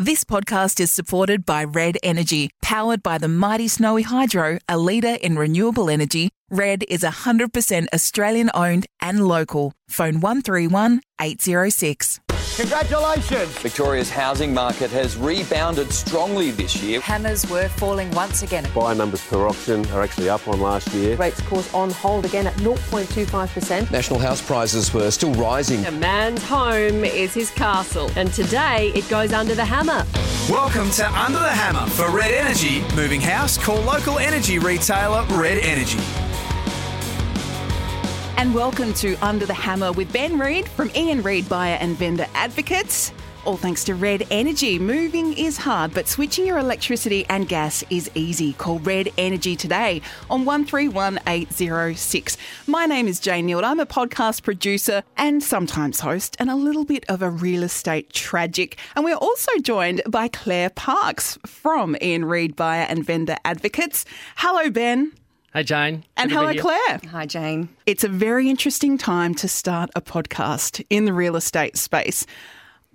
This 0.00 0.24
podcast 0.24 0.80
is 0.80 0.90
supported 0.90 1.44
by 1.44 1.62
Red 1.62 1.98
Energy, 2.02 2.48
powered 2.62 3.02
by 3.02 3.18
the 3.18 3.28
mighty 3.28 3.68
Snowy 3.68 4.00
Hydro, 4.00 4.56
a 4.66 4.78
leader 4.78 5.18
in 5.20 5.36
renewable 5.36 5.90
energy. 5.90 6.30
Red 6.48 6.84
is 6.88 7.02
100% 7.02 7.86
Australian 7.92 8.50
owned 8.54 8.86
and 9.02 9.28
local. 9.28 9.74
Phone 9.90 10.22
131 10.22 11.02
806. 11.20 12.18
Congratulations! 12.56 13.56
Victoria's 13.58 14.10
housing 14.10 14.52
market 14.52 14.90
has 14.90 15.16
rebounded 15.16 15.92
strongly 15.92 16.50
this 16.50 16.82
year. 16.82 17.00
Hammers 17.00 17.48
were 17.48 17.68
falling 17.68 18.10
once 18.10 18.42
again. 18.42 18.66
Buy 18.74 18.92
numbers 18.92 19.24
per 19.26 19.46
auction 19.46 19.86
are 19.92 20.02
actually 20.02 20.28
up 20.28 20.46
on 20.46 20.60
last 20.60 20.92
year. 20.92 21.16
Rates, 21.16 21.38
of 21.38 21.46
course, 21.46 21.72
on 21.72 21.90
hold 21.90 22.26
again 22.26 22.46
at 22.46 22.54
0.25%. 22.56 23.90
National 23.90 24.18
house 24.18 24.42
prices 24.42 24.92
were 24.92 25.10
still 25.10 25.32
rising. 25.34 25.86
A 25.86 25.90
man's 25.90 26.42
home 26.42 27.04
is 27.04 27.32
his 27.32 27.50
castle, 27.50 28.10
and 28.16 28.32
today 28.32 28.92
it 28.94 29.08
goes 29.08 29.32
under 29.32 29.54
the 29.54 29.64
hammer. 29.64 30.04
Welcome 30.50 30.90
to 30.92 31.06
Under 31.18 31.38
the 31.38 31.48
Hammer 31.48 31.88
for 31.90 32.10
Red 32.10 32.32
Energy. 32.32 32.80
Moving 32.96 33.20
house, 33.20 33.56
call 33.56 33.80
local 33.82 34.18
energy 34.18 34.58
retailer 34.58 35.24
Red 35.30 35.58
Energy. 35.58 35.98
And 38.40 38.54
welcome 38.54 38.94
to 38.94 39.16
Under 39.16 39.44
the 39.44 39.52
Hammer 39.52 39.92
with 39.92 40.10
Ben 40.14 40.38
Reid 40.38 40.66
from 40.66 40.90
Ian 40.96 41.22
Reid 41.22 41.46
Buyer 41.46 41.74
and 41.74 41.94
Vendor 41.94 42.24
Advocates. 42.32 43.12
All 43.44 43.58
thanks 43.58 43.84
to 43.84 43.94
Red 43.94 44.26
Energy. 44.30 44.78
Moving 44.78 45.34
is 45.34 45.58
hard, 45.58 45.92
but 45.92 46.08
switching 46.08 46.46
your 46.46 46.56
electricity 46.56 47.26
and 47.28 47.46
gas 47.46 47.84
is 47.90 48.10
easy. 48.14 48.54
Call 48.54 48.78
Red 48.78 49.10
Energy 49.18 49.56
today 49.56 50.00
on 50.30 50.46
131806. 50.46 52.38
My 52.66 52.86
name 52.86 53.08
is 53.08 53.20
Jane 53.20 53.46
Neild. 53.46 53.62
I'm 53.62 53.78
a 53.78 53.84
podcast 53.84 54.42
producer 54.42 55.02
and 55.18 55.42
sometimes 55.42 56.00
host, 56.00 56.34
and 56.38 56.48
a 56.48 56.56
little 56.56 56.86
bit 56.86 57.04
of 57.10 57.20
a 57.20 57.28
real 57.28 57.62
estate 57.62 58.10
tragic. 58.10 58.78
And 58.96 59.04
we're 59.04 59.16
also 59.16 59.52
joined 59.58 60.00
by 60.08 60.28
Claire 60.28 60.70
Parks 60.70 61.38
from 61.44 61.94
Ian 62.00 62.24
Reid 62.24 62.56
Buyer 62.56 62.86
and 62.88 63.04
Vendor 63.04 63.36
Advocates. 63.44 64.06
Hello, 64.36 64.70
Ben. 64.70 65.12
Hey, 65.52 65.64
Jane. 65.64 66.04
And 66.16 66.30
Good 66.30 66.36
hello. 66.36 66.54
Claire. 66.54 67.00
Hi, 67.10 67.26
Jane. 67.26 67.68
It's 67.84 68.04
a 68.04 68.08
very 68.08 68.48
interesting 68.48 68.96
time 68.96 69.34
to 69.34 69.48
start 69.48 69.90
a 69.96 70.00
podcast 70.00 70.84
in 70.90 71.06
the 71.06 71.12
real 71.12 71.34
estate 71.34 71.76
space. 71.76 72.24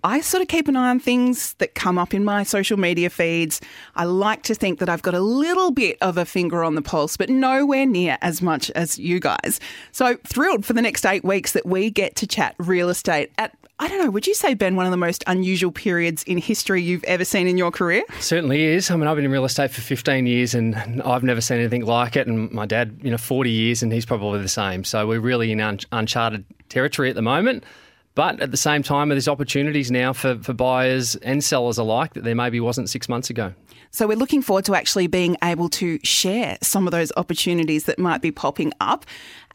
I 0.05 0.21
sort 0.21 0.41
of 0.41 0.47
keep 0.47 0.69
an 0.69 0.77
eye 0.77 0.89
on 0.89 0.99
things 0.99 1.53
that 1.55 1.75
come 1.75 1.97
up 1.97 2.13
in 2.13 2.23
my 2.23 2.43
social 2.43 2.77
media 2.77 3.09
feeds. 3.09 3.59
I 3.95 4.05
like 4.05 4.43
to 4.43 4.55
think 4.55 4.79
that 4.79 4.87
I've 4.87 5.01
got 5.01 5.15
a 5.15 5.19
little 5.19 5.71
bit 5.71 5.97
of 5.99 6.17
a 6.17 6.23
finger 6.23 6.63
on 6.63 6.75
the 6.75 6.81
pulse, 6.81 7.17
but 7.17 7.27
nowhere 7.27 7.85
near 7.85 8.17
as 8.21 8.41
much 8.41 8.69
as 8.71 8.97
you 8.99 9.19
guys. 9.19 9.59
So 9.91 10.15
thrilled 10.23 10.63
for 10.63 10.73
the 10.73 10.81
next 10.81 11.05
eight 11.05 11.25
weeks 11.25 11.53
that 11.53 11.65
we 11.65 11.89
get 11.89 12.15
to 12.17 12.27
chat 12.27 12.55
real 12.59 12.89
estate 12.89 13.31
at, 13.37 13.53
I 13.77 13.89
don't 13.89 14.01
know, 14.01 14.09
would 14.09 14.25
you 14.25 14.33
say, 14.33 14.53
Ben, 14.53 14.77
one 14.77 14.85
of 14.85 14.91
the 14.91 14.97
most 14.97 15.21
unusual 15.27 15.69
periods 15.69 16.23
in 16.23 16.37
history 16.37 16.81
you've 16.81 17.03
ever 17.03 17.25
seen 17.25 17.45
in 17.45 17.57
your 17.57 17.71
career? 17.71 18.03
Certainly 18.19 18.63
is. 18.63 18.89
I 18.89 18.95
mean, 18.95 19.05
I've 19.05 19.17
been 19.17 19.25
in 19.25 19.31
real 19.31 19.43
estate 19.43 19.71
for 19.71 19.81
15 19.81 20.25
years 20.25 20.55
and 20.55 21.01
I've 21.03 21.23
never 21.23 21.41
seen 21.41 21.59
anything 21.59 21.85
like 21.85 22.15
it. 22.15 22.25
And 22.25 22.49
my 22.51 22.65
dad, 22.65 22.97
you 23.03 23.11
know, 23.11 23.17
40 23.17 23.49
years 23.51 23.83
and 23.83 23.91
he's 23.91 24.05
probably 24.05 24.41
the 24.41 24.47
same. 24.47 24.85
So 24.85 25.05
we're 25.05 25.19
really 25.19 25.51
in 25.51 25.59
un- 25.59 25.79
uncharted 25.91 26.45
territory 26.69 27.09
at 27.09 27.15
the 27.15 27.21
moment. 27.21 27.65
But 28.15 28.39
at 28.39 28.51
the 28.51 28.57
same 28.57 28.81
time, 28.81 29.09
there's 29.09 29.27
opportunities 29.27 29.91
now 29.91 30.13
for, 30.13 30.37
for 30.37 30.53
buyers 30.53 31.17
and 31.17 31.43
sellers 31.43 31.77
alike 31.77 32.13
that 32.13 32.23
there 32.23 32.33
maybe 32.33 32.61
wasn't 32.61 32.89
six 32.89 33.09
months 33.09 33.29
ago. 33.29 33.53
So 33.91 34.07
we're 34.07 34.17
looking 34.17 34.41
forward 34.41 34.65
to 34.65 34.75
actually 34.75 35.07
being 35.07 35.37
able 35.43 35.69
to 35.69 35.99
share 36.03 36.57
some 36.61 36.87
of 36.87 36.91
those 36.91 37.11
opportunities 37.17 37.85
that 37.85 37.99
might 37.99 38.21
be 38.21 38.31
popping 38.31 38.73
up. 38.79 39.05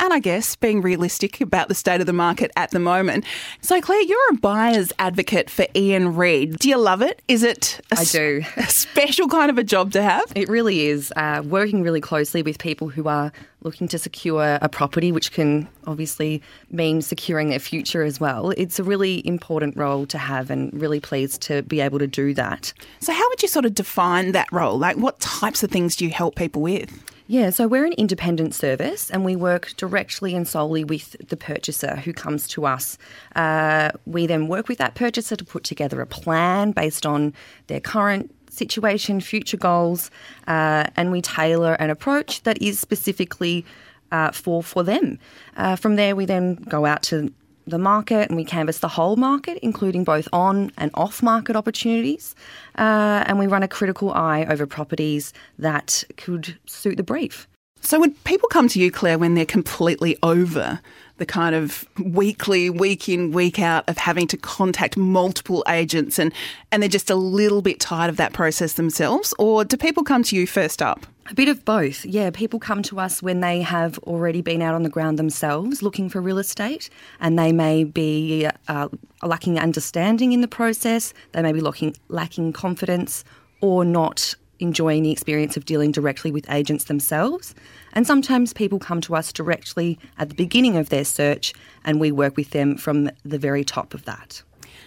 And 0.00 0.14
I 0.14 0.18
guess 0.18 0.56
being 0.56 0.80
realistic 0.80 1.42
about 1.42 1.68
the 1.68 1.74
state 1.74 2.00
of 2.00 2.06
the 2.06 2.14
market 2.14 2.50
at 2.56 2.70
the 2.70 2.78
moment. 2.78 3.26
So, 3.60 3.82
Claire, 3.82 4.00
you're 4.00 4.30
a 4.30 4.36
buyer's 4.36 4.94
advocate 4.98 5.50
for 5.50 5.66
Ian 5.76 6.16
Reid. 6.16 6.58
Do 6.58 6.70
you 6.70 6.78
love 6.78 7.02
it? 7.02 7.20
Is 7.28 7.42
it 7.42 7.82
a 7.92 7.98
I 7.98 8.04
do. 8.04 8.42
special 8.68 9.28
kind 9.28 9.50
of 9.50 9.58
a 9.58 9.62
job 9.62 9.92
to 9.92 10.02
have? 10.02 10.24
It 10.34 10.48
really 10.48 10.86
is. 10.86 11.12
Uh, 11.16 11.42
working 11.44 11.82
really 11.82 12.00
closely 12.00 12.42
with 12.42 12.58
people 12.58 12.88
who 12.88 13.08
are 13.08 13.30
looking 13.62 13.88
to 13.88 13.98
secure 13.98 14.58
a 14.62 14.70
property, 14.70 15.12
which 15.12 15.32
can 15.32 15.68
obviously 15.86 16.40
mean 16.70 17.02
securing 17.02 17.50
their 17.50 17.58
future 17.58 18.02
as 18.02 18.18
well. 18.18 18.52
It's 18.56 18.78
a 18.78 18.82
really 18.82 19.26
important 19.26 19.76
role 19.76 20.06
to 20.06 20.16
have, 20.16 20.50
and 20.50 20.72
really 20.72 21.00
pleased 21.00 21.42
to 21.42 21.60
be 21.62 21.80
able 21.80 21.98
to 21.98 22.06
do 22.06 22.32
that. 22.34 22.72
So, 23.00 23.12
how 23.12 23.28
would 23.28 23.42
you 23.42 23.48
sort 23.48 23.66
of 23.66 23.74
define 23.74 24.32
that 24.32 24.50
role? 24.50 24.78
Like, 24.78 24.96
what 24.96 25.20
types 25.20 25.62
of 25.62 25.70
things 25.70 25.94
do 25.94 26.06
you 26.06 26.10
help 26.10 26.36
people 26.36 26.62
with? 26.62 26.90
Yeah, 27.30 27.50
so 27.50 27.68
we're 27.68 27.84
an 27.84 27.92
independent 27.92 28.56
service 28.56 29.08
and 29.08 29.24
we 29.24 29.36
work 29.36 29.72
directly 29.76 30.34
and 30.34 30.48
solely 30.48 30.82
with 30.82 31.14
the 31.28 31.36
purchaser 31.36 31.94
who 31.94 32.12
comes 32.12 32.48
to 32.48 32.66
us. 32.66 32.98
Uh, 33.36 33.92
we 34.04 34.26
then 34.26 34.48
work 34.48 34.66
with 34.66 34.78
that 34.78 34.96
purchaser 34.96 35.36
to 35.36 35.44
put 35.44 35.62
together 35.62 36.00
a 36.00 36.06
plan 36.06 36.72
based 36.72 37.06
on 37.06 37.32
their 37.68 37.78
current 37.78 38.34
situation, 38.50 39.20
future 39.20 39.56
goals, 39.56 40.10
uh, 40.48 40.86
and 40.96 41.12
we 41.12 41.22
tailor 41.22 41.74
an 41.74 41.88
approach 41.88 42.42
that 42.42 42.60
is 42.60 42.80
specifically 42.80 43.64
uh, 44.10 44.32
for 44.32 44.60
for 44.60 44.82
them. 44.82 45.16
Uh, 45.56 45.76
from 45.76 45.94
there, 45.94 46.16
we 46.16 46.24
then 46.24 46.56
go 46.56 46.84
out 46.84 47.04
to 47.04 47.32
the 47.70 47.78
market 47.78 48.28
and 48.28 48.36
we 48.36 48.44
canvass 48.44 48.78
the 48.78 48.88
whole 48.88 49.16
market, 49.16 49.58
including 49.62 50.04
both 50.04 50.28
on 50.32 50.72
and 50.76 50.90
off 50.94 51.22
market 51.22 51.56
opportunities. 51.56 52.34
Uh, 52.76 53.24
and 53.26 53.38
we 53.38 53.46
run 53.46 53.62
a 53.62 53.68
critical 53.68 54.12
eye 54.12 54.44
over 54.48 54.66
properties 54.66 55.32
that 55.58 56.04
could 56.16 56.58
suit 56.66 56.96
the 56.96 57.02
brief. 57.02 57.48
So, 57.82 57.98
would 57.98 58.22
people 58.24 58.48
come 58.48 58.68
to 58.68 58.78
you, 58.78 58.90
Claire, 58.90 59.18
when 59.18 59.34
they're 59.34 59.46
completely 59.46 60.18
over 60.22 60.80
the 61.20 61.26
kind 61.26 61.54
of 61.54 61.88
weekly, 62.02 62.68
week 62.68 63.08
in, 63.08 63.30
week 63.30 63.60
out 63.60 63.88
of 63.88 63.98
having 63.98 64.26
to 64.26 64.36
contact 64.36 64.96
multiple 64.96 65.62
agents 65.68 66.18
and, 66.18 66.32
and 66.72 66.82
they're 66.82 66.88
just 66.88 67.10
a 67.10 67.14
little 67.14 67.62
bit 67.62 67.78
tired 67.78 68.08
of 68.08 68.16
that 68.16 68.32
process 68.32 68.72
themselves? 68.72 69.32
Or 69.38 69.64
do 69.64 69.76
people 69.76 70.02
come 70.02 70.24
to 70.24 70.34
you 70.34 70.46
first 70.46 70.82
up? 70.82 71.06
A 71.30 71.34
bit 71.34 71.48
of 71.48 71.64
both. 71.64 72.04
Yeah, 72.04 72.30
people 72.30 72.58
come 72.58 72.82
to 72.84 72.98
us 72.98 73.22
when 73.22 73.38
they 73.40 73.60
have 73.62 73.98
already 74.00 74.42
been 74.42 74.62
out 74.62 74.74
on 74.74 74.82
the 74.82 74.88
ground 74.88 75.16
themselves 75.18 75.80
looking 75.82 76.08
for 76.08 76.20
real 76.20 76.38
estate 76.38 76.90
and 77.20 77.38
they 77.38 77.52
may 77.52 77.84
be 77.84 78.48
uh, 78.66 78.88
lacking 79.22 79.60
understanding 79.60 80.32
in 80.32 80.40
the 80.40 80.48
process, 80.48 81.14
they 81.30 81.42
may 81.42 81.52
be 81.52 81.60
lacking, 81.60 81.94
lacking 82.08 82.52
confidence 82.52 83.22
or 83.60 83.84
not 83.84 84.34
enjoying 84.60 85.02
the 85.02 85.10
experience 85.10 85.56
of 85.56 85.64
dealing 85.64 85.92
directly 85.92 86.30
with 86.30 86.48
agents 86.50 86.84
themselves. 86.84 87.54
And 87.92 88.06
sometimes 88.06 88.52
people 88.52 88.78
come 88.78 89.00
to 89.02 89.16
us 89.16 89.32
directly 89.32 89.98
at 90.18 90.28
the 90.28 90.34
beginning 90.34 90.76
of 90.76 90.88
their 90.88 91.04
search 91.04 91.52
and 91.84 92.00
we 92.00 92.12
work 92.12 92.36
with 92.36 92.50
them 92.50 92.76
from 92.76 93.10
the 93.24 93.38
very 93.38 93.64
top 93.64 93.94
of 93.94 94.04
that. 94.04 94.42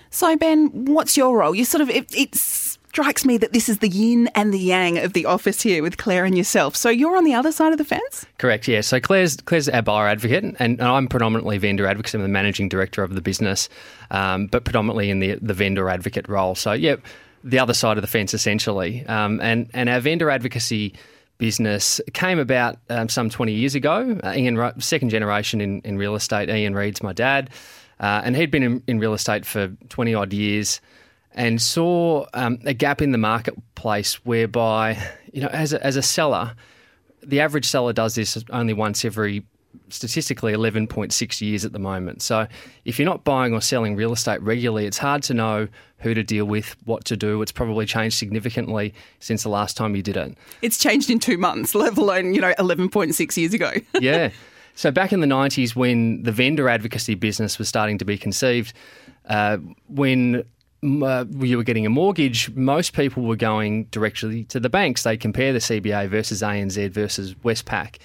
So, 0.09 0.35
Ben, 0.37 0.67
what's 0.85 1.17
your 1.17 1.39
role? 1.39 1.55
You 1.55 1.65
sort 1.65 1.81
of, 1.81 1.89
it, 1.89 2.15
it 2.15 2.35
strikes 2.35 3.25
me 3.25 3.37
that 3.37 3.51
this 3.51 3.67
is 3.67 3.79
the 3.79 3.87
yin 3.87 4.27
and 4.35 4.53
the 4.53 4.59
yang 4.59 4.99
of 4.99 5.13
the 5.13 5.25
office 5.25 5.63
here 5.63 5.81
with 5.81 5.97
Claire 5.97 6.23
and 6.23 6.37
yourself. 6.37 6.75
So, 6.75 6.91
you're 6.91 7.17
on 7.17 7.23
the 7.23 7.33
other 7.33 7.51
side 7.51 7.71
of 7.71 7.79
the 7.79 7.83
fence? 7.83 8.27
Correct, 8.37 8.67
yeah. 8.67 8.81
So 8.81 8.99
Claire's, 8.99 9.37
Claire's 9.37 9.67
our 9.69 9.81
buyer 9.81 10.07
advocate, 10.07 10.43
and, 10.43 10.55
and 10.59 10.81
I'm 10.83 11.07
predominantly 11.07 11.57
vendor 11.57 11.87
advocate. 11.87 12.13
I'm 12.13 12.21
the 12.21 12.27
managing 12.27 12.69
director 12.69 13.01
of 13.01 13.15
the 13.15 13.21
business, 13.21 13.69
um, 14.11 14.45
but 14.45 14.65
predominantly 14.65 15.09
in 15.09 15.17
the, 15.19 15.39
the 15.41 15.55
vendor 15.55 15.89
advocate 15.89 16.29
role. 16.29 16.53
So, 16.53 16.73
yeah, 16.73 16.97
the 17.43 17.59
other 17.59 17.73
side 17.73 17.97
of 17.97 18.01
the 18.01 18.07
fence 18.07 18.33
essentially. 18.33 19.05
Um, 19.05 19.39
and, 19.41 19.69
and 19.73 19.89
our 19.89 19.99
vendor 19.99 20.29
advocacy 20.29 20.93
business 21.37 21.99
came 22.13 22.39
about 22.39 22.77
um, 22.89 23.09
some 23.09 23.29
20 23.29 23.51
years 23.51 23.75
ago. 23.75 24.17
Uh, 24.23 24.33
Ian, 24.35 24.79
second 24.79 25.09
generation 25.09 25.61
in, 25.61 25.81
in 25.81 25.97
real 25.97 26.15
estate. 26.15 26.49
Ian 26.49 26.73
Reid's 26.73 27.03
my 27.03 27.13
dad, 27.13 27.49
uh, 27.99 28.21
and 28.23 28.35
he'd 28.35 28.51
been 28.51 28.63
in, 28.63 28.83
in, 28.87 28.99
real 28.99 29.13
estate 29.13 29.45
for 29.45 29.67
20 29.89 30.13
odd 30.13 30.33
years 30.33 30.79
and 31.33 31.61
saw 31.61 32.25
um, 32.33 32.59
a 32.65 32.73
gap 32.73 33.01
in 33.01 33.11
the 33.11 33.17
marketplace 33.17 34.15
whereby, 34.25 34.97
you 35.33 35.41
know, 35.41 35.47
as 35.47 35.73
a, 35.73 35.85
as 35.85 35.95
a 35.95 36.01
seller, 36.01 36.53
the 37.21 37.39
average 37.39 37.65
seller 37.65 37.93
does 37.93 38.15
this 38.15 38.43
only 38.51 38.73
once 38.73 39.03
every 39.03 39.43
statistically 39.89 40.53
11.6 40.53 41.41
years 41.41 41.65
at 41.65 41.71
the 41.71 41.79
moment. 41.79 42.21
So 42.21 42.47
if 42.85 42.99
you're 42.99 43.05
not 43.07 43.23
buying 43.23 43.53
or 43.53 43.61
selling 43.61 43.95
real 43.95 44.13
estate 44.13 44.41
regularly, 44.41 44.85
it's 44.85 44.97
hard 44.97 45.23
to 45.23 45.33
know 45.33 45.67
who 46.03 46.13
to 46.13 46.23
deal 46.23 46.45
with, 46.45 46.75
what 46.85 47.05
to 47.05 47.17
do. 47.17 47.41
It's 47.41 47.51
probably 47.51 47.85
changed 47.85 48.17
significantly 48.17 48.93
since 49.19 49.43
the 49.43 49.49
last 49.49 49.75
time 49.75 49.95
you 49.95 50.03
did 50.03 50.17
it. 50.17 50.37
It's 50.61 50.77
changed 50.77 51.09
in 51.09 51.19
two 51.19 51.37
months, 51.37 51.73
let 51.75 51.97
alone, 51.97 52.33
you 52.33 52.41
know, 52.41 52.53
11.6 52.59 53.37
years 53.37 53.53
ago. 53.53 53.71
yeah. 53.99 54.29
So 54.75 54.91
back 54.91 55.13
in 55.13 55.19
the 55.19 55.27
90s 55.27 55.75
when 55.75 56.23
the 56.23 56.31
vendor 56.31 56.67
advocacy 56.67 57.15
business 57.15 57.57
was 57.57 57.67
starting 57.67 57.97
to 57.99 58.05
be 58.05 58.17
conceived, 58.17 58.73
uh, 59.29 59.57
when 59.87 60.43
uh, 60.83 61.25
you 61.39 61.57
were 61.57 61.63
getting 61.63 61.85
a 61.85 61.89
mortgage, 61.89 62.49
most 62.51 62.93
people 62.93 63.23
were 63.23 63.35
going 63.35 63.85
directly 63.85 64.43
to 64.45 64.59
the 64.59 64.69
banks. 64.69 65.03
They 65.03 65.15
compare 65.15 65.53
the 65.53 65.59
CBA 65.59 66.09
versus 66.09 66.41
ANZ 66.41 66.91
versus 66.91 67.33
Westpac. 67.35 67.97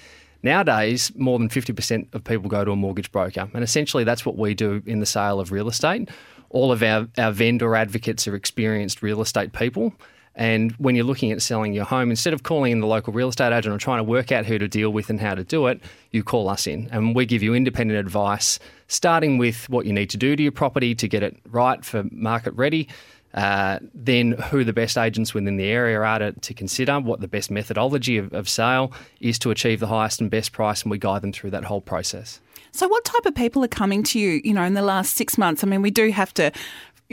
Nowadays, 0.43 1.11
more 1.17 1.39
than 1.39 1.49
50% 1.49 2.15
of 2.15 2.23
people 2.23 2.49
go 2.49 2.65
to 2.65 2.71
a 2.71 2.77
mortgage 2.77 3.11
broker. 3.11 3.49
And 3.53 3.65
essentially, 3.65 4.05
that's 4.05 4.25
what 4.25 4.37
we 4.37 4.55
do 4.55 4.83
in 4.87 5.00
the 5.00 5.06
sale 5.06 5.41
of 5.41 5.50
real 5.50 5.69
estate. 5.69 6.09
All 6.50 6.73
of 6.73 6.83
our, 6.83 7.09
our 7.19 7.33
vendor 7.33 7.75
advocates 7.77 8.27
are 8.27 8.35
experienced 8.35 9.03
real 9.03 9.21
estate 9.21 9.53
people. 9.53 9.93
And 10.35 10.71
when 10.79 10.95
you're 10.95 11.05
looking 11.05 11.33
at 11.33 11.43
selling 11.43 11.73
your 11.73 11.85
home, 11.85 12.11
instead 12.11 12.33
of 12.33 12.45
calling 12.45 12.71
in 12.71 12.81
the 12.81 12.87
local 12.87 13.12
real 13.12 13.29
estate 13.29 13.53
agent 13.53 13.75
or 13.75 13.79
trying 13.79 13.99
to 13.99 14.05
work 14.05 14.31
out 14.31 14.47
who 14.47 14.56
to 14.56 14.69
deal 14.69 14.91
with 14.91 15.11
and 15.11 15.21
how 15.21 15.35
to 15.35 15.43
do 15.43 15.67
it, 15.67 15.81
you 16.12 16.23
call 16.23 16.49
us 16.49 16.69
in 16.69 16.89
and 16.93 17.17
we 17.17 17.27
give 17.27 17.43
you 17.43 17.55
independent 17.55 17.99
advice, 17.99 18.61
starting 18.87 19.37
with 19.37 19.69
what 19.69 19.85
you 19.85 19.93
need 19.93 20.11
to 20.11 20.17
do 20.17 20.37
to 20.37 20.43
your 20.43 20.53
property 20.53 20.95
to 20.95 21.09
get 21.09 21.25
it 21.25 21.37
right 21.50 21.85
for 21.85 22.05
market 22.12 22.53
ready. 22.53 22.89
Uh, 23.35 23.79
then 23.93 24.33
who 24.33 24.65
the 24.65 24.73
best 24.73 24.97
agents 24.97 25.35
within 25.35 25.56
the 25.56 25.67
area 25.67 26.00
are 26.00 26.19
to, 26.19 26.33
to 26.33 26.55
consider, 26.55 26.99
what 26.99 27.21
the 27.21 27.29
best 27.29 27.50
methodology 27.50 28.17
of, 28.17 28.33
of 28.33 28.49
sale 28.49 28.93
is 29.21 29.39
to 29.39 29.50
achieve 29.50 29.81
the 29.81 29.87
highest 29.89 30.21
and 30.21 30.31
best 30.31 30.53
price, 30.53 30.83
and 30.83 30.91
we 30.91 30.99
guide 30.99 31.21
them 31.21 31.33
through 31.33 31.50
that 31.50 31.65
whole 31.65 31.83
process. 31.83 32.41
So, 32.79 32.87
what 32.87 33.05
type 33.05 33.27
of 33.27 33.35
people 33.35 33.65
are 33.65 33.69
coming 33.69 34.05
to 34.05 34.21
you, 34.21 34.41
you 34.45 34.55
know, 34.55 34.63
in 34.63 34.75
the 34.75 34.83
last 34.83 35.17
six 35.17 35.37
months? 35.37 35.65
I 35.65 35.67
mean, 35.67 35.83
we 35.83 35.91
do 35.91 36.13
have 36.13 36.33
to 36.35 36.53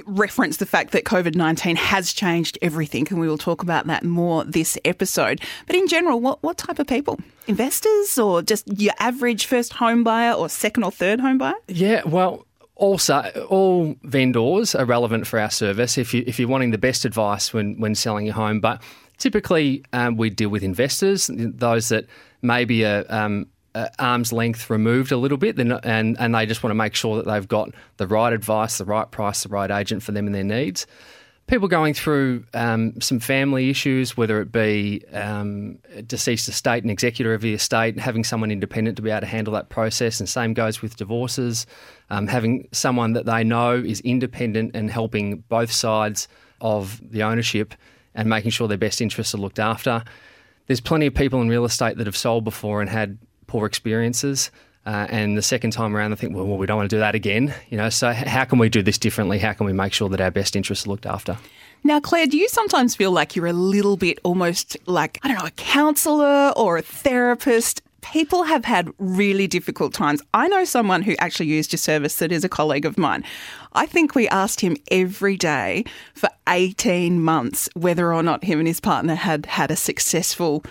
reference 0.06 0.58
the 0.58 0.66
fact 0.68 0.92
that 0.92 1.06
COVID 1.06 1.34
19 1.34 1.76
has 1.76 2.14
changed 2.14 2.60
everything, 2.62 3.08
and 3.10 3.20
we 3.20 3.28
will 3.28 3.40
talk 3.40 3.64
about 3.64 3.88
that 3.88 4.04
more 4.04 4.46
this 4.46 4.78
episode. 4.86 5.42
But 5.66 5.76
in 5.76 5.88
general, 5.88 6.20
what, 6.20 6.44
what 6.44 6.60
type 6.60 6.78
of 6.78 6.86
people? 6.86 7.20
Investors 7.48 8.16
or 8.20 8.44
just 8.44 8.68
your 8.80 8.94
average 9.00 9.48
first 9.48 9.74
home 9.74 10.04
buyer 10.04 10.34
or 10.34 10.50
second 10.50 10.84
or 10.84 10.92
third 10.92 11.20
home 11.20 11.40
buyer? 11.40 11.56
Yeah, 11.68 12.04
well, 12.06 12.46
also, 12.76 13.24
all 13.50 13.96
vendors 14.04 14.76
are 14.76 14.86
relevant 14.86 15.26
for 15.26 15.40
our 15.40 15.50
service 15.50 15.98
if, 15.98 16.14
you, 16.14 16.24
if 16.28 16.38
you're 16.38 16.48
wanting 16.48 16.70
the 16.70 16.78
best 16.78 17.06
advice 17.06 17.56
when, 17.56 17.80
when 17.80 17.96
selling 17.96 18.28
your 18.28 18.36
home. 18.36 18.60
But 18.60 18.84
typically, 19.18 19.84
um, 19.94 20.16
we 20.16 20.30
deal 20.30 20.50
with 20.50 20.62
investors, 20.62 21.28
those 21.34 21.90
that 21.90 22.06
maybe 22.44 22.86
are 22.86 23.04
um, 23.10 23.48
arm's 24.00 24.32
length 24.32 24.70
removed 24.70 25.12
a 25.12 25.18
little 25.18 25.38
bit, 25.38 25.60
and, 25.60 25.80
and 26.20 26.36
they 26.36 26.46
just 26.46 26.64
want 26.64 26.72
to 26.72 26.76
make 26.76 26.96
sure 26.96 27.18
that 27.18 27.26
they've 27.26 27.48
got 27.48 27.70
the 27.98 28.08
right 28.08 28.34
advice, 28.34 28.78
the 28.78 28.86
right 28.86 29.10
price, 29.10 29.44
the 29.44 29.50
right 29.50 29.72
agent 29.72 30.04
for 30.04 30.12
them 30.12 30.26
and 30.26 30.36
their 30.36 30.44
needs 30.44 30.86
people 31.48 31.68
going 31.68 31.94
through 31.94 32.44
um, 32.54 33.00
some 33.00 33.20
family 33.20 33.70
issues, 33.70 34.18
whether 34.18 34.42
it 34.42 34.52
be 34.52 35.04
um, 35.14 35.78
deceased 36.08 36.48
estate 36.48 36.84
and 36.84 36.92
executor 36.92 37.34
of 37.34 37.42
the 37.42 37.54
estate, 37.54 38.00
having 38.00 38.24
someone 38.24 38.52
independent 38.52 38.96
to 38.98 39.02
be 39.02 39.12
able 39.12 39.22
to 39.22 39.28
handle 39.28 39.54
that 39.54 39.70
process, 39.70 40.20
and 40.20 40.28
same 40.28 40.54
goes 40.54 40.82
with 40.82 40.96
divorces, 40.96 41.66
um, 42.10 42.28
having 42.28 42.68
someone 42.72 43.14
that 43.14 43.26
they 43.26 43.44
know 43.44 43.74
is 43.74 44.00
independent 44.02 44.76
and 44.76 44.90
helping 44.90 45.38
both 45.50 45.72
sides 45.72 46.28
of 46.62 47.00
the 47.12 47.22
ownership 47.22 47.76
and 48.16 48.30
making 48.30 48.50
sure 48.50 48.68
their 48.68 48.78
best 48.78 49.02
interests 49.02 49.36
are 49.36 49.40
looked 49.40 49.60
after. 49.60 50.04
There's 50.68 50.82
plenty 50.82 51.06
of 51.06 51.14
people 51.14 51.42
in 51.42 51.50
real 51.50 51.66
estate 51.66 51.98
that 51.98 52.08
have 52.08 52.18
sold 52.18 52.44
before 52.44 52.82
and 52.82 52.90
had 52.90 53.20
poor 53.48 53.66
experiences. 53.66 54.52
Uh, 54.86 55.08
and 55.10 55.36
the 55.36 55.42
second 55.42 55.72
time 55.72 55.96
around, 55.96 56.12
I 56.12 56.16
think, 56.16 56.36
well, 56.36 56.46
well, 56.46 56.58
we 56.58 56.68
don't 56.68 56.78
want 56.78 56.90
to 56.90 56.96
do 56.96 57.00
that 57.00 57.16
again. 57.16 57.54
You 57.70 57.78
know, 57.78 57.90
so 57.90 58.14
how 58.14 58.46
can 58.46 58.60
we 58.60 58.70
do 58.70 58.84
this 58.84 59.00
differently? 59.00 59.40
How 59.40 59.54
can 59.54 59.66
we 59.66 59.74
make 59.74 59.94
sure 59.94 60.10
that 60.10 60.22
our 60.22 60.30
best 60.30 60.56
interests 60.56 60.86
are 60.86 60.90
looked 60.90 61.08
after? 61.08 61.38
Now, 61.84 62.00
Claire, 62.00 62.28
do 62.28 62.38
you 62.38 62.48
sometimes 62.48 62.96
feel 62.96 63.12
like 63.12 63.36
you're 63.36 63.48
a 63.48 63.54
little 63.54 63.98
bit 63.98 64.20
almost 64.24 64.78
like, 64.86 65.20
I 65.24 65.28
don't 65.28 65.38
know, 65.38 65.46
a 65.46 65.52
counsellor 65.52 66.52
or 66.56 66.78
a 66.78 66.82
therapist? 66.82 67.82
People 68.02 68.44
have 68.44 68.66
had 68.66 68.92
really 69.00 69.48
difficult 69.48 69.94
times. 69.94 70.22
I 70.34 70.48
know 70.48 70.64
someone 70.66 71.02
who 71.02 71.16
actually 71.18 71.48
used 71.48 71.74
your 71.74 71.78
service 71.78 72.18
that 72.18 72.32
is 72.32 72.44
a 72.44 72.50
colleague 72.50 72.86
of 72.86 73.00
mine. 73.00 73.24
I 73.74 73.88
think 73.88 74.14
we 74.14 74.28
asked 74.30 74.62
him 74.62 74.78
every 74.92 75.38
day 75.38 75.86
for 76.14 76.30
18 76.48 77.22
months 77.22 77.68
whether 77.74 78.14
or 78.14 78.22
not 78.22 78.44
him 78.44 78.60
and 78.60 78.68
his 78.68 78.80
partner 78.80 79.16
had 79.16 79.48
had 79.48 79.72
a 79.72 79.76
successful 79.76 80.64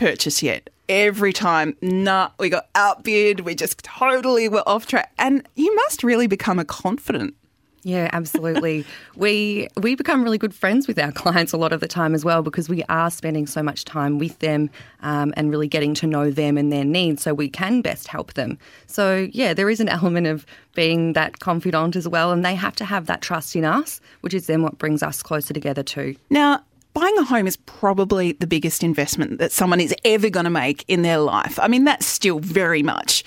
purchase 0.00 0.42
yet 0.42 0.70
every 0.90 1.32
time, 1.32 1.76
nah, 1.80 2.30
we 2.40 2.48
got 2.48 2.66
outbid, 2.74 3.40
we 3.40 3.54
just 3.54 3.78
totally 3.84 4.48
were 4.48 4.64
off 4.66 4.86
track. 4.86 5.12
And 5.20 5.46
you 5.54 5.72
must 5.76 6.02
really 6.02 6.26
become 6.26 6.58
a 6.58 6.64
confident 6.64 7.36
yeah, 7.82 8.10
absolutely. 8.12 8.84
we 9.16 9.68
we 9.76 9.94
become 9.94 10.22
really 10.22 10.38
good 10.38 10.54
friends 10.54 10.86
with 10.86 10.98
our 10.98 11.12
clients 11.22 11.52
a 11.52 11.56
lot 11.56 11.72
of 11.72 11.80
the 11.80 11.88
time 11.88 12.14
as 12.14 12.24
well 12.24 12.42
because 12.42 12.68
we 12.68 12.82
are 12.88 13.10
spending 13.10 13.46
so 13.46 13.62
much 13.62 13.84
time 13.84 14.18
with 14.18 14.38
them 14.40 14.70
um, 15.00 15.32
and 15.36 15.50
really 15.50 15.68
getting 15.68 15.94
to 15.94 16.06
know 16.06 16.30
them 16.30 16.58
and 16.58 16.72
their 16.72 16.84
needs, 16.84 17.22
so 17.22 17.32
we 17.32 17.48
can 17.48 17.80
best 17.80 18.08
help 18.08 18.34
them. 18.34 18.58
So 18.86 19.28
yeah, 19.32 19.54
there 19.54 19.70
is 19.70 19.80
an 19.80 19.88
element 19.88 20.26
of 20.26 20.44
being 20.74 21.14
that 21.14 21.40
confidant 21.40 21.96
as 21.96 22.06
well, 22.06 22.32
and 22.32 22.44
they 22.44 22.54
have 22.54 22.76
to 22.76 22.84
have 22.84 23.06
that 23.06 23.22
trust 23.22 23.56
in 23.56 23.64
us, 23.64 24.00
which 24.20 24.34
is 24.34 24.46
then 24.46 24.62
what 24.62 24.78
brings 24.78 25.02
us 25.02 25.22
closer 25.22 25.54
together 25.54 25.82
too. 25.82 26.16
Now, 26.28 26.62
buying 26.94 27.16
a 27.18 27.24
home 27.24 27.46
is 27.46 27.56
probably 27.56 28.32
the 28.32 28.46
biggest 28.46 28.82
investment 28.82 29.38
that 29.38 29.52
someone 29.52 29.80
is 29.80 29.94
ever 30.04 30.30
going 30.30 30.44
to 30.44 30.50
make 30.50 30.84
in 30.88 31.02
their 31.02 31.18
life. 31.18 31.58
I 31.60 31.68
mean, 31.68 31.84
that's 31.84 32.06
still 32.06 32.38
very 32.38 32.82
much 32.82 33.24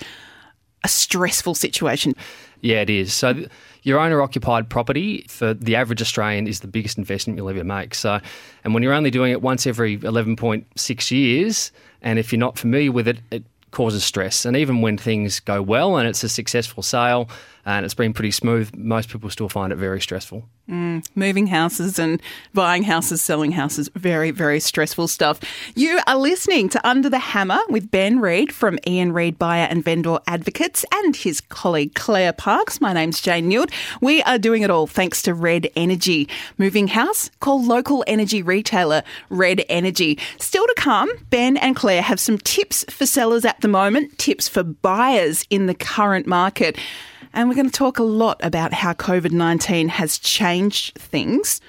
a 0.82 0.88
stressful 0.88 1.54
situation. 1.54 2.14
Yeah, 2.60 2.80
it 2.80 2.90
is. 2.90 3.12
So, 3.12 3.46
your 3.82 4.00
owner 4.00 4.22
occupied 4.22 4.70
property 4.70 5.26
for 5.28 5.52
the 5.52 5.76
average 5.76 6.00
Australian 6.00 6.46
is 6.46 6.60
the 6.60 6.66
biggest 6.66 6.96
investment 6.96 7.36
you'll 7.36 7.50
ever 7.50 7.64
make. 7.64 7.94
So, 7.94 8.18
and 8.64 8.72
when 8.72 8.82
you're 8.82 8.94
only 8.94 9.10
doing 9.10 9.32
it 9.32 9.42
once 9.42 9.66
every 9.66 9.98
11.6 9.98 11.10
years, 11.10 11.70
and 12.00 12.18
if 12.18 12.32
you're 12.32 12.40
not 12.40 12.58
familiar 12.58 12.92
with 12.92 13.06
it, 13.06 13.18
it 13.30 13.44
causes 13.72 14.02
stress. 14.02 14.46
And 14.46 14.56
even 14.56 14.80
when 14.80 14.96
things 14.96 15.40
go 15.40 15.60
well 15.60 15.98
and 15.98 16.08
it's 16.08 16.24
a 16.24 16.28
successful 16.30 16.82
sale 16.82 17.28
and 17.66 17.84
it's 17.84 17.94
been 17.94 18.12
pretty 18.12 18.30
smooth, 18.30 18.74
most 18.74 19.08
people 19.08 19.30
still 19.30 19.48
find 19.48 19.72
it 19.72 19.76
very 19.76 20.00
stressful. 20.00 20.48
Mm, 20.68 21.06
moving 21.14 21.48
houses 21.48 21.98
and 21.98 22.22
buying 22.54 22.84
houses, 22.84 23.20
selling 23.20 23.52
houses, 23.52 23.90
very, 23.94 24.30
very 24.30 24.60
stressful 24.60 25.08
stuff. 25.08 25.40
You 25.74 26.00
are 26.06 26.16
listening 26.16 26.70
to 26.70 26.88
Under 26.88 27.10
the 27.10 27.18
Hammer 27.18 27.60
with 27.68 27.90
Ben 27.90 28.18
Reid 28.18 28.52
from 28.52 28.78
Ian 28.86 29.12
Reid 29.12 29.38
Buyer 29.38 29.66
and 29.68 29.84
Vendor 29.84 30.20
Advocates 30.26 30.84
and 30.92 31.14
his 31.14 31.42
colleague 31.42 31.94
Claire 31.94 32.32
Parks. 32.32 32.80
My 32.80 32.94
name's 32.94 33.20
Jane 33.20 33.48
Newt. 33.48 33.70
We 34.00 34.22
are 34.22 34.38
doing 34.38 34.62
it 34.62 34.70
all 34.70 34.86
thanks 34.86 35.20
to 35.22 35.34
Red 35.34 35.68
Energy. 35.76 36.28
Moving 36.56 36.88
house? 36.88 37.30
Call 37.40 37.62
local 37.62 38.02
energy 38.06 38.42
retailer 38.42 39.02
Red 39.28 39.64
Energy. 39.68 40.18
Still 40.38 40.66
to 40.66 40.74
come, 40.78 41.10
Ben 41.28 41.58
and 41.58 41.76
Claire 41.76 42.02
have 42.02 42.20
some 42.20 42.38
tips 42.38 42.84
for 42.88 43.04
sellers 43.04 43.44
at 43.44 43.60
the 43.60 43.68
moment, 43.68 44.16
tips 44.18 44.48
for 44.48 44.62
buyers 44.62 45.46
in 45.50 45.66
the 45.66 45.74
current 45.74 46.26
market. 46.26 46.78
And 47.34 47.48
we're 47.48 47.56
going 47.56 47.68
to 47.68 47.72
talk 47.72 47.98
a 47.98 48.04
lot 48.04 48.40
about 48.44 48.72
how 48.72 48.92
COVID 48.92 49.32
19 49.32 49.88
has 49.88 50.18
changed 50.18 50.94
things. 50.94 51.60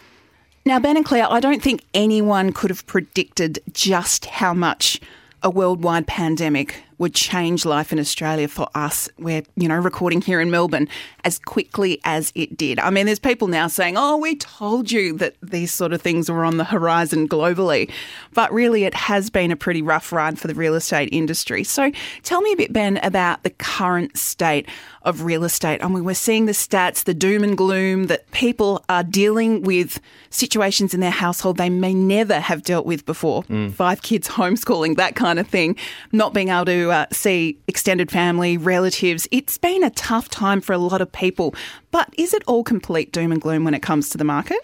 Now, 0.63 0.79
Ben 0.79 0.95
and 0.95 1.05
Claire, 1.05 1.27
I 1.29 1.39
don't 1.39 1.61
think 1.61 1.83
anyone 1.93 2.53
could 2.53 2.69
have 2.69 2.85
predicted 2.85 3.59
just 3.73 4.25
how 4.25 4.53
much 4.53 5.01
a 5.41 5.49
worldwide 5.49 6.05
pandemic 6.05 6.83
would 6.97 7.13
change 7.13 7.65
life 7.65 7.91
in 7.91 7.99
Australia 7.99 8.47
for 8.47 8.67
us. 8.75 9.09
We're, 9.17 9.43
you 9.55 9.67
know, 9.67 9.77
recording 9.77 10.21
here 10.21 10.39
in 10.39 10.51
Melbourne 10.51 10.87
as 11.23 11.39
quickly 11.39 11.99
as 12.03 12.31
it 12.35 12.55
did. 12.57 12.79
I 12.79 12.89
mean, 12.89 13.05
there's 13.05 13.19
people 13.19 13.47
now 13.47 13.67
saying, 13.67 13.95
oh, 13.97 14.17
we 14.17 14.35
told 14.35 14.91
you 14.91 15.17
that 15.17 15.35
these 15.41 15.73
sort 15.73 15.93
of 15.93 16.01
things 16.01 16.29
were 16.29 16.45
on 16.45 16.57
the 16.57 16.63
horizon 16.63 17.27
globally. 17.27 17.91
But 18.33 18.51
really, 18.53 18.83
it 18.83 18.93
has 18.93 19.29
been 19.29 19.51
a 19.51 19.55
pretty 19.55 19.81
rough 19.81 20.11
ride 20.11 20.39
for 20.39 20.47
the 20.47 20.55
real 20.55 20.75
estate 20.75 21.09
industry. 21.11 21.63
So 21.63 21.91
tell 22.23 22.41
me 22.41 22.53
a 22.53 22.57
bit, 22.57 22.73
Ben, 22.73 22.97
about 22.97 23.43
the 23.43 23.49
current 23.49 24.17
state 24.17 24.67
of 25.01 25.23
real 25.23 25.43
estate. 25.43 25.83
I 25.83 25.87
mean, 25.87 26.03
we're 26.03 26.15
seeing 26.15 26.45
the 26.45 26.51
stats, 26.51 27.03
the 27.03 27.13
doom 27.13 27.43
and 27.43 27.57
gloom 27.57 28.07
that 28.07 28.29
people 28.31 28.83
are 28.89 29.03
dealing 29.03 29.61
with 29.61 29.99
situations 30.29 30.93
in 30.93 30.99
their 30.99 31.11
household 31.11 31.57
they 31.57 31.69
may 31.69 31.93
never 31.93 32.39
have 32.39 32.63
dealt 32.63 32.85
with 32.85 33.05
before. 33.05 33.43
Mm. 33.43 33.73
Five 33.73 34.01
kids 34.01 34.27
homeschooling, 34.27 34.97
that 34.97 35.15
kind 35.15 35.39
of 35.39 35.47
thing, 35.47 35.75
not 36.11 36.33
being 36.33 36.49
able 36.49 36.65
to 36.65 36.84
uh, 36.91 37.05
see 37.11 37.57
extended 37.67 38.11
family, 38.11 38.57
relatives. 38.57 39.27
It's 39.31 39.57
been 39.57 39.83
a 39.83 39.89
tough 39.91 40.29
time 40.29 40.61
for 40.61 40.73
a 40.73 40.77
lot 40.77 41.01
of 41.01 41.11
people. 41.11 41.53
But 41.91 42.13
is 42.17 42.33
it 42.33 42.43
all 42.47 42.63
complete 42.63 43.11
doom 43.11 43.31
and 43.31 43.41
gloom 43.41 43.63
when 43.63 43.73
it 43.73 43.81
comes 43.81 44.09
to 44.09 44.17
the 44.17 44.23
market? 44.23 44.59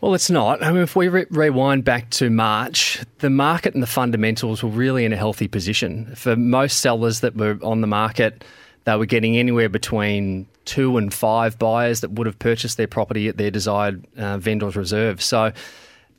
Well, 0.00 0.14
it's 0.14 0.28
not. 0.28 0.62
I 0.62 0.70
mean, 0.70 0.82
if 0.82 0.94
we 0.94 1.08
re- 1.08 1.24
rewind 1.30 1.84
back 1.84 2.10
to 2.10 2.28
March, 2.28 3.00
the 3.20 3.30
market 3.30 3.72
and 3.72 3.82
the 3.82 3.86
fundamentals 3.86 4.62
were 4.62 4.68
really 4.68 5.06
in 5.06 5.14
a 5.14 5.16
healthy 5.16 5.48
position. 5.48 6.14
For 6.14 6.36
most 6.36 6.80
sellers 6.80 7.20
that 7.20 7.36
were 7.36 7.58
on 7.62 7.80
the 7.80 7.86
market, 7.86 8.44
they 8.84 8.96
were 8.96 9.06
getting 9.06 9.38
anywhere 9.38 9.70
between 9.70 10.46
two 10.66 10.98
and 10.98 11.12
five 11.12 11.58
buyers 11.58 12.00
that 12.00 12.12
would 12.12 12.26
have 12.26 12.38
purchased 12.38 12.76
their 12.76 12.86
property 12.86 13.28
at 13.28 13.38
their 13.38 13.50
desired 13.50 14.06
uh, 14.18 14.36
vendor's 14.36 14.76
reserve. 14.76 15.22
So 15.22 15.52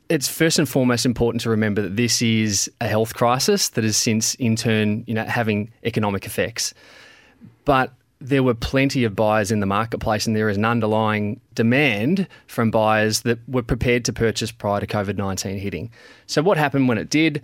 it's 0.08 0.28
first 0.28 0.58
and 0.58 0.68
foremost 0.68 1.04
important 1.04 1.42
to 1.42 1.50
remember 1.50 1.82
that 1.82 1.96
this 1.96 2.22
is 2.22 2.70
a 2.80 2.86
health 2.86 3.14
crisis 3.14 3.70
that 3.70 3.84
has 3.84 3.96
since, 3.96 4.34
in 4.36 4.56
turn, 4.56 5.04
you 5.06 5.14
know, 5.14 5.24
having 5.24 5.72
economic 5.84 6.26
effects. 6.26 6.72
But 7.64 7.92
there 8.20 8.42
were 8.42 8.54
plenty 8.54 9.04
of 9.04 9.14
buyers 9.14 9.50
in 9.50 9.60
the 9.60 9.66
marketplace, 9.66 10.26
and 10.26 10.34
there 10.34 10.48
is 10.48 10.56
an 10.56 10.64
underlying 10.64 11.40
demand 11.54 12.28
from 12.46 12.70
buyers 12.70 13.22
that 13.22 13.38
were 13.48 13.62
prepared 13.62 14.04
to 14.06 14.12
purchase 14.12 14.50
prior 14.50 14.80
to 14.80 14.86
COVID 14.86 15.16
19 15.16 15.58
hitting. 15.58 15.90
So, 16.26 16.42
what 16.42 16.56
happened 16.56 16.88
when 16.88 16.98
it 16.98 17.10
did? 17.10 17.42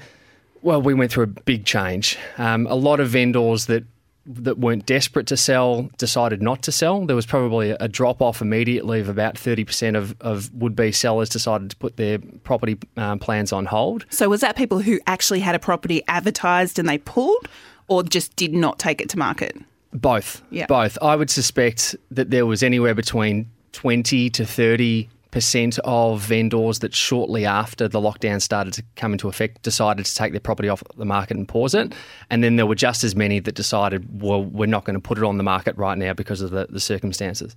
Well, 0.63 0.81
we 0.81 0.95
went 0.95 1.11
through 1.11 1.25
a 1.25 1.29
big 1.29 1.65
change. 1.65 2.17
Um, 2.39 2.67
a 2.69 2.75
lot 2.75 3.01
of 3.01 3.09
vendors 3.09 3.67
that 3.67 3.85
that 4.25 4.59
weren't 4.59 4.87
desperate 4.87 5.27
to 5.27 5.37
sell 5.37 5.91
decided 5.99 6.41
not 6.41 6.63
to 6.63 6.73
sell. 6.73 7.07
There 7.07 7.17
was 7.17 7.27
probably 7.27 7.71
a 7.71 7.89
drop 7.89 8.23
off 8.23 8.41
immediately 8.41 9.01
of 9.01 9.09
about 9.09 9.35
30% 9.35 9.97
of, 9.97 10.15
of 10.21 10.53
would 10.55 10.77
be 10.77 10.93
sellers 10.93 11.29
decided 11.29 11.71
to 11.71 11.77
put 11.77 11.97
their 11.97 12.19
property 12.45 12.79
um, 12.97 13.19
plans 13.19 13.53
on 13.53 13.67
hold. 13.67 14.07
So, 14.11 14.29
was 14.29 14.41
that 14.41 14.57
people 14.57 14.81
who 14.81 15.01
actually 15.07 15.41
had 15.41 15.55
a 15.55 15.59
property 15.59 16.03
advertised 16.07 16.79
and 16.79 16.89
they 16.89 16.99
pulled, 16.99 17.49
or 17.89 18.03
just 18.03 18.35
did 18.37 18.55
not 18.55 18.79
take 18.79 19.01
it 19.01 19.09
to 19.11 19.19
market? 19.19 19.57
Both. 19.93 20.43
Yeah. 20.51 20.67
Both. 20.67 20.97
I 21.03 21.17
would 21.17 21.31
suspect 21.31 21.97
that 22.11 22.31
there 22.31 22.47
was 22.47 22.63
anywhere 22.63 22.95
between 22.95 23.51
20 23.73 24.31
to 24.31 24.47
30 24.47 25.09
percent 25.33 25.81
of 25.83 26.21
vendors 26.21 26.79
that 26.79 26.95
shortly 26.95 27.45
after 27.45 27.89
the 27.89 28.01
lockdown 28.01 28.41
started 28.41 28.73
to 28.75 28.85
come 28.95 29.13
into 29.13 29.29
effect 29.29 29.63
decided 29.63 30.07
to 30.07 30.15
take 30.15 30.31
their 30.33 30.41
property 30.41 30.69
off 30.69 30.85
the 30.97 31.05
market 31.05 31.37
and 31.37 31.49
pause 31.49 31.75
it. 31.75 31.93
And 32.31 32.45
then 32.45 32.55
there 32.55 32.67
were 32.67 32.77
just 32.77 33.03
as 33.03 33.17
many 33.17 33.41
that 33.41 33.57
decided, 33.57 34.23
well, 34.23 34.45
we're 34.45 34.67
not 34.67 34.85
going 34.85 34.95
to 34.95 35.01
put 35.01 35.19
it 35.19 35.25
on 35.25 35.39
the 35.39 35.43
market 35.43 35.77
right 35.77 35.99
now 35.99 36.13
because 36.13 36.41
of 36.41 36.51
the, 36.51 36.69
the 36.71 36.79
circumstances. 36.79 37.57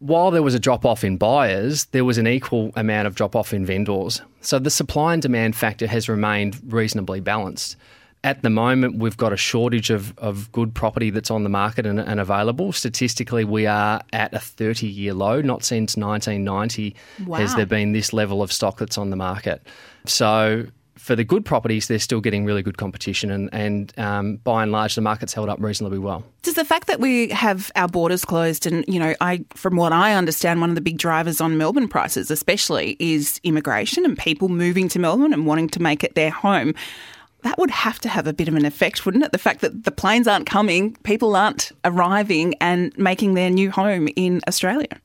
while 0.00 0.30
there 0.30 0.42
was 0.42 0.54
a 0.54 0.58
drop 0.58 0.84
off 0.84 1.04
in 1.04 1.16
buyers, 1.18 1.84
there 1.86 2.04
was 2.04 2.18
an 2.18 2.26
equal 2.26 2.72
amount 2.74 3.06
of 3.06 3.14
drop 3.14 3.36
off 3.36 3.52
in 3.52 3.64
vendors. 3.64 4.22
So 4.40 4.58
the 4.58 4.70
supply 4.70 5.12
and 5.12 5.22
demand 5.22 5.54
factor 5.54 5.86
has 5.86 6.08
remained 6.08 6.58
reasonably 6.72 7.20
balanced. 7.20 7.76
At 8.22 8.42
the 8.42 8.50
moment, 8.50 8.98
we've 8.98 9.16
got 9.16 9.32
a 9.32 9.36
shortage 9.36 9.88
of, 9.88 10.16
of 10.18 10.52
good 10.52 10.74
property 10.74 11.08
that's 11.08 11.30
on 11.30 11.42
the 11.42 11.48
market 11.48 11.86
and, 11.86 11.98
and 11.98 12.20
available. 12.20 12.70
Statistically, 12.72 13.44
we 13.44 13.66
are 13.66 14.02
at 14.12 14.34
a 14.34 14.38
30 14.38 14.86
year 14.86 15.14
low. 15.14 15.40
Not 15.40 15.64
since 15.64 15.96
1990 15.96 16.94
Wow. 17.26 17.38
has 17.38 17.54
there 17.54 17.66
been 17.66 17.92
this 17.92 18.12
level 18.12 18.42
of 18.42 18.52
stock 18.52 18.78
that's 18.78 18.98
on 18.98 19.08
the 19.10 19.16
market. 19.16 19.66
So 20.04 20.66
for 20.96 21.16
the 21.16 21.24
good 21.24 21.46
properties, 21.46 21.88
they're 21.88 21.98
still 21.98 22.20
getting 22.20 22.44
really 22.44 22.62
good 22.62 22.76
competition, 22.76 23.30
and, 23.30 23.48
and 23.54 23.92
um, 23.98 24.36
by 24.44 24.62
and 24.62 24.70
large, 24.70 24.96
the 24.96 25.00
market's 25.00 25.32
held 25.32 25.48
up 25.48 25.58
reasonably 25.58 25.98
well. 25.98 26.22
Does 26.42 26.54
the 26.54 26.64
fact 26.64 26.88
that 26.88 27.00
we 27.00 27.30
have 27.30 27.70
our 27.74 27.88
borders 27.88 28.26
closed 28.26 28.66
and, 28.66 28.84
you 28.86 28.98
know, 29.00 29.14
I 29.18 29.46
from 29.54 29.76
what 29.76 29.94
I 29.94 30.12
understand, 30.12 30.60
one 30.60 30.68
of 30.68 30.74
the 30.74 30.82
big 30.82 30.98
drivers 30.98 31.40
on 31.40 31.56
Melbourne 31.56 31.88
prices 31.88 32.30
especially 32.30 32.96
is 33.00 33.40
immigration 33.44 34.04
and 34.04 34.16
people 34.18 34.50
moving 34.50 34.88
to 34.90 34.98
Melbourne 34.98 35.32
and 35.32 35.46
wanting 35.46 35.70
to 35.70 35.80
make 35.80 36.04
it 36.04 36.14
their 36.16 36.30
home. 36.30 36.74
That 37.42 37.58
would 37.58 37.70
have 37.70 37.98
to 38.00 38.08
have 38.08 38.26
a 38.26 38.32
bit 38.32 38.48
of 38.48 38.54
an 38.54 38.64
effect, 38.64 39.06
wouldn't 39.06 39.24
it? 39.24 39.32
The 39.32 39.38
fact 39.38 39.60
that 39.60 39.84
the 39.84 39.90
planes 39.90 40.28
aren't 40.28 40.46
coming, 40.46 40.96
people 41.02 41.34
aren't 41.34 41.72
arriving 41.84 42.54
and 42.60 42.96
making 42.98 43.34
their 43.34 43.50
new 43.50 43.70
home 43.70 44.08
in 44.16 44.40
Australia. 44.46 45.00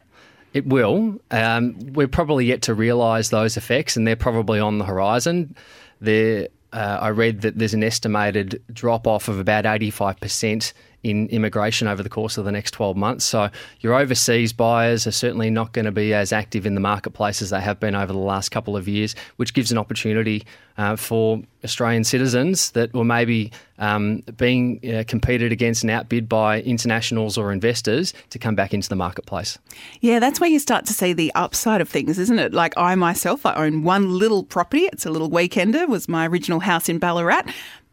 It 0.54 0.66
will. 0.68 1.20
Um, 1.32 1.76
we're 1.94 2.08
probably 2.08 2.46
yet 2.46 2.62
to 2.64 2.74
realise 2.74 3.30
those 3.30 3.58
effects, 3.58 3.98
and 3.98 4.08
they're 4.08 4.16
probably 4.16 4.60
on 4.60 4.78
the 4.78 4.86
horizon. 4.86 5.56
There, 6.00 6.48
uh, 6.72 6.98
I 7.02 7.10
read 7.10 7.42
that 7.42 7.58
there's 7.58 7.74
an 7.74 7.84
estimated 7.84 8.62
drop 8.72 9.06
off 9.06 9.28
of 9.28 9.38
about 9.38 9.66
85% 9.66 10.74
in 11.06 11.28
immigration 11.28 11.88
over 11.88 12.02
the 12.02 12.10
course 12.10 12.36
of 12.36 12.46
the 12.46 12.52
next 12.52 12.72
12 12.72 12.98
months. 12.98 13.24
So 13.24 13.52
your 13.80 13.94
overseas 13.94 14.52
buyers 14.54 15.06
are 15.06 15.12
certainly 15.12 15.52
not 15.52 15.72
going 15.72 15.86
to 15.86 15.92
be 15.92 16.16
as 16.16 16.34
active 16.34 16.66
in 16.66 16.74
the 16.74 16.82
marketplace 16.82 17.44
as 17.44 17.52
they 17.52 17.62
have 17.62 17.80
been 17.80 17.94
over 17.94 18.12
the 18.12 18.18
last 18.18 18.50
couple 18.50 18.76
of 18.76 18.88
years, 18.88 19.16
which 19.36 19.54
gives 19.54 19.72
an 19.72 19.78
opportunity 19.78 20.44
uh, 20.80 20.96
for 20.96 21.44
Australian 21.64 22.04
citizens 22.04 22.72
that 22.72 22.92
were 22.96 23.04
maybe 23.04 23.52
um, 23.78 24.24
being 24.36 24.80
uh, 24.92 25.04
competed 25.08 25.52
against 25.52 25.84
and 25.84 25.92
outbid 25.92 26.28
by 26.28 26.62
internationals 26.64 27.38
or 27.38 27.52
investors 27.52 28.12
to 28.32 28.40
come 28.40 28.56
back 28.56 28.74
into 28.74 28.90
the 28.90 28.96
marketplace. 28.96 29.60
Yeah, 30.02 30.18
that's 30.18 30.40
where 30.40 30.50
you 30.50 30.58
start 30.58 30.88
to 30.88 30.94
see 30.94 31.14
the 31.14 31.32
upside 31.36 31.82
of 31.82 31.88
things, 31.88 32.18
isn't 32.18 32.40
it? 32.40 32.52
Like 32.52 32.74
I 32.78 32.96
myself, 32.96 33.46
I 33.46 33.54
own 33.54 33.84
one 33.84 34.18
little 34.18 34.44
property. 34.44 34.86
It's 34.86 35.06
a 35.06 35.12
little 35.12 35.30
weekender. 35.30 35.88
Was 35.88 36.10
my 36.10 36.28
original 36.28 36.62
house 36.62 36.90
in 36.90 36.98
Ballarat. 36.98 37.44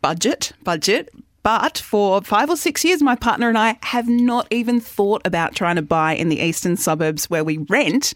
Budget, 0.00 0.52
budget. 0.64 1.10
But 1.42 1.78
for 1.78 2.22
five 2.22 2.48
or 2.50 2.56
six 2.56 2.84
years, 2.84 3.02
my 3.02 3.16
partner 3.16 3.48
and 3.48 3.58
I 3.58 3.78
have 3.82 4.08
not 4.08 4.46
even 4.50 4.80
thought 4.80 5.22
about 5.24 5.54
trying 5.54 5.76
to 5.76 5.82
buy 5.82 6.14
in 6.14 6.28
the 6.28 6.40
eastern 6.40 6.76
suburbs 6.76 7.28
where 7.28 7.42
we 7.42 7.58
rent 7.58 8.14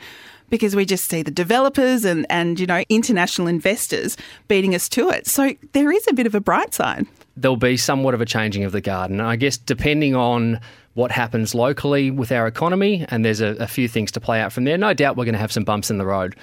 because 0.49 0.77
we 0.77 0.85
just 0.85 1.11
see 1.11 1.23
the 1.23 1.31
developers 1.31 2.05
and, 2.05 2.25
and 2.31 2.61
you 2.61 2.67
know, 2.67 2.85
international 2.89 3.49
investors 3.49 4.17
beating 4.47 4.75
us 4.75 4.89
to 4.91 5.09
it. 5.11 5.27
So 5.27 5.55
there 5.73 5.91
is 5.91 6.07
a 6.09 6.15
bit 6.15 6.27
of 6.27 6.35
a 6.35 6.41
bright 6.41 6.73
side. 6.73 7.07
there'll 7.37 7.57
be 7.57 7.77
somewhat 7.77 8.15
of 8.15 8.21
a 8.21 8.25
changing 8.25 8.65
of 8.65 8.73
the 8.73 8.81
garden. 8.81 9.21
I 9.21 9.37
guess 9.37 9.57
depending 9.57 10.15
on 10.15 10.61
what 10.95 11.11
happens 11.11 11.55
locally 11.55 12.11
with 12.11 12.33
our 12.33 12.47
economy, 12.47 13.05
and 13.09 13.25
there's 13.25 13.43
a, 13.43 13.49
a 13.57 13.67
few 13.67 13.89
things 13.89 14.11
to 14.13 14.21
play 14.21 14.41
out 14.41 14.53
from 14.53 14.65
there. 14.65 14.79
No 14.79 14.95
doubt 14.95 15.17
we're 15.17 15.27
going 15.27 15.35
to 15.35 15.39
have 15.39 15.53
some 15.53 15.65
bumps 15.65 15.91
in 15.91 15.99
the 15.99 16.07
road, 16.07 16.37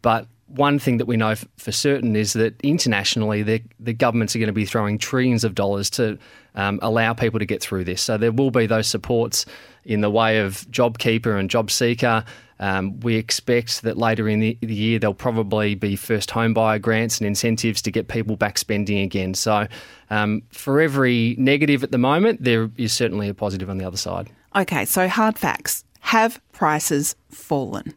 but 0.00 0.26
one 0.54 0.78
thing 0.78 0.98
that 0.98 1.06
we 1.06 1.16
know 1.16 1.30
f- 1.30 1.46
for 1.56 1.72
certain 1.72 2.16
is 2.16 2.32
that 2.34 2.60
internationally, 2.62 3.42
the, 3.42 3.62
the 3.78 3.92
governments 3.92 4.34
are 4.34 4.38
going 4.38 4.48
to 4.48 4.52
be 4.52 4.64
throwing 4.66 4.98
trillions 4.98 5.44
of 5.44 5.54
dollars 5.54 5.90
to 5.90 6.18
um, 6.54 6.78
allow 6.82 7.12
people 7.12 7.38
to 7.38 7.46
get 7.46 7.62
through 7.62 7.84
this. 7.84 8.02
So 8.02 8.16
there 8.16 8.32
will 8.32 8.50
be 8.50 8.66
those 8.66 8.86
supports 8.86 9.46
in 9.84 10.00
the 10.00 10.10
way 10.10 10.38
of 10.38 10.66
JobKeeper 10.70 11.38
and 11.38 11.48
JobSeeker. 11.48 12.24
Um, 12.58 13.00
we 13.00 13.16
expect 13.16 13.82
that 13.82 13.96
later 13.96 14.28
in 14.28 14.40
the, 14.40 14.58
the 14.60 14.74
year 14.74 14.98
there'll 14.98 15.14
probably 15.14 15.74
be 15.74 15.96
first 15.96 16.30
home 16.30 16.52
buyer 16.52 16.78
grants 16.78 17.18
and 17.18 17.26
incentives 17.26 17.80
to 17.82 17.90
get 17.90 18.08
people 18.08 18.36
back 18.36 18.58
spending 18.58 18.98
again. 18.98 19.32
So 19.34 19.66
um, 20.10 20.42
for 20.50 20.80
every 20.80 21.36
negative 21.38 21.82
at 21.82 21.90
the 21.90 21.98
moment, 21.98 22.44
there 22.44 22.70
is 22.76 22.92
certainly 22.92 23.28
a 23.28 23.34
positive 23.34 23.70
on 23.70 23.78
the 23.78 23.86
other 23.86 23.96
side. 23.96 24.30
Okay, 24.54 24.84
so 24.84 25.08
hard 25.08 25.38
facts. 25.38 25.84
Have 26.00 26.40
prices 26.52 27.14
fallen? 27.30 27.94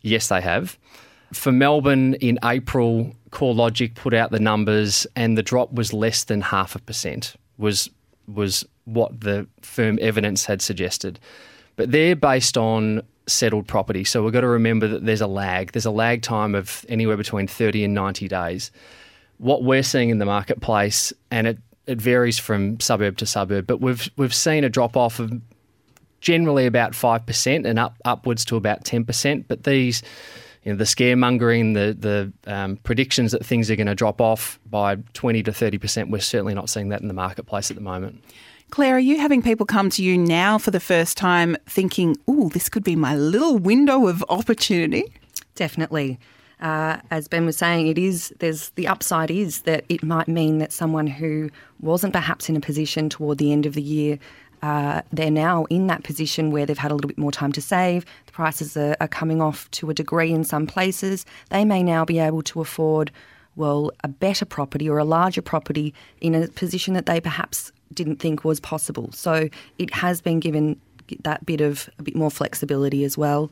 Yes, 0.00 0.28
they 0.28 0.40
have. 0.40 0.78
For 1.32 1.52
Melbourne 1.52 2.14
in 2.14 2.38
April, 2.44 3.14
CoreLogic 3.30 3.94
put 3.94 4.14
out 4.14 4.30
the 4.30 4.40
numbers, 4.40 5.06
and 5.14 5.36
the 5.36 5.42
drop 5.42 5.72
was 5.72 5.92
less 5.92 6.24
than 6.24 6.40
half 6.40 6.74
a 6.74 6.78
percent. 6.78 7.36
Was 7.58 7.90
was 8.26 8.66
what 8.84 9.20
the 9.20 9.46
firm 9.62 9.98
evidence 10.00 10.44
had 10.44 10.62
suggested, 10.62 11.18
but 11.76 11.90
they're 11.90 12.16
based 12.16 12.56
on 12.56 13.02
settled 13.26 13.66
property. 13.68 14.04
So 14.04 14.22
we've 14.22 14.32
got 14.32 14.40
to 14.40 14.48
remember 14.48 14.88
that 14.88 15.04
there's 15.04 15.20
a 15.20 15.26
lag. 15.26 15.72
There's 15.72 15.86
a 15.86 15.90
lag 15.90 16.22
time 16.22 16.54
of 16.54 16.84
anywhere 16.88 17.16
between 17.16 17.46
thirty 17.46 17.84
and 17.84 17.94
ninety 17.94 18.28
days. 18.28 18.70
What 19.38 19.62
we're 19.64 19.82
seeing 19.82 20.10
in 20.10 20.18
the 20.18 20.24
marketplace, 20.24 21.12
and 21.30 21.46
it, 21.46 21.58
it 21.86 22.00
varies 22.00 22.38
from 22.38 22.80
suburb 22.80 23.18
to 23.18 23.26
suburb, 23.26 23.66
but 23.66 23.80
we've 23.80 24.10
we've 24.16 24.34
seen 24.34 24.64
a 24.64 24.68
drop 24.68 24.96
off 24.96 25.20
of 25.20 25.32
generally 26.20 26.66
about 26.66 26.92
5% 26.92 27.66
and 27.66 27.78
up 27.78 27.96
upwards 28.04 28.44
to 28.46 28.56
about 28.56 28.84
10%. 28.84 29.44
But 29.46 29.64
these, 29.64 30.02
you 30.64 30.72
know, 30.72 30.78
the 30.78 30.84
scaremongering, 30.84 31.74
the, 31.74 31.96
the 31.98 32.52
um, 32.52 32.76
predictions 32.78 33.32
that 33.32 33.44
things 33.44 33.70
are 33.70 33.76
going 33.76 33.86
to 33.86 33.94
drop 33.94 34.20
off 34.20 34.58
by 34.68 34.96
20 35.14 35.42
to 35.44 35.50
30%, 35.50 36.10
we're 36.10 36.18
certainly 36.20 36.54
not 36.54 36.68
seeing 36.68 36.88
that 36.88 37.00
in 37.00 37.08
the 37.08 37.14
marketplace 37.14 37.70
at 37.70 37.76
the 37.76 37.82
moment. 37.82 38.22
Claire, 38.70 38.96
are 38.96 39.00
you 39.00 39.18
having 39.18 39.40
people 39.40 39.64
come 39.64 39.88
to 39.90 40.02
you 40.02 40.18
now 40.18 40.58
for 40.58 40.70
the 40.70 40.80
first 40.80 41.16
time 41.16 41.56
thinking, 41.66 42.16
ooh, 42.28 42.50
this 42.50 42.68
could 42.68 42.84
be 42.84 42.96
my 42.96 43.16
little 43.16 43.58
window 43.58 44.06
of 44.06 44.22
opportunity? 44.28 45.04
Definitely. 45.54 46.18
Uh, 46.60 46.98
as 47.10 47.28
Ben 47.28 47.46
was 47.46 47.56
saying, 47.56 47.86
it 47.86 47.98
is 47.98 48.34
there's 48.40 48.70
the 48.70 48.88
upside 48.88 49.30
is 49.30 49.62
that 49.62 49.84
it 49.88 50.02
might 50.02 50.28
mean 50.28 50.58
that 50.58 50.72
someone 50.72 51.06
who 51.06 51.50
wasn't 51.80 52.12
perhaps 52.12 52.48
in 52.48 52.56
a 52.56 52.60
position 52.60 53.08
toward 53.08 53.38
the 53.38 53.52
end 53.52 53.64
of 53.64 53.74
the 53.74 53.82
year, 53.82 54.18
uh, 54.62 55.02
they're 55.12 55.30
now 55.30 55.64
in 55.66 55.86
that 55.86 56.04
position 56.04 56.50
where 56.50 56.66
they've 56.66 56.78
had 56.78 56.90
a 56.90 56.94
little 56.94 57.08
bit 57.08 57.18
more 57.18 57.32
time 57.32 57.52
to 57.52 57.62
save. 57.62 58.04
The 58.26 58.32
prices 58.32 58.76
are, 58.76 58.96
are 59.00 59.08
coming 59.08 59.40
off 59.40 59.70
to 59.72 59.90
a 59.90 59.94
degree 59.94 60.32
in 60.32 60.44
some 60.44 60.66
places. 60.66 61.24
They 61.50 61.64
may 61.64 61.82
now 61.82 62.04
be 62.04 62.18
able 62.18 62.42
to 62.42 62.60
afford, 62.60 63.10
well, 63.56 63.90
a 64.04 64.08
better 64.08 64.44
property 64.44 64.88
or 64.88 64.98
a 64.98 65.04
larger 65.04 65.42
property 65.42 65.94
in 66.20 66.34
a 66.34 66.48
position 66.48 66.94
that 66.94 67.06
they 67.06 67.20
perhaps 67.20 67.72
didn't 67.92 68.16
think 68.16 68.44
was 68.44 68.60
possible. 68.60 69.10
So 69.12 69.48
it 69.78 69.94
has 69.94 70.20
been 70.20 70.40
given 70.40 70.80
that 71.22 71.44
bit 71.46 71.60
of 71.60 71.88
a 71.98 72.02
bit 72.02 72.14
more 72.14 72.30
flexibility 72.30 73.04
as 73.04 73.16
well. 73.16 73.50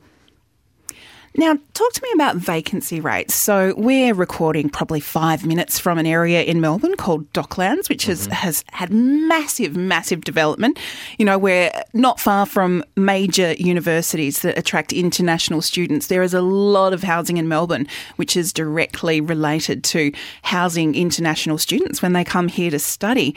Now, 1.39 1.59
talk 1.75 1.93
to 1.93 2.03
me 2.03 2.09
about 2.15 2.37
vacancy 2.37 2.99
rates. 2.99 3.35
So, 3.35 3.75
we're 3.77 4.15
recording 4.15 4.71
probably 4.71 5.01
five 5.01 5.45
minutes 5.45 5.79
from 5.79 5.99
an 5.99 6.07
area 6.07 6.43
in 6.43 6.63
Melbourne 6.63 6.97
called 6.97 7.31
Docklands, 7.35 7.91
which 7.91 8.07
has, 8.07 8.23
mm-hmm. 8.23 8.33
has 8.33 8.65
had 8.73 8.91
massive, 8.91 9.77
massive 9.77 10.23
development. 10.23 10.79
You 11.19 11.27
know, 11.27 11.37
we're 11.37 11.71
not 11.93 12.19
far 12.19 12.47
from 12.47 12.83
major 12.97 13.53
universities 13.53 14.41
that 14.41 14.57
attract 14.57 14.95
international 14.95 15.61
students. 15.61 16.07
There 16.07 16.23
is 16.23 16.33
a 16.33 16.41
lot 16.41 16.95
of 16.95 17.03
housing 17.03 17.37
in 17.37 17.49
Melbourne, 17.49 17.87
which 18.17 18.35
is 18.35 18.51
directly 18.51 19.21
related 19.21 19.85
to 19.85 20.13
housing 20.43 20.95
international 20.95 21.59
students 21.59 22.01
when 22.01 22.15
they 22.15 22.25
come 22.25 22.49
here 22.49 22.71
to 22.71 22.79
study. 22.79 23.37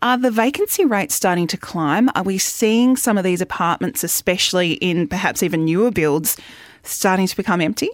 Are 0.00 0.16
the 0.16 0.30
vacancy 0.30 0.84
rates 0.84 1.14
starting 1.14 1.48
to 1.48 1.56
climb? 1.56 2.08
Are 2.14 2.22
we 2.22 2.38
seeing 2.38 2.96
some 2.96 3.18
of 3.18 3.24
these 3.24 3.40
apartments, 3.40 4.04
especially 4.04 4.74
in 4.74 5.08
perhaps 5.08 5.42
even 5.42 5.64
newer 5.64 5.90
builds, 5.90 6.36
starting 6.82 7.26
to 7.26 7.36
become 7.36 7.60
empty? 7.60 7.90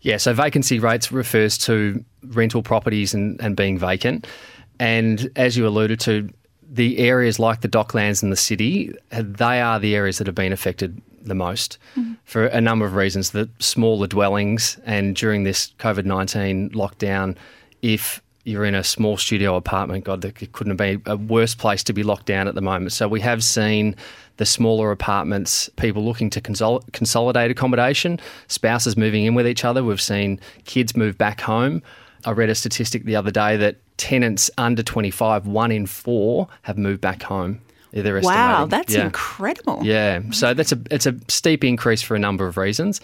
Yeah, 0.00 0.18
so 0.18 0.32
vacancy 0.32 0.78
rates 0.78 1.10
refers 1.10 1.58
to 1.58 2.04
rental 2.28 2.62
properties 2.62 3.14
and, 3.14 3.40
and 3.40 3.56
being 3.56 3.78
vacant. 3.78 4.26
And 4.78 5.30
as 5.36 5.56
you 5.56 5.66
alluded 5.66 6.00
to, 6.00 6.28
the 6.68 6.98
areas 6.98 7.38
like 7.38 7.60
the 7.60 7.68
Docklands 7.68 8.22
and 8.22 8.30
the 8.30 8.36
city, 8.36 8.92
they 9.10 9.60
are 9.60 9.78
the 9.78 9.94
areas 9.94 10.18
that 10.18 10.26
have 10.26 10.34
been 10.34 10.52
affected 10.52 11.00
the 11.22 11.34
most 11.34 11.78
mm-hmm. 11.96 12.14
for 12.24 12.46
a 12.46 12.60
number 12.60 12.84
of 12.84 12.94
reasons. 12.94 13.30
The 13.30 13.48
smaller 13.58 14.06
dwellings, 14.06 14.78
and 14.84 15.14
during 15.16 15.44
this 15.44 15.72
COVID 15.78 16.04
19 16.04 16.70
lockdown, 16.70 17.36
if 17.82 18.22
you're 18.46 18.64
in 18.64 18.74
a 18.76 18.84
small 18.84 19.16
studio 19.16 19.56
apartment, 19.56 20.04
God, 20.04 20.22
there 20.22 20.30
couldn't 20.30 20.70
have 20.70 20.76
been 20.76 21.02
a 21.04 21.16
worse 21.16 21.54
place 21.54 21.82
to 21.84 21.92
be 21.92 22.02
locked 22.04 22.26
down 22.26 22.46
at 22.46 22.54
the 22.54 22.60
moment. 22.62 22.92
So 22.92 23.08
we 23.08 23.20
have 23.20 23.42
seen 23.42 23.96
the 24.36 24.46
smaller 24.46 24.92
apartments, 24.92 25.68
people 25.76 26.04
looking 26.04 26.30
to 26.30 26.40
consol- 26.40 26.82
consolidate 26.92 27.50
accommodation, 27.50 28.20
spouses 28.46 28.96
moving 28.96 29.24
in 29.24 29.34
with 29.34 29.48
each 29.48 29.64
other. 29.64 29.82
We've 29.82 30.00
seen 30.00 30.38
kids 30.64 30.96
move 30.96 31.18
back 31.18 31.40
home. 31.40 31.82
I 32.24 32.30
read 32.30 32.48
a 32.48 32.54
statistic 32.54 33.04
the 33.04 33.16
other 33.16 33.30
day 33.32 33.56
that 33.56 33.76
tenants 33.96 34.48
under 34.58 34.82
25, 34.82 35.46
one 35.46 35.72
in 35.72 35.86
four, 35.86 36.48
have 36.62 36.78
moved 36.78 37.00
back 37.00 37.22
home. 37.24 37.60
Wow, 38.26 38.66
that's 38.66 38.94
Yeah. 38.94 39.06
incredible. 39.06 39.80
Yeah, 39.82 40.20
so 40.30 40.52
that's 40.54 40.70
a 40.72 40.78
it's 40.90 41.06
a 41.06 41.14
steep 41.28 41.64
increase 41.64 42.02
for 42.02 42.14
a 42.14 42.18
number 42.18 42.46
of 42.46 42.56
reasons. 42.56 43.00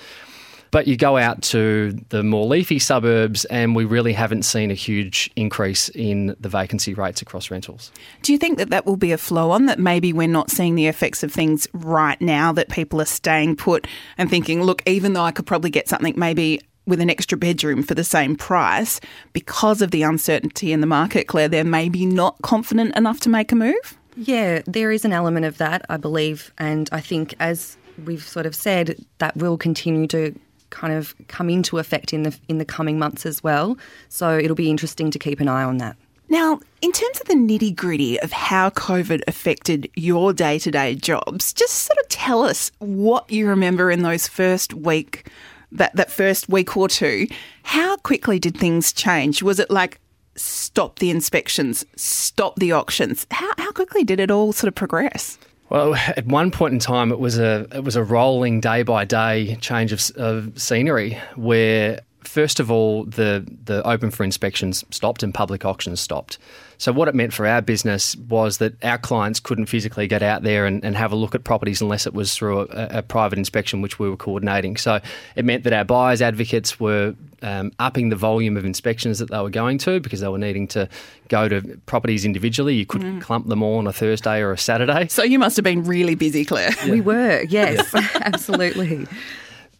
But 0.73 0.89
you 0.89 0.97
go 0.97 1.19
out 1.19 1.43
to 1.43 1.93
the 2.09 2.23
more 2.23 2.47
leafy 2.47 2.79
suburbs, 2.79 3.45
and 3.45 3.77
we 3.77 3.85
really 3.85 4.15
haven't 4.15 4.43
seen 4.43 4.71
a 4.71 4.75
huge 4.75 5.31
increase 5.37 5.91
in 5.91 6.35
the 6.41 6.49
vacancy 6.49 6.95
rates 6.95 7.21
across 7.21 7.51
rentals. 7.51 7.93
Do 8.23 8.33
you 8.33 8.39
think 8.39 8.57
that 8.57 8.71
that 8.71 8.87
will 8.87 8.97
be 8.97 9.13
a 9.13 9.19
flow 9.19 9.51
on, 9.51 9.67
that 9.67 9.79
maybe 9.79 10.15
we're 10.15 10.27
not 10.27 10.51
seeing 10.51 10.75
the 10.75 10.87
effects 10.87 11.23
of 11.23 11.31
things 11.31 11.69
right 11.75 12.19
now, 12.23 12.53
that 12.53 12.71
people 12.71 13.03
are 13.03 13.07
staying 13.07 13.57
put 13.57 13.87
and 14.17 14.31
thinking, 14.31 14.63
look, 14.63 14.83
even 14.87 15.13
though 15.13 15.23
I 15.23 15.31
could 15.31 15.47
probably 15.47 15.69
get 15.69 15.91
something 15.91 16.15
maybe 16.17 16.63
with 16.87 17.03
an 17.03 17.11
extra 17.11 17.37
bedroom 17.37 17.83
for 17.83 17.95
the 17.95 18.03
same 18.03 18.35
price, 18.35 18.99
because 19.35 19.83
of 19.83 19.91
the 19.91 20.03
uncertainty 20.03 20.73
in 20.73 20.81
the 20.81 20.87
market, 20.87 21.29
Claire, 21.29 21.49
they're 21.49 21.65
maybe 21.65 22.07
not 22.07 22.41
confident 22.43 22.97
enough 22.97 23.21
to 23.21 23.29
make 23.29 23.53
a 23.53 23.57
move? 23.57 23.99
Yeah, 24.17 24.63
there 24.67 24.91
is 24.91 25.05
an 25.05 25.13
element 25.13 25.45
of 25.45 25.59
that, 25.59 25.85
I 25.91 25.99
believe. 25.99 26.51
And 26.57 26.89
I 26.93 27.01
think, 27.01 27.35
as 27.39 27.77
we've 28.07 28.27
sort 28.27 28.47
of 28.47 28.55
said, 28.55 28.97
that 29.19 29.37
will 29.37 29.59
continue 29.59 30.07
to 30.09 30.35
kind 30.73 30.93
of 30.93 31.15
come 31.29 31.49
into 31.49 31.79
effect 31.79 32.13
in 32.13 32.25
the 32.25 32.37
in 32.49 32.59
the 32.59 32.65
coming 32.65 32.99
months 32.99 33.25
as 33.25 33.45
well. 33.45 33.79
So 34.09 34.37
it'll 34.37 34.57
be 34.57 34.71
interesting 34.71 35.13
to 35.13 35.19
keep 35.19 35.39
an 35.39 35.47
eye 35.47 35.63
on 35.63 35.79
that. 35.79 35.97
Now, 36.29 36.61
in 36.81 36.93
terms 36.93 37.21
of 37.21 37.29
the 37.29 37.35
nitty 37.35 37.77
gritty 37.77 38.19
of 38.21 38.33
how 38.33 38.71
COVID 38.71 39.21
affected 39.29 39.91
your 39.97 40.33
day 40.33 40.59
to 40.61 40.71
day 40.71 40.95
jobs, 40.95 41.53
just 41.53 41.75
sort 41.75 41.99
of 41.99 42.09
tell 42.09 42.43
us 42.43 42.73
what 42.79 43.31
you 43.31 43.47
remember 43.47 43.91
in 43.91 44.03
those 44.03 44.27
first 44.27 44.73
week, 44.73 45.29
that, 45.71 45.95
that 45.95 46.11
first 46.11 46.49
week 46.49 46.75
or 46.75 46.89
two. 46.89 47.27
How 47.65 47.97
quickly 47.99 48.39
did 48.39 48.57
things 48.57 48.95
change? 48.95 49.43
Was 49.43 49.59
it 49.59 49.71
like 49.71 50.01
stop 50.35 51.01
the 51.01 51.11
inspections, 51.11 51.85
stop 51.97 52.57
the 52.57 52.73
auctions? 52.73 53.27
How, 53.31 53.51
how 53.59 53.71
quickly 53.73 54.03
did 54.03 54.19
it 54.19 54.31
all 54.31 54.55
sort 54.55 54.69
of 54.69 54.75
progress? 54.75 55.39
Well, 55.73 55.95
at 55.95 56.27
one 56.27 56.51
point 56.51 56.75
in 56.75 56.81
time, 56.81 57.13
it 57.13 57.19
was 57.19 57.39
a 57.39 57.67
it 57.73 57.83
was 57.83 57.97
a 57.97 58.05
rolling 58.05 58.61
day 58.61 58.83
by 58.83 59.07
day 59.07 59.57
change 59.57 59.91
of, 59.91 60.03
of 60.17 60.61
scenery 60.61 61.19
where 61.35 62.03
first 62.25 62.61
of 62.61 62.71
all, 62.71 63.05
the 63.05 63.47
the 63.65 63.87
open 63.87 64.11
for 64.11 64.25
inspections 64.25 64.85
stopped 64.91 65.23
and 65.23 65.33
public 65.33 65.65
auctions 65.65 66.01
stopped. 66.01 66.39
So 66.83 66.91
what 66.91 67.07
it 67.07 67.15
meant 67.15 67.33
for 67.33 67.47
our 67.47 67.63
business 67.63 68.17
was 68.17 68.59
that 68.59 68.83
our 68.85 68.99
clients 68.99 69.39
couldn't 69.39 69.67
physically 69.67 70.09
get 70.09 70.21
out 70.21 70.43
there 70.43 70.67
and, 70.67 70.85
and 70.85 70.97
have 70.97 71.13
a 71.13 71.15
look 71.15 71.33
at 71.33 71.45
properties 71.45 71.81
unless 71.81 72.09
it 72.09 72.13
was 72.13 72.35
through 72.35 72.63
a, 72.63 72.89
a, 72.99 73.03
private 73.03 73.39
inspection, 73.39 73.83
which 73.83 74.01
we 74.01 74.11
were 74.11 74.17
coordinating. 74.17 74.77
So 74.77 74.99
it 75.37 75.45
meant 75.45 75.63
that 75.63 75.73
our 75.73 75.85
buyers 75.85 76.21
advocates 76.21 76.81
were 76.81 77.15
um, 77.43 77.71
upping 77.79 78.09
the 78.09 78.17
volume 78.17 78.57
of 78.57 78.65
inspections 78.65 79.21
that 79.21 79.31
they 79.31 79.39
were 79.41 79.49
going 79.49 79.79
to 79.79 80.01
because 80.01 80.19
they 80.19 80.29
were 80.29 80.39
needing 80.39 80.67
to 80.69 80.89
go 81.29 81.49
to 81.49 81.63
properties 81.87 82.25
individually. 82.25 82.75
You 82.75 82.87
couldn't 82.87 83.21
mm. 83.21 83.23
clump 83.23 83.47
them 83.47 83.63
all 83.63 83.79
on 83.79 83.87
a 83.87 83.93
Thursday 83.93 84.41
or 84.41 84.51
a 84.51 84.59
Saturday. 84.59 85.07
So 85.07 85.23
you 85.23 85.39
must 85.39 85.55
have 85.57 85.65
been 85.65 85.85
really 85.85 86.17
busy, 86.17 86.45
Claire. 86.45 86.71
Yeah. 86.85 86.91
We 86.91 87.01
were, 87.01 87.43
yes, 87.43 87.95
absolutely. 88.17 89.07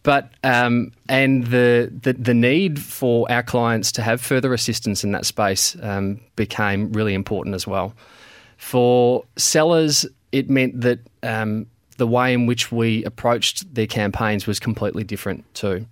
But 0.03 0.29
um, 0.43 0.91
and 1.07 1.47
the, 1.47 1.91
the, 2.01 2.13
the 2.13 2.33
need 2.33 2.79
for 2.79 3.29
our 3.31 3.41
clients 3.41 3.91
to 3.93 4.01
have 4.01 4.19
further 4.19 4.53
assistance 4.53 5.03
in 5.03 5.13
that 5.13 5.25
space 5.25 5.77
um, 5.81 6.19
became 6.35 6.91
really 6.91 7.13
important 7.13 7.55
as 7.55 7.65
well. 7.65 7.93
For 8.57 9.23
sellers, 9.37 10.05
it 10.33 10.49
meant 10.49 10.81
that 10.81 10.99
um, 11.23 11.67
the 11.97 12.07
way 12.07 12.33
in 12.33 12.45
which 12.45 12.71
we 12.71 13.03
approached 13.05 13.73
their 13.73 13.87
campaigns 13.87 14.45
was 14.45 14.59
completely 14.59 15.05
different 15.05 15.45
too. 15.53 15.85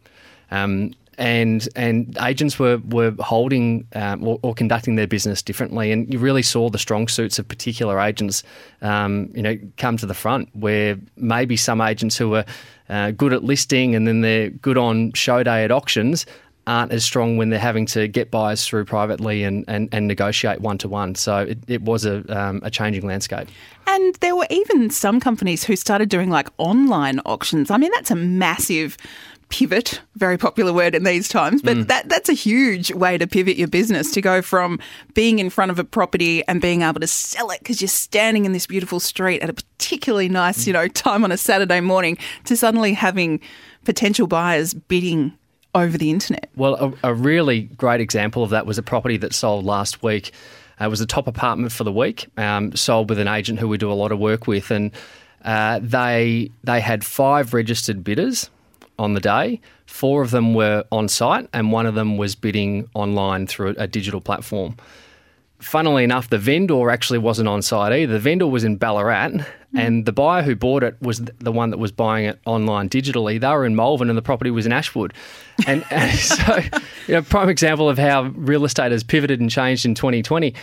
Um, 0.52 0.94
and 1.18 1.68
and 1.76 2.18
agents 2.22 2.58
were 2.58 2.78
were 2.90 3.14
holding 3.20 3.88
um, 3.96 4.28
or, 4.28 4.40
or, 4.42 4.54
conducting 4.54 4.96
their 4.96 5.08
business 5.08 5.42
differently, 5.42 5.92
and 5.92 6.12
you 6.12 6.20
really 6.20 6.42
saw 6.42 6.70
the 6.70 6.78
strong 6.78 7.08
suits 7.08 7.38
of 7.38 7.48
particular 7.48 8.00
agents, 8.00 8.44
um, 8.82 9.30
you 9.36 9.42
know, 9.42 9.58
come 9.78 9.98
to 9.98 10.06
the 10.06 10.14
front. 10.14 10.50
Where 10.54 10.98
maybe 11.18 11.58
some 11.58 11.82
agents 11.82 12.18
who 12.18 12.30
were 12.30 12.46
uh, 12.90 13.12
good 13.12 13.34
at 13.34 13.44
listing 13.44 13.96
and 13.96 14.08
then 14.08 14.22
they're 14.22 14.50
good 14.50 14.78
on 14.78 15.14
show 15.14 15.44
day 15.44 15.64
at 15.64 15.72
auctions 15.72 16.26
aren't 16.68 16.92
as 16.92 17.04
strong 17.04 17.38
when 17.38 17.50
they're 17.50 17.60
having 17.60 17.86
to 17.88 18.08
get 18.08 18.30
buyers 18.30 18.66
through 18.66 18.86
privately 18.86 19.44
and, 19.44 19.66
and, 19.68 19.90
and 19.92 20.08
negotiate 20.08 20.62
one 20.62 20.78
to 20.78 20.88
one. 20.88 21.16
So 21.16 21.38
it, 21.38 21.58
it 21.68 21.82
was 21.82 22.06
a, 22.06 22.24
um, 22.38 22.62
a 22.64 22.70
changing 22.70 23.08
landscape. 23.08 23.48
And 23.88 24.16
there 24.16 24.36
were 24.36 24.46
even 24.50 24.90
some 24.90 25.20
companies 25.20 25.64
who 25.64 25.76
started 25.76 26.10
doing 26.10 26.30
like 26.30 26.50
online 26.58 27.20
auctions. 27.26 27.72
I 27.72 27.78
mean, 27.78 27.92
that's 27.96 28.12
a 28.12 28.16
massive 28.16 28.96
pivot, 29.52 30.02
very 30.16 30.38
popular 30.38 30.74
word 30.74 30.96
in 30.96 31.04
these 31.04 31.28
times, 31.28 31.62
but 31.62 31.78
mm. 31.78 31.88
that 31.88 32.10
that's 32.10 32.30
a 32.30 32.34
huge 32.34 32.92
way 32.92 33.18
to 33.18 33.28
pivot 33.28 33.58
your 33.58 33.68
business 33.68 34.12
to 34.14 34.22
go 34.22 34.42
from 34.42 34.80
being 35.14 35.38
in 35.38 35.50
front 35.50 35.70
of 35.70 35.78
a 35.78 35.84
property 35.84 36.44
and 36.48 36.62
being 36.62 36.82
able 36.82 37.02
to 37.02 37.08
sell 37.08 37.52
it 37.52 37.60
because 37.60 37.82
you're 37.82 37.88
standing 37.90 38.46
in 38.46 38.54
this 38.54 38.66
beautiful 38.66 39.00
street 39.00 39.42
at 39.42 39.50
a 39.50 39.54
particularly 39.54 40.30
nice, 40.30 40.66
you 40.66 40.74
know, 40.74 40.88
time 40.88 41.24
on 41.24 41.32
a 41.32 41.38
Saturday 41.38 41.82
morning 41.82 42.18
to 42.46 42.56
suddenly 42.56 42.94
having 42.94 43.40
potential 43.84 44.26
buyers 44.26 44.74
bidding 44.74 45.34
over 45.76 45.98
the 45.98 46.10
internet. 46.10 46.50
Well, 46.56 46.96
a, 47.04 47.10
a 47.10 47.14
really 47.14 47.62
great 47.62 48.02
example 48.02 48.44
of 48.44 48.50
that 48.52 48.66
was 48.66 48.78
a 48.78 48.84
property 48.84 49.18
that 49.18 49.34
sold 49.34 49.66
last 49.66 50.02
week. 50.02 50.32
Uh, 50.80 50.86
it 50.86 50.90
was 50.90 51.02
a 51.02 51.06
top 51.06 51.28
apartment 51.28 51.74
for 51.74 51.84
the 51.84 51.92
week, 51.92 52.28
um, 52.38 52.74
sold 52.76 53.10
with 53.10 53.20
an 53.20 53.28
agent 53.28 53.60
who 53.60 53.68
we 53.68 53.78
do 53.78 53.92
a 53.92 53.94
lot 53.94 54.12
of 54.12 54.20
work 54.20 54.48
with, 54.48 54.72
and 54.72 54.92
uh, 55.44 55.80
they 55.82 56.50
they 56.64 56.80
had 56.80 57.04
five 57.04 57.54
registered 57.54 58.04
bidders 58.04 58.50
on 59.02 59.16
the 59.16 59.20
day. 59.20 59.60
Four 59.88 60.22
of 60.22 60.32
them 60.32 60.54
were 60.54 60.86
on 60.92 61.10
site, 61.10 61.50
and 61.54 61.72
one 61.72 61.88
of 61.88 61.96
them 61.96 62.18
was 62.18 62.36
bidding 62.36 62.88
online 62.94 63.48
through 63.48 63.76
a 63.78 63.88
digital 63.88 64.22
platform. 64.22 64.78
Funnily 65.60 66.04
enough, 66.04 66.30
the 66.30 66.38
vendor 66.38 66.90
actually 66.90 67.20
wasn't 67.20 67.48
on 67.48 67.62
site 67.62 67.92
either. 67.92 68.14
The 68.14 68.20
vendor 68.20 68.48
was 68.48 68.64
in 68.64 68.78
Ballarat, 68.78 69.30
mm. 69.30 69.46
and 69.76 70.06
the 70.06 70.12
buyer 70.12 70.44
who 70.44 70.56
bought 70.56 70.84
it 70.84 70.96
was 71.02 71.20
the 71.40 71.52
one 71.52 71.72
that 71.72 71.78
was 71.78 71.92
buying 71.92 72.26
it 72.26 72.40
online 72.46 72.90
digitally. 72.90 73.40
They 73.40 73.48
were 73.48 73.66
in 73.66 73.76
Malvern, 73.76 74.10
and 74.10 74.18
the 74.18 74.24
property 74.24 74.52
was 74.52 74.66
in 74.66 74.72
Ashwood. 74.72 75.14
And, 75.68 75.84
and 75.92 76.18
so, 76.18 76.58
you 77.08 77.16
know, 77.16 77.22
prime 77.24 77.50
example 77.50 77.90
of 77.90 77.98
how 77.98 78.24
real 78.36 78.66
estate 78.66 78.92
has 78.92 79.04
pivoted 79.04 79.40
and 79.40 79.50
changed 79.50 79.86
in 79.86 79.96
2020. 79.96 80.54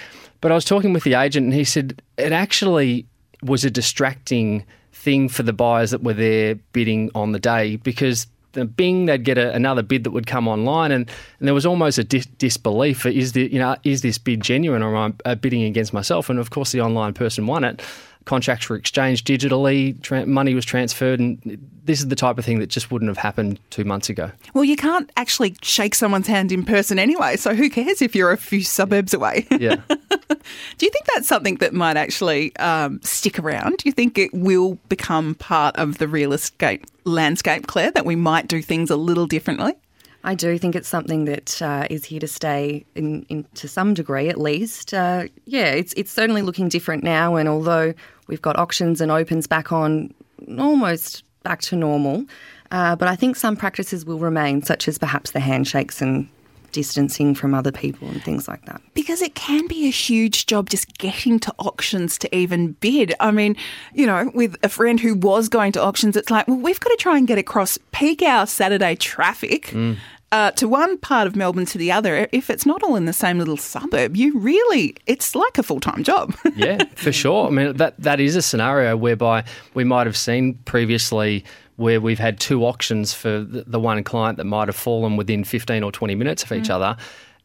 But 0.40 0.52
I 0.52 0.54
was 0.54 0.64
talking 0.64 0.92
with 0.92 1.02
the 1.02 1.14
agent, 1.14 1.44
and 1.44 1.54
he 1.54 1.64
said 1.64 2.00
it 2.16 2.32
actually 2.32 3.06
was 3.42 3.64
a 3.64 3.70
distracting 3.70 4.64
thing 5.08 5.26
for 5.26 5.42
the 5.42 5.54
buyers 5.54 5.90
that 5.90 6.02
were 6.02 6.12
there 6.12 6.54
bidding 6.72 7.10
on 7.14 7.32
the 7.32 7.38
day 7.38 7.76
because 7.76 8.26
the 8.52 8.66
Bing, 8.66 9.06
they'd 9.06 9.24
get 9.24 9.38
a, 9.38 9.54
another 9.54 9.82
bid 9.82 10.04
that 10.04 10.10
would 10.10 10.26
come 10.26 10.46
online, 10.46 10.90
and, 10.90 11.08
and 11.38 11.48
there 11.48 11.54
was 11.54 11.64
almost 11.64 11.96
a 11.96 12.04
dis- 12.04 12.26
disbelief: 12.38 13.06
is 13.06 13.32
the 13.32 13.50
you 13.50 13.58
know 13.58 13.76
is 13.84 14.02
this 14.02 14.18
bid 14.18 14.42
genuine, 14.42 14.82
or 14.82 14.94
am 14.94 15.14
I 15.24 15.30
uh, 15.30 15.34
bidding 15.34 15.62
against 15.62 15.94
myself? 15.94 16.28
And 16.28 16.38
of 16.38 16.50
course, 16.50 16.72
the 16.72 16.82
online 16.82 17.14
person 17.14 17.46
won 17.46 17.64
it 17.64 17.80
contracts 18.28 18.68
were 18.68 18.76
exchanged 18.76 19.26
digitally, 19.26 20.00
tra- 20.02 20.26
money 20.26 20.54
was 20.54 20.66
transferred, 20.66 21.18
and 21.18 21.40
this 21.86 21.98
is 21.98 22.08
the 22.08 22.14
type 22.14 22.36
of 22.36 22.44
thing 22.44 22.58
that 22.58 22.66
just 22.68 22.90
wouldn't 22.90 23.08
have 23.08 23.16
happened 23.16 23.58
two 23.70 23.84
months 23.84 24.10
ago. 24.10 24.30
Well, 24.52 24.64
you 24.64 24.76
can't 24.76 25.10
actually 25.16 25.56
shake 25.62 25.94
someone's 25.94 26.26
hand 26.26 26.52
in 26.52 26.62
person 26.62 26.98
anyway, 26.98 27.36
so 27.36 27.54
who 27.54 27.70
cares 27.70 28.02
if 28.02 28.14
you're 28.14 28.30
a 28.30 28.36
few 28.36 28.62
suburbs 28.62 29.14
away? 29.14 29.46
Yeah. 29.50 29.76
Do 29.88 30.86
you 30.86 30.90
think 30.90 31.06
that's 31.14 31.26
something 31.26 31.56
that 31.56 31.72
might 31.72 31.96
actually 31.96 32.54
um, 32.56 33.00
stick 33.02 33.38
around? 33.38 33.78
Do 33.78 33.88
you 33.88 33.92
think 33.92 34.18
it 34.18 34.32
will 34.34 34.74
become 34.90 35.34
part 35.34 35.74
of 35.76 35.96
the 35.96 36.06
real 36.06 36.34
estate 36.34 36.84
landscape, 37.04 37.66
Claire, 37.66 37.90
that 37.92 38.04
we 38.04 38.14
might 38.14 38.46
do 38.46 38.60
things 38.60 38.90
a 38.90 38.96
little 38.96 39.26
differently? 39.26 39.74
I 40.24 40.34
do 40.34 40.58
think 40.58 40.74
it's 40.74 40.88
something 40.88 41.24
that 41.24 41.62
uh, 41.62 41.86
is 41.88 42.04
here 42.04 42.20
to 42.20 42.28
stay, 42.28 42.84
in, 42.94 43.24
in, 43.28 43.44
to 43.54 43.68
some 43.68 43.94
degree 43.94 44.28
at 44.28 44.38
least. 44.38 44.92
Uh, 44.92 45.28
yeah, 45.46 45.68
it's 45.68 45.94
it's 45.96 46.12
certainly 46.12 46.42
looking 46.42 46.68
different 46.68 47.04
now, 47.04 47.36
and 47.36 47.48
although 47.48 47.94
we've 48.28 48.42
got 48.42 48.56
auctions 48.56 49.00
and 49.00 49.10
opens 49.10 49.46
back 49.46 49.72
on, 49.72 50.14
almost 50.58 51.24
back 51.42 51.60
to 51.62 51.76
normal, 51.76 52.24
uh, 52.70 52.94
but 52.94 53.08
I 53.08 53.16
think 53.16 53.36
some 53.36 53.56
practices 53.56 54.04
will 54.04 54.18
remain, 54.18 54.62
such 54.62 54.86
as 54.88 54.98
perhaps 54.98 55.32
the 55.32 55.40
handshakes 55.40 56.00
and 56.00 56.28
distancing 56.72 57.34
from 57.34 57.54
other 57.54 57.72
people 57.72 58.08
and 58.08 58.22
things 58.22 58.46
like 58.46 58.64
that. 58.66 58.80
Because 58.94 59.22
it 59.22 59.34
can 59.34 59.66
be 59.66 59.86
a 59.86 59.90
huge 59.90 60.46
job 60.46 60.68
just 60.68 60.98
getting 60.98 61.40
to 61.40 61.54
auctions 61.58 62.18
to 62.18 62.36
even 62.36 62.72
bid. 62.72 63.14
I 63.20 63.30
mean, 63.30 63.56
you 63.94 64.06
know, 64.06 64.30
with 64.34 64.56
a 64.62 64.68
friend 64.68 65.00
who 65.00 65.14
was 65.14 65.48
going 65.48 65.72
to 65.72 65.82
auctions, 65.82 66.16
it's 66.16 66.30
like, 66.30 66.46
well, 66.46 66.58
we've 66.58 66.78
got 66.78 66.90
to 66.90 66.96
try 66.96 67.16
and 67.16 67.26
get 67.26 67.38
across 67.38 67.78
peak 67.92 68.22
hour 68.22 68.46
Saturday 68.46 68.94
traffic. 68.96 69.68
Mm. 69.68 69.96
Uh, 70.30 70.50
to 70.52 70.68
one 70.68 70.98
part 70.98 71.26
of 71.26 71.34
Melbourne 71.34 71.64
to 71.66 71.78
the 71.78 71.90
other, 71.90 72.28
if 72.32 72.50
it's 72.50 72.66
not 72.66 72.82
all 72.82 72.96
in 72.96 73.06
the 73.06 73.14
same 73.14 73.38
little 73.38 73.56
suburb, 73.56 74.14
you 74.14 74.38
really, 74.38 74.94
it's 75.06 75.34
like 75.34 75.56
a 75.56 75.62
full 75.62 75.80
time 75.80 76.04
job. 76.04 76.34
yeah, 76.54 76.84
for 76.96 77.12
sure. 77.12 77.46
I 77.46 77.50
mean, 77.50 77.76
that, 77.78 77.98
that 77.98 78.20
is 78.20 78.36
a 78.36 78.42
scenario 78.42 78.94
whereby 78.94 79.44
we 79.72 79.84
might 79.84 80.06
have 80.06 80.18
seen 80.18 80.54
previously 80.66 81.44
where 81.76 82.00
we've 82.00 82.18
had 82.18 82.38
two 82.40 82.66
auctions 82.66 83.14
for 83.14 83.40
the, 83.40 83.64
the 83.66 83.80
one 83.80 84.02
client 84.04 84.36
that 84.36 84.44
might 84.44 84.68
have 84.68 84.76
fallen 84.76 85.16
within 85.16 85.44
15 85.44 85.82
or 85.82 85.92
20 85.92 86.14
minutes 86.14 86.42
of 86.42 86.52
each 86.52 86.64
mm. 86.64 86.70
other, 86.70 86.96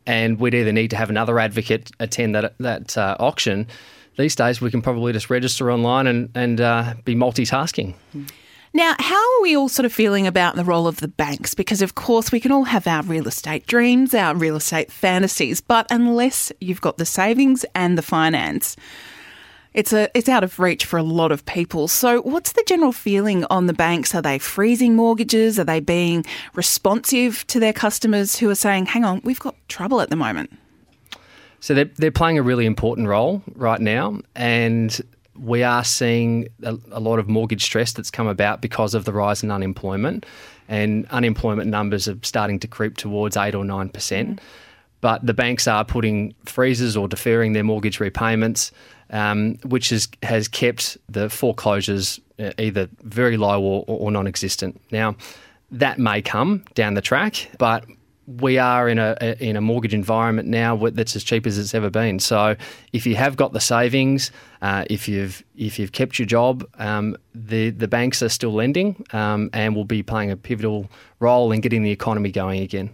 and 0.06 0.40
we'd 0.40 0.54
either 0.54 0.74
need 0.74 0.90
to 0.90 0.98
have 0.98 1.10
another 1.10 1.40
advocate 1.40 1.92
attend 2.02 2.36
that, 2.36 2.54
that 2.58 2.98
uh, 2.98 3.16
auction. 3.20 3.66
These 4.18 4.36
days, 4.36 4.60
we 4.60 4.70
can 4.70 4.82
probably 4.82 5.14
just 5.14 5.30
register 5.30 5.72
online 5.72 6.08
and, 6.08 6.30
and 6.36 6.60
uh, 6.60 6.96
be 7.06 7.16
multitasking. 7.16 7.94
Now, 8.76 8.96
how 8.98 9.16
are 9.16 9.42
we 9.44 9.56
all 9.56 9.70
sort 9.70 9.86
of 9.86 9.94
feeling 9.94 10.26
about 10.26 10.56
the 10.56 10.64
role 10.64 10.88
of 10.88 11.00
the 11.00 11.08
banks? 11.08 11.54
Because, 11.54 11.84
of 11.84 11.94
course, 11.94 12.32
we 12.32 12.40
can 12.40 12.52
all 12.52 12.64
have 12.64 12.88
our 12.88 13.04
real 13.04 13.28
estate 13.28 13.68
dreams, 13.68 14.16
our 14.16 14.34
real 14.36 14.56
estate 14.56 14.92
fantasies, 14.92 15.62
but 15.62 15.86
unless 15.92 16.52
you've 16.60 16.82
got 16.82 16.98
the 16.98 17.06
savings 17.06 17.66
and 17.76 17.98
the 17.98 18.02
finance, 18.02 18.76
It's 19.74 19.92
a 19.92 20.08
it's 20.16 20.30
out 20.30 20.44
of 20.44 20.60
reach 20.60 20.86
for 20.86 20.98
a 20.98 21.04
lot 21.04 21.32
of 21.32 21.46
people. 21.46 21.88
So 21.88 22.22
what's 22.22 22.52
the 22.52 22.64
general 22.68 22.92
feeling 22.92 23.44
on 23.50 23.66
the 23.66 23.74
banks? 23.74 24.14
Are 24.14 24.22
they 24.22 24.38
freezing 24.40 24.96
mortgages? 24.96 25.58
Are 25.58 25.64
they 25.64 25.80
being 25.80 26.26
responsive 26.54 27.46
to 27.48 27.60
their 27.60 27.74
customers 27.74 28.38
who 28.38 28.50
are 28.50 28.56
saying, 28.56 28.86
"Hang 28.88 29.04
on, 29.04 29.22
we've 29.24 29.40
got 29.40 29.56
trouble 29.70 30.00
at 30.02 30.10
the 30.10 30.16
moment"? 30.16 30.52
So 31.60 31.74
they're, 31.74 31.90
they're 31.98 32.12
playing 32.12 32.38
a 32.38 32.44
really 32.44 32.66
important 32.66 33.08
role 33.08 33.42
right 33.56 33.82
now, 33.82 34.20
and 34.36 35.02
we 35.38 35.64
are 35.64 35.84
seeing 35.84 36.48
a, 36.64 36.78
a, 36.92 37.00
lot 37.00 37.20
of 37.20 37.28
mortgage 37.28 37.64
stress 37.64 37.94
that's 37.94 38.12
come 38.12 38.28
about 38.28 38.62
because 38.62 38.94
of 38.94 39.06
the 39.06 39.14
rise 39.14 39.44
in 39.44 39.52
unemployment, 39.52 40.26
and 40.68 41.08
unemployment 41.10 41.70
numbers 41.70 42.08
are 42.08 42.18
starting 42.24 42.60
to 42.60 42.68
creep 42.68 42.98
towards 42.98 43.36
eight 43.38 43.56
or 43.56 43.66
nine 43.66 43.90
percent. 43.90 44.38
Mm. 44.38 44.44
But 45.02 45.26
the 45.26 45.34
banks 45.34 45.68
are 45.68 45.84
putting 45.84 46.34
freezes 46.46 46.96
or 46.96 47.10
deferring 47.10 47.54
their 47.54 47.64
mortgage 47.64 48.00
repayments 48.00 48.72
um, 49.14 49.56
which 49.64 49.90
has, 49.90 50.10
has 50.24 50.48
kept 50.48 50.98
the 51.08 51.30
foreclosures 51.30 52.20
uh, 52.40 52.52
either 52.58 52.90
very 53.04 53.38
low 53.38 53.62
or, 53.62 53.86
or 53.88 54.12
non 54.12 54.28
existent. 54.28 54.82
Now, 54.92 55.16
that 55.72 56.00
may 56.00 56.22
come 56.22 56.66
down 56.74 56.96
the 56.96 57.02
track, 57.02 57.50
but 57.58 57.86
we 58.26 58.58
are 58.58 58.88
in 58.88 59.00
a, 59.00 59.36
in 59.40 59.56
a 59.56 59.62
mortgage 59.62 59.94
environment 59.94 60.48
now 60.48 60.78
that's 60.78 61.16
as 61.16 61.24
cheap 61.24 61.46
as 61.46 61.58
it's 61.58 61.74
ever 61.74 61.90
been. 61.90 62.20
So 62.20 62.56
if 62.94 63.06
you 63.06 63.16
have 63.16 63.36
got 63.36 63.54
the 63.54 63.60
savings, 63.60 64.32
uh, 64.62 64.86
if 64.90 65.08
you've 65.08 65.44
if 65.58 65.78
you've 65.78 65.92
kept 65.92 66.18
your 66.18 66.26
job, 66.26 66.66
um, 66.80 67.18
the 67.36 67.72
the 67.72 67.88
banks 67.88 68.24
are 68.24 68.30
still 68.30 68.54
lending 68.54 69.06
um, 69.12 69.50
and 69.54 69.76
will 69.76 69.86
be 69.86 70.04
playing 70.04 70.32
a 70.32 70.38
pivotal 70.38 70.90
role 71.20 71.52
in 71.52 71.62
getting 71.62 71.84
the 71.84 71.92
economy 71.92 72.32
going 72.32 72.62
again. 72.62 72.90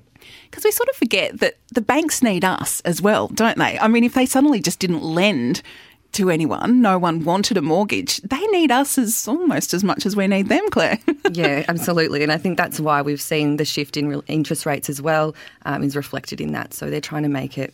Because 0.50 0.64
we 0.64 0.72
sort 0.72 0.90
of 0.90 0.96
forget 0.96 1.40
that 1.40 1.56
the 1.74 1.82
banks 1.82 2.22
need 2.22 2.44
us 2.44 2.82
as 2.82 3.02
well, 3.02 3.28
don't 3.30 3.58
they? 3.58 3.80
I 3.80 3.88
mean, 3.88 4.04
if 4.04 4.14
they 4.14 4.26
suddenly 4.26 4.60
just 4.60 4.80
didn't 4.80 5.04
lend 5.04 5.62
to 6.14 6.30
anyone. 6.30 6.82
No 6.82 6.98
one 6.98 7.24
wanted 7.24 7.58
a 7.58 7.62
mortgage. 7.62 8.18
They 8.22 8.46
need 8.48 8.72
us 8.72 8.98
as 8.98 9.28
almost 9.28 9.74
as 9.74 9.84
much 9.84 10.06
as 10.06 10.16
we 10.16 10.28
need 10.28 10.50
them, 10.50 10.68
Claire. 10.70 11.00
yeah, 11.32 11.66
absolutely. 11.68 12.24
And 12.24 12.32
I 12.32 12.38
think 12.38 12.58
that's 12.58 12.80
why 12.80 13.02
we've 13.02 13.22
seen 13.22 13.58
the 13.58 13.66
shift 13.66 13.98
in 13.98 14.22
interest 14.28 14.66
rates 14.66 14.90
as 14.90 15.02
well 15.02 15.36
um, 15.66 15.84
is 15.84 15.96
reflected 15.96 16.42
in 16.42 16.52
that. 16.54 16.74
So 16.74 16.90
they're 16.90 17.02
trying 17.02 17.24
to 17.24 17.30
make 17.30 17.58
it, 17.58 17.74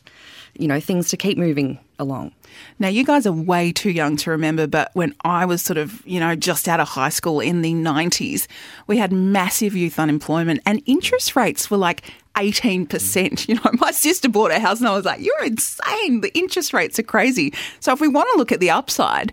you 0.58 0.68
know, 0.68 0.80
things 0.80 1.10
to 1.10 1.18
keep 1.18 1.38
moving 1.38 1.80
along. 1.98 2.32
Now, 2.80 2.88
you 2.88 3.06
guys 3.06 3.26
are 3.26 3.32
way 3.32 3.72
too 3.72 3.92
young 3.92 4.18
to 4.18 4.32
remember, 4.32 4.68
but 4.68 4.92
when 4.94 5.16
I 5.24 5.46
was 5.46 5.62
sort 5.62 5.78
of, 5.78 6.06
you 6.06 6.20
know, 6.20 6.36
just 6.36 6.68
out 6.68 6.80
of 6.80 6.90
high 6.90 7.10
school 7.10 7.40
in 7.40 7.62
the 7.62 7.74
90s, 7.74 8.48
we 8.88 8.98
had 8.98 9.12
massive 9.12 9.76
youth 9.76 10.00
unemployment 10.00 10.62
and 10.66 10.82
interest 10.86 11.36
rates 11.36 11.72
were 11.72 11.78
like 11.78 12.04
18%. 12.36 13.48
You 13.48 13.56
know, 13.56 13.72
my 13.80 13.92
sister 13.92 14.28
bought 14.28 14.52
a 14.52 14.60
house 14.60 14.80
and 14.80 14.88
I 14.88 14.96
was 14.96 15.06
like, 15.06 15.22
you're 15.22 15.44
insane. 15.44 16.22
The 16.22 16.36
interest 16.38 16.74
rates 16.74 16.98
are 17.00 17.04
crazy. 17.04 17.54
So 17.80 17.94
if 17.94 18.02
we 18.02 18.08
want 18.08 18.28
to 18.34 18.38
look 18.38 18.52
at 18.52 18.60
the 18.60 18.72
upside, 18.72 19.32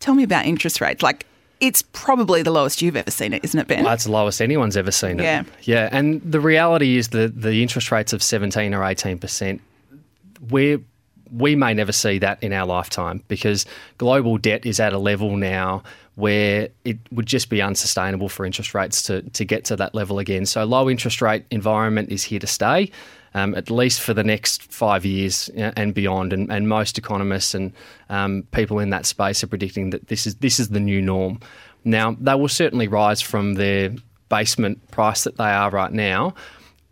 tell 0.00 0.14
me 0.14 0.22
about 0.22 0.44
interest 0.46 0.80
rates. 0.80 1.02
Like, 1.02 1.26
it's 1.60 1.82
probably 1.92 2.42
the 2.42 2.50
lowest 2.50 2.82
you've 2.82 2.96
ever 2.96 3.10
seen 3.10 3.32
it, 3.32 3.44
isn't 3.44 3.58
it, 3.58 3.66
Ben? 3.66 3.82
Well, 3.82 3.92
that's 3.92 4.04
the 4.04 4.12
lowest 4.12 4.40
anyone's 4.40 4.76
ever 4.76 4.90
seen 4.90 5.18
it. 5.18 5.24
Yeah. 5.24 5.44
Yeah. 5.62 5.88
And 5.90 6.20
the 6.22 6.40
reality 6.40 6.96
is 6.96 7.08
that 7.08 7.40
the 7.40 7.62
interest 7.62 7.90
rates 7.90 8.12
of 8.12 8.22
17 8.22 8.74
or 8.74 8.80
18%, 8.80 9.60
we're 10.50 10.80
we 11.32 11.56
may 11.56 11.74
never 11.74 11.92
see 11.92 12.18
that 12.18 12.42
in 12.42 12.52
our 12.52 12.66
lifetime 12.66 13.22
because 13.28 13.66
global 13.98 14.38
debt 14.38 14.66
is 14.66 14.80
at 14.80 14.92
a 14.92 14.98
level 14.98 15.36
now 15.36 15.82
where 16.18 16.68
it 16.84 16.98
would 17.12 17.26
just 17.26 17.48
be 17.48 17.62
unsustainable 17.62 18.28
for 18.28 18.44
interest 18.44 18.74
rates 18.74 19.02
to, 19.02 19.22
to 19.30 19.44
get 19.44 19.64
to 19.64 19.76
that 19.76 19.94
level 19.94 20.18
again. 20.18 20.44
So, 20.44 20.64
low 20.64 20.90
interest 20.90 21.22
rate 21.22 21.44
environment 21.52 22.10
is 22.10 22.24
here 22.24 22.40
to 22.40 22.46
stay, 22.46 22.90
um, 23.34 23.54
at 23.54 23.70
least 23.70 24.00
for 24.00 24.14
the 24.14 24.24
next 24.24 24.64
five 24.64 25.06
years 25.06 25.48
and 25.50 25.94
beyond. 25.94 26.32
And, 26.32 26.50
and 26.50 26.68
most 26.68 26.98
economists 26.98 27.54
and 27.54 27.72
um, 28.08 28.44
people 28.50 28.80
in 28.80 28.90
that 28.90 29.06
space 29.06 29.44
are 29.44 29.46
predicting 29.46 29.90
that 29.90 30.08
this 30.08 30.26
is 30.26 30.34
this 30.36 30.58
is 30.58 30.70
the 30.70 30.80
new 30.80 31.00
norm. 31.00 31.38
Now, 31.84 32.16
they 32.18 32.34
will 32.34 32.48
certainly 32.48 32.88
rise 32.88 33.20
from 33.20 33.54
their 33.54 33.94
basement 34.28 34.90
price 34.90 35.22
that 35.22 35.36
they 35.36 35.44
are 35.44 35.70
right 35.70 35.92
now. 35.92 36.34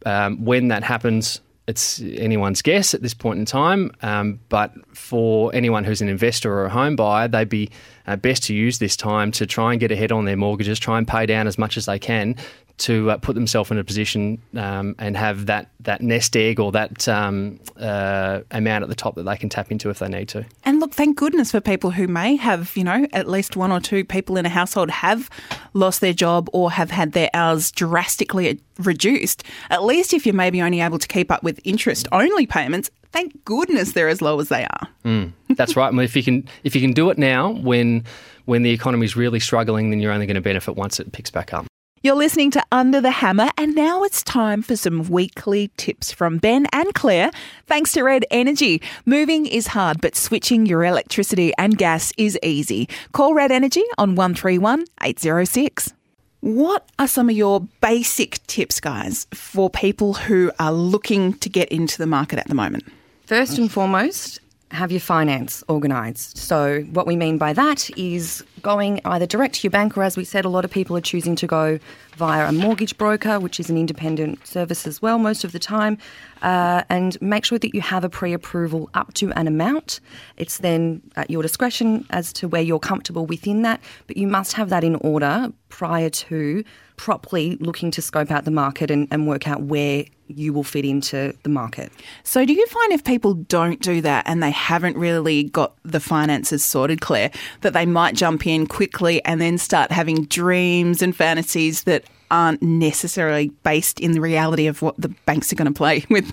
Um, 0.04 0.44
when 0.44 0.68
that 0.68 0.84
happens, 0.84 1.40
it's 1.66 2.00
anyone's 2.00 2.62
guess 2.62 2.94
at 2.94 3.02
this 3.02 3.14
point 3.14 3.38
in 3.38 3.44
time. 3.44 3.90
Um, 4.02 4.40
but 4.48 4.72
for 4.96 5.54
anyone 5.54 5.84
who's 5.84 6.00
an 6.00 6.08
investor 6.08 6.52
or 6.52 6.66
a 6.66 6.70
home 6.70 6.96
buyer, 6.96 7.28
they'd 7.28 7.48
be 7.48 7.70
uh, 8.06 8.16
best 8.16 8.44
to 8.44 8.54
use 8.54 8.78
this 8.78 8.96
time 8.96 9.32
to 9.32 9.46
try 9.46 9.72
and 9.72 9.80
get 9.80 9.90
ahead 9.90 10.12
on 10.12 10.24
their 10.26 10.36
mortgages, 10.36 10.78
try 10.78 10.98
and 10.98 11.08
pay 11.08 11.26
down 11.26 11.46
as 11.46 11.58
much 11.58 11.76
as 11.76 11.86
they 11.86 11.98
can 11.98 12.36
to 12.78 13.10
uh, 13.10 13.16
put 13.16 13.34
themselves 13.34 13.70
in 13.70 13.78
a 13.78 13.84
position 13.84 14.40
um, 14.56 14.94
and 14.98 15.16
have 15.16 15.46
that, 15.46 15.70
that 15.80 16.02
nest 16.02 16.36
egg 16.36 16.60
or 16.60 16.72
that 16.72 17.08
um, 17.08 17.58
uh, 17.78 18.40
amount 18.50 18.82
at 18.82 18.88
the 18.88 18.94
top 18.94 19.14
that 19.14 19.22
they 19.22 19.36
can 19.36 19.48
tap 19.48 19.70
into 19.70 19.90
if 19.90 19.98
they 19.98 20.08
need 20.08 20.28
to. 20.28 20.44
And 20.64 20.80
look, 20.80 20.92
thank 20.92 21.16
goodness 21.16 21.50
for 21.50 21.60
people 21.60 21.90
who 21.90 22.06
may 22.06 22.36
have, 22.36 22.76
you 22.76 22.84
know, 22.84 23.06
at 23.12 23.28
least 23.28 23.56
one 23.56 23.72
or 23.72 23.80
two 23.80 24.04
people 24.04 24.36
in 24.36 24.44
a 24.44 24.50
household 24.50 24.90
have 24.90 25.30
lost 25.72 26.00
their 26.00 26.12
job 26.12 26.48
or 26.52 26.70
have 26.70 26.90
had 26.90 27.12
their 27.12 27.30
hours 27.32 27.70
drastically 27.70 28.60
reduced. 28.78 29.42
At 29.70 29.84
least 29.84 30.12
if 30.12 30.26
you're 30.26 30.34
maybe 30.34 30.60
only 30.60 30.80
able 30.80 30.98
to 30.98 31.08
keep 31.08 31.30
up 31.30 31.42
with 31.42 31.60
interest 31.64 32.08
only 32.12 32.46
payments, 32.46 32.90
thank 33.12 33.44
goodness 33.44 33.92
they're 33.92 34.08
as 34.08 34.20
low 34.20 34.38
as 34.40 34.48
they 34.48 34.64
are. 34.64 34.88
Mm, 35.04 35.32
that's 35.50 35.76
right. 35.76 35.88
I 35.88 35.90
mean, 35.90 36.04
if 36.04 36.14
you 36.14 36.22
can 36.22 36.46
if 36.64 36.74
you 36.74 36.80
can 36.80 36.92
do 36.92 37.08
it 37.10 37.18
now 37.18 37.52
when 37.52 38.04
when 38.44 38.62
the 38.62 38.70
economy 38.70 39.04
is 39.06 39.16
really 39.16 39.40
struggling, 39.40 39.90
then 39.90 40.00
you're 40.00 40.12
only 40.12 40.26
going 40.26 40.36
to 40.36 40.40
benefit 40.40 40.76
once 40.76 41.00
it 41.00 41.12
picks 41.12 41.30
back 41.30 41.52
up. 41.54 41.66
You're 42.06 42.14
listening 42.14 42.52
to 42.52 42.62
Under 42.70 43.00
the 43.00 43.10
Hammer, 43.10 43.48
and 43.58 43.74
now 43.74 44.04
it's 44.04 44.22
time 44.22 44.62
for 44.62 44.76
some 44.76 45.08
weekly 45.08 45.72
tips 45.76 46.12
from 46.12 46.38
Ben 46.38 46.68
and 46.72 46.94
Claire. 46.94 47.32
Thanks 47.66 47.90
to 47.94 48.04
Red 48.04 48.24
Energy. 48.30 48.80
Moving 49.06 49.44
is 49.44 49.66
hard, 49.66 50.00
but 50.00 50.14
switching 50.14 50.66
your 50.66 50.84
electricity 50.84 51.52
and 51.58 51.76
gas 51.76 52.12
is 52.16 52.38
easy. 52.44 52.88
Call 53.10 53.34
Red 53.34 53.50
Energy 53.50 53.82
on 53.98 54.14
131 54.14 54.84
806. 55.02 55.94
What 56.42 56.88
are 57.00 57.08
some 57.08 57.28
of 57.28 57.34
your 57.34 57.66
basic 57.80 58.40
tips, 58.46 58.78
guys, 58.78 59.26
for 59.34 59.68
people 59.68 60.14
who 60.14 60.52
are 60.60 60.72
looking 60.72 61.32
to 61.38 61.48
get 61.48 61.70
into 61.70 61.98
the 61.98 62.06
market 62.06 62.38
at 62.38 62.46
the 62.46 62.54
moment? 62.54 62.84
First 63.24 63.58
and 63.58 63.68
foremost, 63.68 64.38
have 64.72 64.90
your 64.90 65.00
finance 65.00 65.62
organised. 65.68 66.36
So, 66.36 66.80
what 66.92 67.06
we 67.06 67.14
mean 67.14 67.38
by 67.38 67.52
that 67.52 67.88
is 67.96 68.44
going 68.62 69.00
either 69.04 69.26
direct 69.26 69.56
to 69.56 69.62
your 69.62 69.70
bank, 69.70 69.96
or 69.96 70.02
as 70.02 70.16
we 70.16 70.24
said, 70.24 70.44
a 70.44 70.48
lot 70.48 70.64
of 70.64 70.70
people 70.70 70.96
are 70.96 71.00
choosing 71.00 71.36
to 71.36 71.46
go 71.46 71.78
via 72.16 72.48
a 72.48 72.52
mortgage 72.52 72.98
broker, 72.98 73.38
which 73.38 73.60
is 73.60 73.70
an 73.70 73.76
independent 73.76 74.44
service 74.44 74.86
as 74.86 75.00
well, 75.00 75.18
most 75.18 75.44
of 75.44 75.52
the 75.52 75.58
time. 75.58 75.98
Uh, 76.42 76.82
and 76.88 77.20
make 77.22 77.44
sure 77.44 77.58
that 77.58 77.74
you 77.74 77.80
have 77.80 78.02
a 78.02 78.08
pre 78.08 78.32
approval 78.32 78.90
up 78.94 79.14
to 79.14 79.30
an 79.32 79.46
amount. 79.46 80.00
It's 80.36 80.58
then 80.58 81.00
at 81.14 81.30
your 81.30 81.42
discretion 81.42 82.04
as 82.10 82.32
to 82.34 82.48
where 82.48 82.62
you're 82.62 82.80
comfortable 82.80 83.24
within 83.24 83.62
that, 83.62 83.80
but 84.08 84.16
you 84.16 84.26
must 84.26 84.54
have 84.54 84.68
that 84.70 84.82
in 84.82 84.96
order 84.96 85.52
prior 85.68 86.10
to 86.10 86.64
properly 86.96 87.56
looking 87.56 87.90
to 87.92 88.02
scope 88.02 88.30
out 88.30 88.44
the 88.44 88.50
market 88.50 88.90
and, 88.90 89.08
and 89.10 89.26
work 89.26 89.46
out 89.48 89.62
where 89.62 90.04
you 90.28 90.52
will 90.52 90.64
fit 90.64 90.84
into 90.84 91.34
the 91.42 91.48
market. 91.48 91.92
So, 92.24 92.44
do 92.44 92.52
you 92.52 92.66
find 92.66 92.92
if 92.92 93.04
people 93.04 93.34
don't 93.34 93.80
do 93.80 94.00
that 94.00 94.24
and 94.26 94.42
they 94.42 94.50
haven't 94.50 94.96
really 94.96 95.44
got 95.44 95.74
the 95.84 96.00
finances 96.00 96.64
sorted, 96.64 97.00
Claire, 97.00 97.30
that 97.60 97.72
they 97.72 97.86
might 97.86 98.14
jump 98.14 98.46
in 98.46 98.66
quickly 98.66 99.24
and 99.24 99.40
then 99.40 99.58
start 99.58 99.92
having 99.92 100.24
dreams 100.24 101.02
and 101.02 101.14
fantasies 101.14 101.84
that 101.84 102.04
aren't 102.30 102.60
necessarily 102.60 103.48
based 103.62 104.00
in 104.00 104.12
the 104.12 104.20
reality 104.20 104.66
of 104.66 104.82
what 104.82 105.00
the 105.00 105.08
banks 105.26 105.52
are 105.52 105.56
going 105.56 105.72
to 105.72 105.76
play 105.76 106.04
with? 106.10 106.32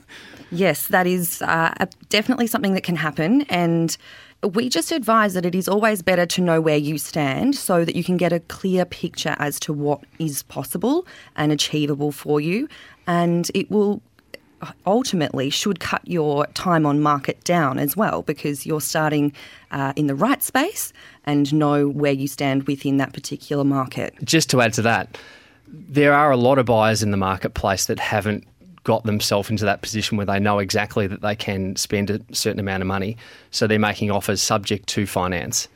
Yes, 0.51 0.87
that 0.87 1.07
is 1.07 1.41
uh, 1.41 1.73
definitely 2.09 2.47
something 2.47 2.73
that 2.73 2.83
can 2.83 2.95
happen. 2.95 3.41
And 3.43 3.95
we 4.43 4.69
just 4.69 4.91
advise 4.91 5.33
that 5.33 5.45
it 5.45 5.55
is 5.55 5.67
always 5.67 6.01
better 6.01 6.25
to 6.25 6.41
know 6.41 6.59
where 6.59 6.77
you 6.77 6.97
stand 6.97 7.55
so 7.55 7.85
that 7.85 7.95
you 7.95 8.03
can 8.03 8.17
get 8.17 8.33
a 8.33 8.39
clear 8.41 8.85
picture 8.85 9.35
as 9.39 9.59
to 9.61 9.73
what 9.73 10.01
is 10.19 10.43
possible 10.43 11.07
and 11.35 11.51
achievable 11.51 12.11
for 12.11 12.41
you. 12.41 12.67
And 13.07 13.49
it 13.53 13.71
will 13.71 14.01
ultimately 14.85 15.49
should 15.49 15.79
cut 15.79 16.01
your 16.07 16.45
time 16.47 16.85
on 16.85 17.01
market 17.01 17.43
down 17.43 17.79
as 17.79 17.97
well 17.97 18.21
because 18.21 18.65
you're 18.65 18.81
starting 18.81 19.33
uh, 19.71 19.93
in 19.95 20.07
the 20.07 20.15
right 20.15 20.41
space 20.41 20.93
and 21.25 21.53
know 21.53 21.87
where 21.87 22.11
you 22.11 22.27
stand 22.27 22.63
within 22.63 22.97
that 22.97 23.13
particular 23.13 23.63
market. 23.63 24.13
Just 24.23 24.49
to 24.51 24.61
add 24.61 24.73
to 24.73 24.81
that, 24.83 25.17
there 25.67 26.13
are 26.13 26.31
a 26.31 26.37
lot 26.37 26.59
of 26.59 26.65
buyers 26.65 27.01
in 27.01 27.11
the 27.11 27.17
marketplace 27.17 27.85
that 27.85 27.99
haven't 27.99 28.45
got 28.83 29.03
themselves 29.03 29.49
into 29.49 29.65
that 29.65 29.81
position 29.81 30.17
where 30.17 30.25
they 30.25 30.39
know 30.39 30.59
exactly 30.59 31.07
that 31.07 31.21
they 31.21 31.35
can 31.35 31.75
spend 31.75 32.09
a 32.09 32.19
certain 32.31 32.59
amount 32.59 32.81
of 32.81 32.87
money. 32.87 33.17
So 33.51 33.67
they're 33.67 33.79
making 33.79 34.11
offers 34.11 34.41
subject 34.41 34.87
to 34.89 35.05
finance. 35.05 35.67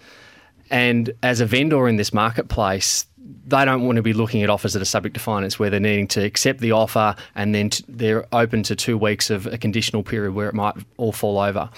And 0.70 1.12
as 1.24 1.39
a 1.39 1.46
vendor 1.46 1.88
in 1.88 1.96
this 1.96 2.13
marketplace, 2.13 3.06
they 3.46 3.65
don't 3.65 3.86
want 3.86 3.96
to 3.98 4.02
be 4.02 4.13
looking 4.13 4.43
at 4.43 4.50
offers 4.50 4.74
that 4.74 4.82
are 4.82 4.86
subject 4.86 5.15
to 5.15 5.20
finance 5.20 5.58
where 5.58 5.70
they're 5.70 5.80
needing 5.80 6.08
to 6.08 6.24
accept 6.24 6.60
the 6.60 6.72
offer 6.72 7.15
and 7.36 7.56
then 7.56 7.70
t- 7.70 7.84
they're 7.88 8.26
open 8.34 8.63
to 8.63 8.76
two 8.76 8.98
weeks 8.98 9.30
of 9.30 9.48
a 9.48 9.58
conditional 9.58 10.04
period 10.04 10.34
where 10.34 10.50
it 10.50 10.54
might 10.54 10.76
all 10.98 11.12
fall 11.12 11.39
over. 11.39 11.70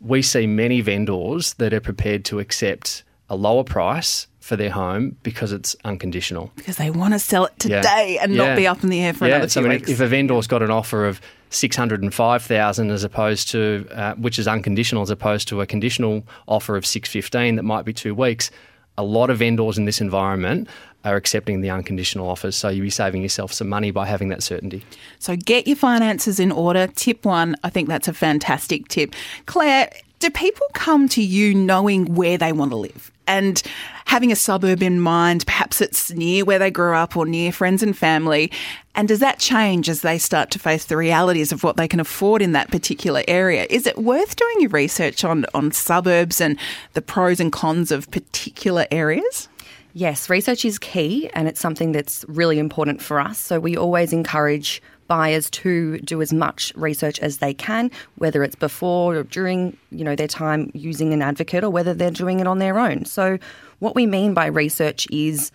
We 0.00 0.22
see 0.22 0.46
many 0.46 0.80
vendors 0.80 1.54
that 1.54 1.74
are 1.74 1.80
prepared 1.80 2.24
to 2.26 2.38
accept 2.38 3.02
a 3.28 3.36
lower 3.36 3.64
price 3.64 4.26
for 4.50 4.56
their 4.56 4.70
home 4.70 5.16
because 5.22 5.52
it's 5.52 5.74
unconditional. 5.84 6.50
Because 6.56 6.76
they 6.76 6.90
want 6.90 7.14
to 7.14 7.18
sell 7.18 7.44
it 7.46 7.52
Yeah. 7.64 7.80
today 7.80 8.18
and 8.20 8.34
Yeah. 8.34 8.44
not 8.48 8.56
be 8.56 8.66
up 8.66 8.82
in 8.84 8.90
the 8.90 9.00
air 9.00 9.12
for 9.14 9.26
yeah, 9.26 9.36
another 9.36 9.48
so 9.48 9.60
few 9.60 9.68
I 9.68 9.70
mean, 9.70 9.78
weeks. 9.80 9.90
if 9.90 10.00
a 10.00 10.06
vendor's 10.08 10.46
got 10.48 10.62
an 10.62 10.70
offer 10.70 11.06
of 11.06 11.20
six 11.50 11.76
hundred 11.76 12.02
and 12.02 12.12
five 12.12 12.42
thousand 12.42 12.90
as 12.90 13.04
opposed 13.04 13.48
to 13.52 13.86
uh, 13.94 14.14
which 14.16 14.38
is 14.38 14.46
unconditional 14.48 15.02
as 15.02 15.10
opposed 15.10 15.46
to 15.48 15.60
a 15.60 15.66
conditional 15.66 16.24
offer 16.48 16.76
of 16.76 16.84
six 16.84 17.08
fifteen 17.08 17.54
that 17.56 17.62
might 17.62 17.84
be 17.84 17.92
two 17.92 18.14
weeks, 18.14 18.50
a 18.98 19.04
lot 19.04 19.30
of 19.30 19.38
vendors 19.38 19.78
in 19.78 19.84
this 19.84 20.00
environment 20.00 20.68
are 21.04 21.16
accepting 21.16 21.60
the 21.62 21.70
unconditional 21.70 22.28
offers. 22.28 22.54
So 22.56 22.68
you'll 22.68 22.84
be 22.84 22.90
saving 22.90 23.22
yourself 23.22 23.52
some 23.52 23.68
money 23.68 23.90
by 23.92 24.04
having 24.06 24.28
that 24.30 24.42
certainty. 24.42 24.84
So 25.18 25.36
get 25.36 25.66
your 25.66 25.76
finances 25.76 26.38
in 26.38 26.52
order. 26.52 26.88
Tip 26.88 27.24
one, 27.24 27.54
I 27.64 27.70
think 27.70 27.88
that's 27.88 28.08
a 28.08 28.12
fantastic 28.12 28.88
tip. 28.88 29.14
Claire, 29.46 29.90
do 30.18 30.28
people 30.28 30.66
come 30.74 31.08
to 31.10 31.22
you 31.22 31.54
knowing 31.54 32.14
where 32.16 32.36
they 32.36 32.52
want 32.52 32.72
to 32.72 32.76
live 32.76 33.10
and 33.30 33.62
having 34.06 34.32
a 34.32 34.36
suburb 34.36 34.82
in 34.82 35.00
mind? 35.00 35.46
Perhaps 35.46 35.80
it's 35.80 36.10
near 36.10 36.44
where 36.44 36.58
they 36.58 36.70
grew 36.70 36.94
up 36.94 37.16
or 37.16 37.24
near 37.24 37.52
friends 37.52 37.82
and 37.82 37.96
family. 37.96 38.50
And 38.96 39.06
does 39.06 39.20
that 39.20 39.38
change 39.38 39.88
as 39.88 40.02
they 40.02 40.18
start 40.18 40.50
to 40.50 40.58
face 40.58 40.86
the 40.86 40.96
realities 40.96 41.52
of 41.52 41.62
what 41.62 41.76
they 41.76 41.86
can 41.86 42.00
afford 42.00 42.42
in 42.42 42.52
that 42.52 42.72
particular 42.72 43.22
area? 43.28 43.66
Is 43.70 43.86
it 43.86 43.96
worth 43.96 44.34
doing 44.34 44.60
your 44.60 44.70
research 44.70 45.22
on, 45.24 45.46
on 45.54 45.70
suburbs 45.70 46.40
and 46.40 46.58
the 46.94 47.02
pros 47.02 47.38
and 47.38 47.52
cons 47.52 47.92
of 47.92 48.10
particular 48.10 48.86
areas? 48.90 49.48
Yes, 49.94 50.28
research 50.28 50.64
is 50.64 50.78
key 50.78 51.30
and 51.32 51.46
it's 51.46 51.60
something 51.60 51.92
that's 51.92 52.24
really 52.28 52.58
important 52.58 53.00
for 53.00 53.20
us. 53.20 53.38
So 53.38 53.60
we 53.60 53.76
always 53.76 54.12
encourage 54.12 54.82
buyers 55.10 55.50
to 55.50 55.98
do 55.98 56.22
as 56.22 56.32
much 56.32 56.72
research 56.76 57.18
as 57.18 57.38
they 57.38 57.52
can, 57.52 57.90
whether 58.14 58.44
it's 58.44 58.54
before 58.54 59.16
or 59.16 59.24
during, 59.24 59.76
you 59.90 60.04
know, 60.04 60.14
their 60.14 60.28
time 60.28 60.70
using 60.72 61.12
an 61.12 61.20
advocate 61.20 61.64
or 61.64 61.70
whether 61.70 61.92
they're 61.92 62.12
doing 62.12 62.38
it 62.38 62.46
on 62.46 62.60
their 62.60 62.78
own. 62.78 63.04
So 63.04 63.36
what 63.80 63.96
we 63.96 64.06
mean 64.06 64.34
by 64.34 64.46
research 64.46 65.08
is 65.10 65.50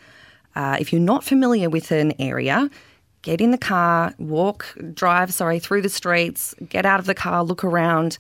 uh, 0.58 0.76
if 0.78 0.92
you're 0.92 1.00
not 1.00 1.24
familiar 1.24 1.70
with 1.70 1.90
an 1.92 2.12
area, 2.20 2.70
get 3.22 3.40
in 3.40 3.52
the 3.52 3.58
car, 3.58 4.14
walk, 4.20 4.78
drive, 4.94 5.34
sorry, 5.34 5.60
through 5.60 5.84
the 5.84 5.96
streets, 6.02 6.54
get 6.68 6.86
out 6.86 7.00
of 7.00 7.06
the 7.06 7.16
car, 7.16 7.42
look 7.42 7.64
around, 7.64 8.18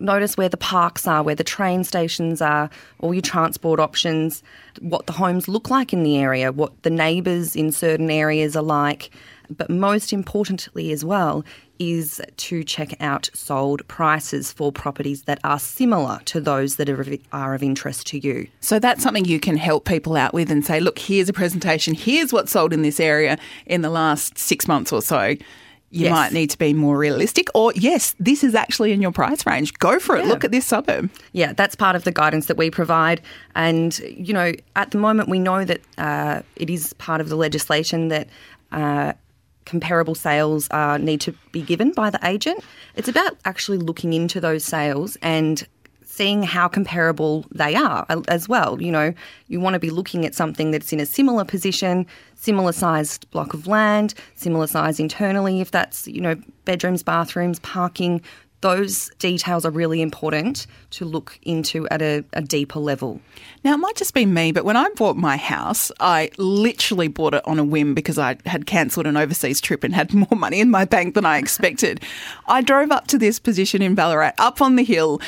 notice 0.00 0.38
where 0.38 0.48
the 0.48 0.56
parks 0.56 1.06
are, 1.06 1.22
where 1.22 1.34
the 1.34 1.44
train 1.44 1.84
stations 1.84 2.40
are, 2.40 2.70
all 3.00 3.12
your 3.12 3.20
transport 3.20 3.78
options, 3.78 4.42
what 4.80 5.04
the 5.06 5.12
homes 5.12 5.48
look 5.48 5.68
like 5.68 5.92
in 5.92 6.02
the 6.02 6.16
area, 6.16 6.50
what 6.50 6.82
the 6.82 6.90
neighbours 6.90 7.54
in 7.54 7.72
certain 7.72 8.10
areas 8.10 8.56
are 8.56 8.62
like. 8.62 9.10
But 9.56 9.70
most 9.70 10.12
importantly, 10.12 10.92
as 10.92 11.04
well, 11.04 11.44
is 11.78 12.20
to 12.36 12.64
check 12.64 13.00
out 13.00 13.30
sold 13.34 13.86
prices 13.88 14.52
for 14.52 14.72
properties 14.72 15.22
that 15.22 15.38
are 15.44 15.58
similar 15.58 16.20
to 16.26 16.40
those 16.40 16.76
that 16.76 16.88
are 16.88 17.00
of, 17.00 17.08
are 17.32 17.54
of 17.54 17.62
interest 17.62 18.06
to 18.08 18.18
you. 18.18 18.48
So 18.60 18.78
that's 18.78 19.02
something 19.02 19.24
you 19.24 19.38
can 19.40 19.56
help 19.56 19.84
people 19.84 20.16
out 20.16 20.34
with 20.34 20.50
and 20.50 20.64
say, 20.66 20.80
look, 20.80 20.98
here's 20.98 21.28
a 21.28 21.32
presentation, 21.32 21.94
here's 21.94 22.32
what's 22.32 22.50
sold 22.52 22.72
in 22.72 22.82
this 22.82 22.98
area 22.98 23.38
in 23.66 23.82
the 23.82 23.90
last 23.90 24.38
six 24.38 24.66
months 24.66 24.92
or 24.92 25.00
so. 25.02 25.36
You 25.90 26.04
Yes. 26.04 26.10
might 26.10 26.32
need 26.34 26.50
to 26.50 26.58
be 26.58 26.74
more 26.74 26.98
realistic. 26.98 27.48
Or, 27.54 27.72
yes, 27.74 28.14
this 28.20 28.44
is 28.44 28.54
actually 28.54 28.92
in 28.92 29.00
your 29.00 29.10
price 29.12 29.46
range. 29.46 29.72
Go 29.78 29.98
for 29.98 30.16
it. 30.16 30.24
Yeah. 30.24 30.28
Look 30.28 30.44
at 30.44 30.50
this 30.50 30.66
suburb. 30.66 31.08
Yeah, 31.32 31.54
that's 31.54 31.74
part 31.74 31.96
of 31.96 32.04
the 32.04 32.12
guidance 32.12 32.44
that 32.46 32.58
we 32.58 32.70
provide. 32.70 33.22
And, 33.54 33.98
you 34.00 34.34
know, 34.34 34.52
at 34.76 34.90
the 34.90 34.98
moment, 34.98 35.30
we 35.30 35.38
know 35.38 35.64
that 35.64 35.80
uh, 35.96 36.42
it 36.56 36.68
is 36.68 36.92
part 36.94 37.22
of 37.22 37.30
the 37.30 37.36
legislation 37.36 38.08
that 38.08 38.28
uh, 38.70 39.14
comparable 39.68 40.14
sales 40.14 40.66
uh, 40.70 40.96
need 40.96 41.20
to 41.20 41.32
be 41.52 41.60
given 41.60 41.92
by 41.92 42.08
the 42.10 42.18
agent. 42.24 42.64
It's 42.96 43.08
about 43.08 43.36
actually 43.44 43.78
looking 43.78 44.14
into 44.14 44.40
those 44.40 44.64
sales 44.64 45.16
and 45.22 45.66
seeing 46.02 46.42
how 46.42 46.66
comparable 46.66 47.44
they 47.52 47.76
are 47.76 48.04
as 48.26 48.48
well. 48.48 48.82
You 48.82 48.90
know, 48.90 49.14
you 49.46 49.60
want 49.60 49.74
to 49.74 49.78
be 49.78 49.90
looking 49.90 50.26
at 50.26 50.34
something 50.34 50.72
that's 50.72 50.92
in 50.92 50.98
a 50.98 51.06
similar 51.06 51.44
position, 51.44 52.06
similar 52.34 52.72
sized 52.72 53.30
block 53.30 53.54
of 53.54 53.68
land, 53.68 54.14
similar 54.34 54.66
size 54.66 54.98
internally, 54.98 55.60
if 55.60 55.70
that's, 55.70 56.08
you 56.08 56.20
know, 56.20 56.34
bedrooms, 56.64 57.04
bathrooms, 57.04 57.60
parking. 57.60 58.20
Those 58.60 59.10
details 59.18 59.64
are 59.64 59.70
really 59.70 60.02
important 60.02 60.66
to 60.90 61.04
look 61.04 61.38
into 61.42 61.88
at 61.88 62.02
a, 62.02 62.24
a 62.32 62.42
deeper 62.42 62.80
level. 62.80 63.20
Now, 63.64 63.74
it 63.74 63.78
might 63.78 63.96
just 63.96 64.14
be 64.14 64.26
me, 64.26 64.52
but 64.52 64.64
when 64.64 64.76
I 64.76 64.88
bought 64.96 65.16
my 65.16 65.36
house, 65.36 65.92
I 66.00 66.30
literally 66.38 67.08
bought 67.08 67.34
it 67.34 67.46
on 67.46 67.58
a 67.58 67.64
whim 67.64 67.94
because 67.94 68.18
I 68.18 68.36
had 68.46 68.66
cancelled 68.66 69.06
an 69.06 69.16
overseas 69.16 69.60
trip 69.60 69.84
and 69.84 69.94
had 69.94 70.12
more 70.30 70.36
money 70.36 70.60
in 70.60 70.70
my 70.70 70.84
bank 70.84 71.14
than 71.14 71.24
I 71.24 71.38
expected. 71.38 72.02
I 72.46 72.60
drove 72.60 72.90
up 72.90 73.06
to 73.08 73.18
this 73.18 73.38
position 73.38 73.82
in 73.82 73.94
Ballarat, 73.94 74.32
up 74.38 74.60
on 74.60 74.76
the 74.76 74.84
hill, 74.84 75.20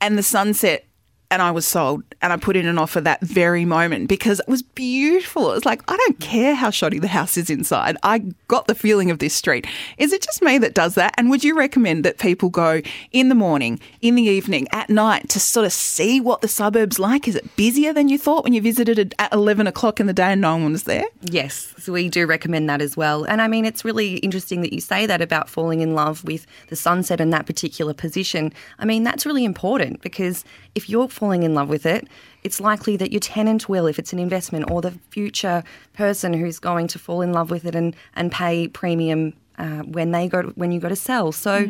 and 0.00 0.16
the 0.16 0.22
sunset. 0.22 0.86
And 1.34 1.42
I 1.42 1.50
was 1.50 1.66
sold, 1.66 2.04
and 2.22 2.32
I 2.32 2.36
put 2.36 2.54
in 2.54 2.64
an 2.64 2.78
offer 2.78 3.00
that 3.00 3.20
very 3.20 3.64
moment 3.64 4.08
because 4.08 4.38
it 4.38 4.46
was 4.46 4.62
beautiful. 4.62 5.50
It 5.50 5.54
was 5.56 5.64
like, 5.64 5.82
I 5.90 5.96
don't 5.96 6.20
care 6.20 6.54
how 6.54 6.70
shoddy 6.70 7.00
the 7.00 7.08
house 7.08 7.36
is 7.36 7.50
inside. 7.50 7.96
I 8.04 8.18
got 8.46 8.68
the 8.68 8.74
feeling 8.76 9.10
of 9.10 9.18
this 9.18 9.34
street. 9.34 9.66
Is 9.98 10.12
it 10.12 10.22
just 10.22 10.42
me 10.42 10.58
that 10.58 10.74
does 10.74 10.94
that? 10.94 11.12
And 11.18 11.30
would 11.30 11.42
you 11.42 11.58
recommend 11.58 12.04
that 12.04 12.18
people 12.18 12.50
go 12.50 12.82
in 13.10 13.30
the 13.30 13.34
morning, 13.34 13.80
in 14.00 14.14
the 14.14 14.22
evening, 14.22 14.68
at 14.70 14.88
night 14.88 15.28
to 15.30 15.40
sort 15.40 15.66
of 15.66 15.72
see 15.72 16.20
what 16.20 16.40
the 16.40 16.46
suburb's 16.46 17.00
like? 17.00 17.26
Is 17.26 17.34
it 17.34 17.56
busier 17.56 17.92
than 17.92 18.08
you 18.08 18.16
thought 18.16 18.44
when 18.44 18.52
you 18.52 18.62
visited 18.62 19.00
it 19.00 19.12
at 19.18 19.32
11 19.32 19.66
o'clock 19.66 19.98
in 19.98 20.06
the 20.06 20.12
day 20.12 20.30
and 20.30 20.40
no 20.40 20.56
one 20.56 20.70
was 20.70 20.84
there? 20.84 21.06
Yes, 21.22 21.74
so 21.78 21.92
we 21.92 22.08
do 22.08 22.28
recommend 22.28 22.70
that 22.70 22.80
as 22.80 22.96
well. 22.96 23.24
And 23.24 23.42
I 23.42 23.48
mean, 23.48 23.64
it's 23.64 23.84
really 23.84 24.18
interesting 24.18 24.60
that 24.60 24.72
you 24.72 24.80
say 24.80 25.04
that 25.06 25.20
about 25.20 25.48
falling 25.48 25.80
in 25.80 25.96
love 25.96 26.22
with 26.22 26.46
the 26.68 26.76
sunset 26.76 27.20
in 27.20 27.30
that 27.30 27.44
particular 27.44 27.92
position. 27.92 28.52
I 28.78 28.84
mean, 28.84 29.02
that's 29.02 29.26
really 29.26 29.44
important 29.44 30.00
because 30.00 30.44
if 30.76 30.88
you're 30.88 31.08
falling 31.24 31.42
in 31.42 31.54
love 31.54 31.70
with 31.70 31.86
it, 31.86 32.06
it's 32.42 32.60
likely 32.60 32.98
that 32.98 33.10
your 33.10 33.18
tenant 33.18 33.66
will, 33.66 33.86
if 33.86 33.98
it's 33.98 34.12
an 34.12 34.18
investment, 34.18 34.70
or 34.70 34.82
the 34.82 34.90
future 35.08 35.64
person 35.94 36.34
who's 36.34 36.58
going 36.58 36.86
to 36.86 36.98
fall 36.98 37.22
in 37.22 37.32
love 37.32 37.50
with 37.50 37.64
it 37.64 37.74
and, 37.74 37.96
and 38.14 38.30
pay 38.30 38.68
premium 38.68 39.32
uh, 39.56 39.80
when 39.84 40.10
they 40.10 40.28
go 40.28 40.42
to, 40.42 40.48
when 40.48 40.70
you 40.70 40.78
go 40.78 40.90
to 40.90 40.96
sell. 40.96 41.32
So 41.32 41.66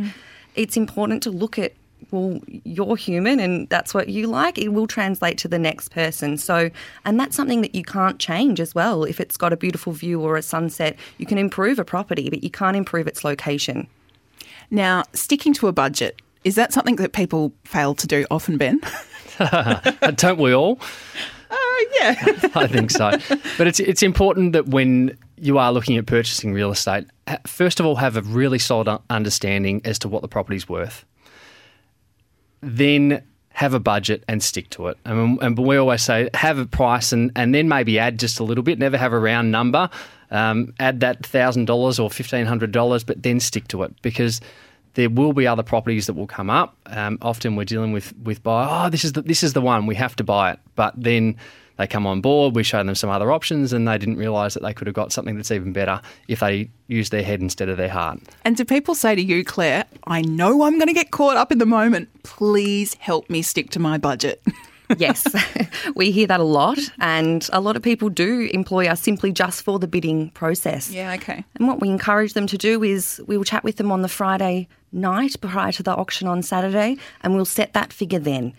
it's 0.57 0.77
important 0.77 1.23
to 1.23 1.31
look 1.31 1.57
at 1.57 1.73
well, 2.11 2.41
you're 2.65 2.97
human 2.97 3.39
and 3.39 3.69
that's 3.69 3.95
what 3.95 4.09
you 4.09 4.27
like, 4.27 4.59
it 4.59 4.71
will 4.71 4.89
translate 4.89 5.39
to 5.39 5.47
the 5.47 5.59
next 5.59 5.91
person. 5.91 6.37
So, 6.37 6.69
and 7.05 7.21
that's 7.21 7.37
something 7.37 7.61
that 7.63 7.77
you 7.77 7.85
can't 7.85 8.19
change 8.19 8.59
as 8.59 8.75
well. 8.75 9.05
If 9.05 9.21
it's 9.21 9.37
got 9.37 9.53
a 9.53 9.57
beautiful 9.57 9.93
view 9.93 10.21
or 10.21 10.37
a 10.37 10.43
sunset, 10.43 10.97
you 11.19 11.27
can 11.27 11.39
improve 11.39 11.79
a 11.79 11.85
property, 11.85 12.29
but 12.29 12.43
you 12.43 12.51
can't 12.51 12.77
improve 12.77 13.07
its 13.07 13.23
location. 13.23 13.87
Now, 14.73 15.05
sticking 15.13 15.55
to 15.55 15.69
a 15.69 15.73
budget, 15.73 16.21
is 16.43 16.57
that 16.57 16.73
something 16.73 16.97
that 16.97 17.13
people 17.13 17.53
fail 17.65 17.95
to 17.95 18.07
do 18.07 18.27
often, 18.33 18.59
Ben? 18.59 18.81
Don't 20.17 20.39
we 20.39 20.55
all? 20.55 20.79
Oh, 21.51 21.87
yeah. 22.01 22.15
I 22.55 22.67
think 22.67 22.91
so. 22.91 23.11
But 23.59 23.67
it's 23.67 23.81
it's 23.81 24.03
important 24.03 24.53
that 24.53 24.69
when 24.69 25.17
you 25.39 25.59
are 25.59 25.73
looking 25.73 25.97
at 25.97 26.07
purchasing 26.07 26.53
real 26.53 26.71
estate, 26.71 27.07
first 27.47 27.81
of 27.81 27.87
all, 27.87 27.97
have 27.97 28.17
a 28.17 28.23
really 28.23 28.59
solid 28.59 29.01
understanding 29.11 29.81
as 29.85 29.99
to 30.01 30.09
what 30.09 30.23
the 30.23 30.29
property's 30.29 30.69
worth. 30.69 31.05
Then 32.61 33.23
have 33.51 33.73
a 33.73 33.81
budget 33.81 34.25
and 34.27 34.43
stick 34.43 34.69
to 34.71 34.89
it. 34.89 34.99
And, 35.05 35.41
and 35.41 35.57
we 35.57 35.77
always 35.77 36.03
say 36.03 36.29
have 36.35 36.59
a 36.59 36.67
price 36.67 37.13
and, 37.13 37.31
and 37.37 37.55
then 37.55 37.69
maybe 37.69 38.01
add 38.01 38.19
just 38.19 38.41
a 38.41 38.45
little 38.45 38.65
bit. 38.65 38.81
Never 38.81 38.99
have 38.99 39.13
a 39.13 39.19
round 39.19 39.53
number. 39.53 39.89
Um, 40.33 40.75
add 40.81 40.99
that 41.01 41.25
thousand 41.25 41.67
dollars 41.67 42.01
or 42.01 42.11
fifteen 42.11 42.47
hundred 42.47 42.73
dollars, 42.73 43.05
but 43.05 43.23
then 43.23 43.39
stick 43.39 43.69
to 43.69 43.85
it 43.85 43.95
because 44.03 44.41
there 44.95 45.11
will 45.11 45.33
be 45.33 45.47
other 45.47 45.63
properties 45.63 46.07
that 46.07 46.15
will 46.15 46.27
come 46.27 46.51
up. 46.51 46.77
Um, 46.87 47.19
often 47.21 47.57
we're 47.57 47.65
dealing 47.65 47.93
with 47.93 48.17
with 48.19 48.43
buy. 48.43 48.67
Oh, 48.69 48.91
this 48.91 49.05
is 49.05 49.13
the, 49.13 49.23
this 49.23 49.43
is 49.43 49.53
the 49.53 49.61
one 49.61 49.87
we 49.87 49.95
have 49.97 50.17
to 50.17 50.25
buy 50.25 50.53
it. 50.53 50.61
But 50.75 50.95
then 50.97 51.37
they 51.77 51.87
come 51.87 52.07
on 52.07 52.21
board. 52.21 52.55
We 52.55 52.63
show 52.63 52.83
them 52.83 52.95
some 52.95 53.11
other 53.11 53.33
options, 53.33 53.73
and 53.73 53.87
they 53.89 53.99
didn't 53.99 54.17
realise 54.17 54.55
that 54.55 54.63
they 54.63 54.73
could 54.73 54.87
have 54.87 54.95
got 54.95 55.13
something 55.13 55.37
that's 55.37 55.51
even 55.51 55.73
better 55.73 56.01
if 56.29 56.41
they 56.41 56.71
used 56.87 57.11
their 57.11 57.23
head 57.23 57.41
instead 57.41 57.69
of 57.69 57.77
their 57.77 57.89
heart. 57.89 58.21
And 58.45 58.57
do 58.57 58.65
people 58.65 58.95
say 58.95 59.15
to 59.15 59.23
you, 59.23 59.45
Claire, 59.45 59.85
I 60.07 60.23
know 60.23 60.63
I'm 60.63 60.75
going 60.75 60.87
to 60.87 60.95
get 60.95 61.11
caught 61.11 61.37
up 61.37 61.51
in 61.51 61.59
the 61.59 61.67
moment. 61.67 62.09
Please 62.23 62.95
help 62.95 63.29
me 63.29 63.43
stick 63.43 63.71
to 63.71 63.81
my 63.81 63.99
budget. 63.99 64.43
yes, 64.99 65.27
we 65.95 66.11
hear 66.11 66.27
that 66.27 66.41
a 66.41 66.45
lot, 66.45 66.79
and 66.99 67.49
a 67.53 67.61
lot 67.61 67.77
of 67.77 67.83
people 67.83 68.09
do 68.09 68.49
employ 68.53 68.87
us 68.87 69.01
simply 69.01 69.33
just 69.33 69.63
for 69.63 69.79
the 69.79 69.87
bidding 69.87 70.31
process. 70.31 70.91
Yeah, 70.91 71.15
okay. 71.15 71.45
And 71.57 71.67
what 71.69 71.81
we 71.81 71.89
encourage 71.89 72.35
them 72.35 72.47
to 72.49 72.59
do 72.59 72.83
is 72.83 73.21
we 73.27 73.37
will 73.37 73.45
chat 73.45 73.65
with 73.65 73.77
them 73.77 73.91
on 73.91 74.03
the 74.03 74.09
Friday 74.09 74.69
night 74.93 75.37
prior 75.41 75.73
to 75.73 75.83
the 75.83 75.95
auction 75.95 76.29
on 76.29 76.43
Saturday, 76.43 76.99
and 77.23 77.35
we'll 77.35 77.45
set 77.45 77.73
that 77.73 77.93
figure 77.93 78.19
then. 78.19 78.53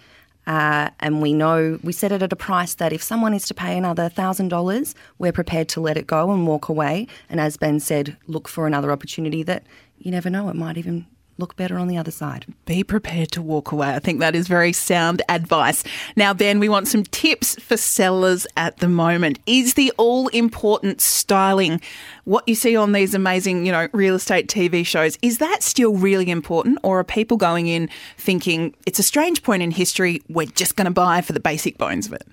Uh, 0.47 0.91
and 0.99 1.23
we 1.23 1.33
know 1.33 1.79
we 1.81 1.91
set 1.91 2.11
it 2.11 2.21
at 2.21 2.31
a 2.31 2.35
price 2.35 2.75
that 2.75 2.93
if 2.93 3.01
someone 3.01 3.33
is 3.33 3.47
to 3.47 3.53
pay 3.53 3.75
another 3.77 4.09
thousand 4.09 4.49
dollars, 4.49 4.93
we're 5.17 5.31
prepared 5.31 5.67
to 5.69 5.81
let 5.81 5.97
it 5.97 6.05
go 6.05 6.31
and 6.31 6.45
walk 6.45 6.69
away. 6.69 7.07
And 7.29 7.39
as 7.39 7.57
Ben 7.57 7.79
said, 7.79 8.15
look 8.27 8.47
for 8.47 8.67
another 8.67 8.91
opportunity 8.91 9.41
that 9.43 9.63
you 9.97 10.11
never 10.11 10.29
know, 10.29 10.49
it 10.49 10.55
might 10.55 10.77
even 10.77 11.07
look 11.37 11.55
better 11.55 11.77
on 11.77 11.87
the 11.87 11.97
other 11.97 12.11
side. 12.11 12.45
Be 12.65 12.83
prepared 12.83 13.31
to 13.31 13.41
walk 13.41 13.71
away. 13.71 13.89
I 13.89 13.99
think 13.99 14.19
that 14.19 14.35
is 14.35 14.47
very 14.47 14.71
sound 14.71 15.21
advice. 15.27 15.83
Now, 16.15 16.33
Ben, 16.33 16.59
we 16.59 16.69
want 16.69 16.87
some 16.87 17.03
tips 17.03 17.55
for 17.59 17.77
sellers 17.77 18.47
at 18.55 18.77
the 18.77 18.87
moment. 18.87 19.39
Is 19.45 19.73
the 19.73 19.91
all 19.97 20.27
important 20.29 21.01
styling 21.01 21.81
what 22.23 22.47
you 22.47 22.55
see 22.55 22.75
on 22.75 22.93
these 22.93 23.13
amazing, 23.13 23.65
you 23.65 23.71
know, 23.71 23.87
real 23.91 24.15
estate 24.15 24.47
TV 24.47 24.85
shows? 24.85 25.17
Is 25.21 25.39
that 25.39 25.61
still 25.61 25.95
really 25.95 26.29
important? 26.29 26.79
Or 26.83 26.99
are 26.99 27.03
people 27.03 27.37
going 27.37 27.67
in 27.67 27.89
thinking 28.17 28.73
it's 28.85 28.99
a 28.99 29.03
strange 29.03 29.43
point 29.43 29.61
in 29.61 29.71
history, 29.71 30.21
we're 30.29 30.47
just 30.47 30.75
going 30.75 30.85
to 30.85 30.91
buy 30.91 31.21
for 31.21 31.33
the 31.33 31.39
basic 31.39 31.77
bones 31.77 32.07
of 32.07 32.13
it? 32.13 32.25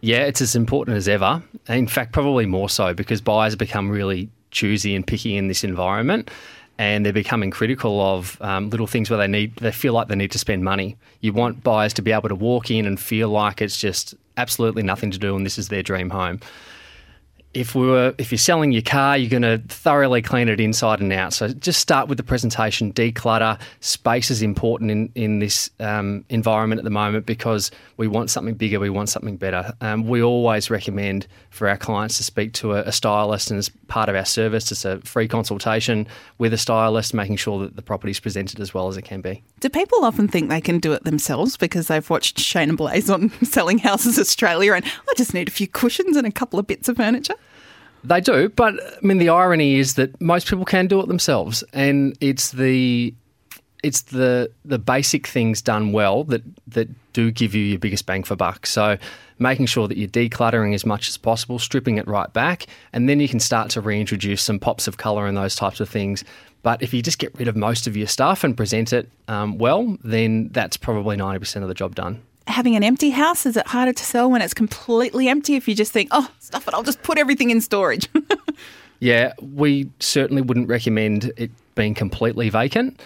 Yeah, 0.00 0.18
it's 0.18 0.40
as 0.40 0.54
important 0.54 0.96
as 0.96 1.08
ever. 1.08 1.42
In 1.68 1.88
fact, 1.88 2.12
probably 2.12 2.46
more 2.46 2.68
so 2.68 2.94
because 2.94 3.20
buyers 3.20 3.56
become 3.56 3.90
really 3.90 4.28
choosy 4.50 4.94
and 4.94 5.06
picky 5.06 5.36
in 5.36 5.48
this 5.48 5.62
environment 5.64 6.30
and 6.78 7.04
they're 7.04 7.12
becoming 7.12 7.50
critical 7.50 8.00
of 8.00 8.40
um, 8.40 8.70
little 8.70 8.86
things 8.86 9.10
where 9.10 9.18
they 9.18 9.26
need 9.26 9.54
they 9.56 9.72
feel 9.72 9.92
like 9.92 10.08
they 10.08 10.16
need 10.16 10.30
to 10.30 10.38
spend 10.38 10.64
money. 10.64 10.96
You 11.20 11.32
want 11.32 11.62
buyers 11.62 11.92
to 11.94 12.02
be 12.02 12.12
able 12.12 12.28
to 12.28 12.34
walk 12.34 12.70
in 12.70 12.86
and 12.86 12.98
feel 12.98 13.28
like 13.28 13.60
it's 13.60 13.78
just 13.78 14.14
absolutely 14.36 14.84
nothing 14.84 15.10
to 15.10 15.18
do 15.18 15.34
and 15.34 15.44
this 15.44 15.58
is 15.58 15.68
their 15.68 15.82
dream 15.82 16.10
home 16.10 16.40
if 17.58 17.74
we 17.74 17.86
were 17.86 18.14
if 18.18 18.30
you're 18.30 18.38
selling 18.38 18.70
your 18.72 18.82
car, 18.82 19.18
you're 19.18 19.28
going 19.28 19.42
to 19.42 19.58
thoroughly 19.68 20.22
clean 20.22 20.48
it 20.48 20.60
inside 20.60 21.00
and 21.00 21.12
out. 21.12 21.32
So 21.32 21.48
just 21.48 21.80
start 21.80 22.08
with 22.08 22.16
the 22.16 22.24
presentation, 22.24 22.92
declutter. 22.92 23.60
Space 23.80 24.30
is 24.30 24.42
important 24.42 24.90
in 24.90 25.10
in 25.14 25.38
this 25.40 25.70
um, 25.80 26.24
environment 26.28 26.78
at 26.78 26.84
the 26.84 26.90
moment 26.90 27.26
because 27.26 27.70
we 27.96 28.06
want 28.06 28.30
something 28.30 28.54
bigger, 28.54 28.78
we 28.78 28.90
want 28.90 29.08
something 29.08 29.36
better. 29.36 29.72
Um, 29.80 30.06
we 30.06 30.22
always 30.22 30.70
recommend 30.70 31.26
for 31.50 31.68
our 31.68 31.76
clients 31.76 32.16
to 32.18 32.24
speak 32.24 32.52
to 32.54 32.74
a, 32.74 32.82
a 32.82 32.92
stylist, 32.92 33.50
and 33.50 33.58
as 33.58 33.68
part 33.88 34.08
of 34.08 34.14
our 34.14 34.24
service, 34.24 34.70
it's 34.70 34.84
a 34.84 35.00
free 35.00 35.26
consultation 35.26 36.06
with 36.38 36.52
a 36.52 36.58
stylist, 36.58 37.12
making 37.12 37.36
sure 37.36 37.58
that 37.60 37.74
the 37.74 37.82
property 37.82 38.12
is 38.12 38.20
presented 38.20 38.60
as 38.60 38.72
well 38.72 38.88
as 38.88 38.96
it 38.96 39.02
can 39.02 39.20
be. 39.20 39.42
Do 39.60 39.68
people 39.68 40.04
often 40.04 40.28
think 40.28 40.48
they 40.48 40.60
can 40.60 40.78
do 40.78 40.92
it 40.92 41.02
themselves 41.04 41.56
because 41.56 41.88
they've 41.88 42.08
watched 42.08 42.38
Shaynna 42.38 42.76
Blaze 42.76 43.10
on 43.10 43.30
Selling 43.44 43.78
Houses 43.78 44.18
Australia 44.18 44.74
and 44.74 44.84
I 44.84 45.14
just 45.16 45.34
need 45.34 45.48
a 45.48 45.50
few 45.50 45.66
cushions 45.66 46.16
and 46.16 46.26
a 46.26 46.30
couple 46.30 46.60
of 46.60 46.66
bits 46.66 46.88
of 46.88 46.96
furniture? 46.96 47.34
They 48.08 48.22
do, 48.22 48.48
but 48.48 48.74
I 48.82 49.06
mean 49.06 49.18
the 49.18 49.28
irony 49.28 49.76
is 49.76 49.94
that 49.94 50.18
most 50.20 50.48
people 50.48 50.64
can 50.64 50.86
do 50.86 51.00
it 51.00 51.08
themselves, 51.08 51.62
and 51.74 52.16
it's 52.20 52.52
the 52.52 53.14
it's 53.82 54.02
the 54.02 54.50
the 54.64 54.78
basic 54.78 55.26
things 55.26 55.60
done 55.60 55.92
well 55.92 56.24
that 56.24 56.42
that 56.68 56.88
do 57.12 57.30
give 57.30 57.54
you 57.54 57.62
your 57.62 57.78
biggest 57.78 58.06
bang 58.06 58.24
for 58.24 58.34
buck. 58.34 58.66
So 58.66 58.96
making 59.38 59.66
sure 59.66 59.86
that 59.88 59.98
you're 59.98 60.08
decluttering 60.08 60.74
as 60.74 60.86
much 60.86 61.08
as 61.08 61.18
possible, 61.18 61.58
stripping 61.58 61.98
it 61.98 62.08
right 62.08 62.32
back, 62.32 62.66
and 62.94 63.08
then 63.08 63.20
you 63.20 63.28
can 63.28 63.40
start 63.40 63.70
to 63.70 63.82
reintroduce 63.82 64.42
some 64.42 64.58
pops 64.58 64.88
of 64.88 64.96
colour 64.96 65.26
and 65.26 65.36
those 65.36 65.54
types 65.54 65.78
of 65.78 65.88
things. 65.88 66.24
But 66.62 66.82
if 66.82 66.94
you 66.94 67.02
just 67.02 67.18
get 67.18 67.38
rid 67.38 67.46
of 67.46 67.56
most 67.56 67.86
of 67.86 67.96
your 67.96 68.08
stuff 68.08 68.42
and 68.42 68.56
present 68.56 68.92
it 68.92 69.08
um, 69.28 69.58
well, 69.58 69.98
then 70.02 70.48
that's 70.48 70.78
probably 70.78 71.16
ninety 71.16 71.40
percent 71.40 71.62
of 71.62 71.68
the 71.68 71.74
job 71.74 71.94
done 71.94 72.22
having 72.48 72.76
an 72.76 72.82
empty 72.82 73.10
house? 73.10 73.46
Is 73.46 73.56
it 73.56 73.66
harder 73.66 73.92
to 73.92 74.04
sell 74.04 74.30
when 74.30 74.42
it's 74.42 74.54
completely 74.54 75.28
empty 75.28 75.54
if 75.54 75.68
you 75.68 75.74
just 75.74 75.92
think, 75.92 76.08
oh, 76.12 76.30
stuff 76.40 76.66
it, 76.66 76.74
I'll 76.74 76.82
just 76.82 77.02
put 77.02 77.18
everything 77.18 77.50
in 77.50 77.60
storage? 77.60 78.08
yeah, 79.00 79.32
we 79.40 79.90
certainly 80.00 80.42
wouldn't 80.42 80.68
recommend 80.68 81.32
it 81.36 81.50
being 81.74 81.94
completely 81.94 82.48
vacant 82.50 83.00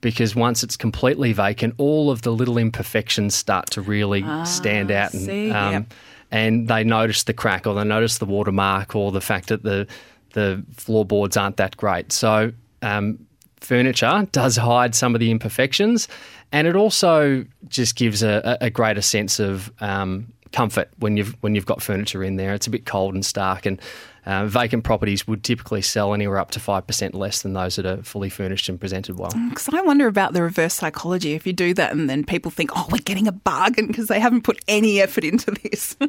because 0.00 0.34
once 0.34 0.62
it's 0.62 0.76
completely 0.76 1.32
vacant, 1.32 1.74
all 1.78 2.10
of 2.10 2.22
the 2.22 2.32
little 2.32 2.58
imperfections 2.58 3.34
start 3.34 3.70
to 3.70 3.80
really 3.80 4.22
ah, 4.24 4.44
stand 4.44 4.90
out. 4.90 5.12
And, 5.12 5.22
see, 5.22 5.50
um, 5.50 5.72
yep. 5.72 5.94
and 6.30 6.68
they 6.68 6.84
notice 6.84 7.24
the 7.24 7.32
crack 7.32 7.66
or 7.66 7.74
they 7.74 7.84
notice 7.84 8.18
the 8.18 8.26
watermark 8.26 8.94
or 8.94 9.12
the 9.12 9.20
fact 9.20 9.48
that 9.48 9.62
the, 9.62 9.86
the 10.32 10.64
floorboards 10.76 11.36
aren't 11.36 11.56
that 11.56 11.76
great. 11.76 12.12
So, 12.12 12.52
um, 12.82 13.18
furniture 13.60 14.26
does 14.30 14.56
hide 14.56 14.94
some 14.94 15.14
of 15.14 15.20
the 15.20 15.30
imperfections 15.30 16.06
and 16.52 16.66
it 16.66 16.76
also 16.76 17.44
just 17.68 17.96
gives 17.96 18.22
a, 18.22 18.58
a 18.60 18.70
greater 18.70 19.02
sense 19.02 19.38
of 19.38 19.72
um, 19.80 20.32
comfort 20.52 20.88
when 20.98 21.16
you've 21.16 21.36
when 21.42 21.54
you've 21.54 21.66
got 21.66 21.82
furniture 21.82 22.22
in 22.22 22.36
there. 22.36 22.54
It's 22.54 22.66
a 22.66 22.70
bit 22.70 22.86
cold 22.86 23.14
and 23.14 23.24
stark, 23.24 23.66
and 23.66 23.80
uh, 24.26 24.46
vacant 24.46 24.84
properties 24.84 25.26
would 25.26 25.44
typically 25.44 25.82
sell 25.82 26.14
anywhere 26.14 26.38
up 26.38 26.50
to 26.52 26.60
five 26.60 26.86
percent 26.86 27.14
less 27.14 27.42
than 27.42 27.52
those 27.52 27.76
that 27.76 27.86
are 27.86 28.02
fully 28.02 28.30
furnished 28.30 28.68
and 28.68 28.80
presented 28.80 29.18
well. 29.18 29.30
Because 29.48 29.66
mm, 29.66 29.78
I 29.78 29.82
wonder 29.82 30.06
about 30.06 30.32
the 30.32 30.42
reverse 30.42 30.74
psychology. 30.74 31.34
If 31.34 31.46
you 31.46 31.52
do 31.52 31.74
that, 31.74 31.92
and 31.92 32.08
then 32.08 32.24
people 32.24 32.50
think, 32.50 32.70
"Oh, 32.74 32.86
we're 32.90 32.98
getting 32.98 33.28
a 33.28 33.32
bargain," 33.32 33.86
because 33.86 34.08
they 34.08 34.20
haven't 34.20 34.42
put 34.42 34.58
any 34.68 35.00
effort 35.00 35.24
into 35.24 35.50
this. 35.50 35.96
yeah. 36.00 36.08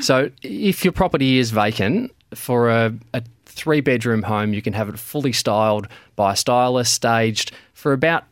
So, 0.00 0.30
if 0.42 0.84
your 0.84 0.92
property 0.92 1.38
is 1.38 1.50
vacant 1.50 2.12
for 2.34 2.68
a, 2.68 2.92
a 3.14 3.22
three 3.46 3.80
bedroom 3.80 4.22
home, 4.22 4.54
you 4.54 4.62
can 4.62 4.72
have 4.72 4.88
it 4.88 4.98
fully 4.98 5.32
styled 5.32 5.88
by 6.16 6.32
a 6.32 6.36
stylist, 6.36 6.92
staged 6.92 7.52
for 7.74 7.92
about 7.92 8.24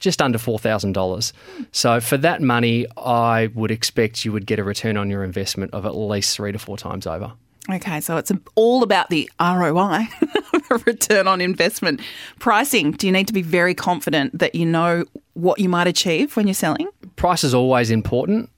just 0.00 0.20
under 0.20 0.38
$4,000. 0.38 1.32
So 1.72 2.00
for 2.00 2.16
that 2.18 2.42
money, 2.42 2.86
I 2.96 3.50
would 3.54 3.70
expect 3.70 4.24
you 4.24 4.32
would 4.32 4.46
get 4.46 4.58
a 4.58 4.64
return 4.64 4.96
on 4.96 5.10
your 5.10 5.22
investment 5.22 5.72
of 5.72 5.86
at 5.86 5.94
least 5.94 6.34
three 6.34 6.52
to 6.52 6.58
four 6.58 6.76
times 6.76 7.06
over. 7.06 7.32
Okay, 7.70 8.00
so 8.00 8.16
it's 8.16 8.32
all 8.54 8.82
about 8.82 9.10
the 9.10 9.30
ROI, 9.38 10.08
return 10.86 11.28
on 11.28 11.40
investment. 11.40 12.00
Pricing, 12.38 12.92
do 12.92 13.06
you 13.06 13.12
need 13.12 13.26
to 13.28 13.32
be 13.32 13.42
very 13.42 13.74
confident 13.74 14.36
that 14.38 14.54
you 14.54 14.66
know 14.66 15.04
what 15.34 15.60
you 15.60 15.68
might 15.68 15.86
achieve 15.86 16.36
when 16.36 16.46
you're 16.46 16.54
selling? 16.54 16.88
Price 17.16 17.44
is 17.44 17.54
always 17.54 17.90
important, 17.90 18.50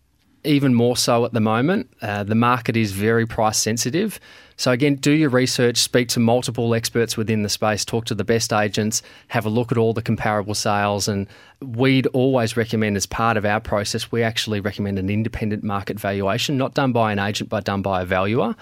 even 0.45 0.75
more 0.75 0.97
so 0.97 1.25
at 1.25 1.33
the 1.33 1.41
moment. 1.41 1.89
Uh, 2.01 2.25
the 2.25 2.35
market 2.35 2.77
is 2.77 2.93
very 2.93 3.27
price 3.27 3.59
sensitive. 3.59 4.19
So, 4.57 4.71
again, 4.71 4.97
do 4.97 5.13
your 5.13 5.31
research, 5.31 5.79
speak 5.79 6.09
to 6.09 6.21
multiple 6.21 6.75
experts 6.75 7.17
within 7.17 7.43
the 7.43 7.49
space, 7.49 7.85
talk 7.85 8.05
to 8.07 8.15
the 8.15 8.25
best 8.25 8.53
agents, 8.53 9.03
have 9.29 9.47
a 9.47 9.49
look 9.49 9.73
at 9.73 9.79
all 9.79 9.93
the 9.93 10.03
comparable 10.03 10.55
sales. 10.55 11.09
And 11.09 11.27
we'd 11.61 12.07
always 12.09 12.57
recommend, 12.57 12.97
as 12.97 13.07
part 13.07 13.37
of 13.37 13.45
our 13.45 13.61
process, 13.61 14.13
we 14.13 14.23
actually 14.23 14.61
recommend 14.61 14.99
an 14.99 15.11
independent 15.11 15.65
market 15.65 15.99
valuation, 15.99 16.59
not 16.59 16.75
done 16.75 16.93
by 16.93 17.13
an 17.13 17.19
agent, 17.19 17.51
but 17.51 17.65
done 17.65 17.83
by 17.83 18.03
a 18.03 18.05
valuer. 18.05 18.55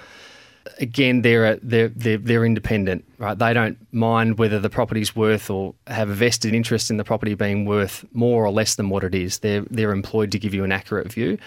Again, 0.79 1.23
they're, 1.23 1.57
they're, 1.57 1.89
they're, 1.89 2.19
they're 2.19 2.45
independent, 2.45 3.05
right? 3.19 3.39
They 3.39 3.53
don't 3.53 3.79
mind 3.93 4.39
whether 4.39 4.59
the 4.59 4.71
property's 4.71 5.17
worth 5.17 5.51
or 5.51 5.75
have 5.87 6.11
a 6.11 6.15
vested 6.15 6.55
interest 6.55 6.91
in 6.91 6.97
the 6.97 7.05
property 7.05 7.35
being 7.35 7.65
worth 7.65 8.05
more 8.13 8.45
or 8.45 8.51
less 8.51 8.75
than 8.75 8.91
what 8.91 9.05
it 9.05 9.15
is. 9.15 9.39
They're, 9.39 9.63
they're 9.71 9.93
employed 9.93 10.33
to 10.33 10.39
give 10.39 10.55
you 10.55 10.65
an 10.65 10.73
accurate 10.73 11.13
view. 11.13 11.39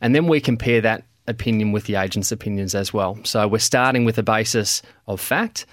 And 0.00 0.14
then 0.14 0.26
we 0.26 0.40
compare 0.40 0.80
that 0.80 1.04
opinion 1.26 1.72
with 1.72 1.84
the 1.84 1.96
agent's 1.96 2.32
opinions 2.32 2.74
as 2.74 2.92
well. 2.92 3.18
So 3.24 3.46
we're 3.46 3.58
starting 3.58 4.04
with 4.04 4.18
a 4.18 4.22
basis 4.22 4.82
of 5.06 5.20
fact, 5.20 5.66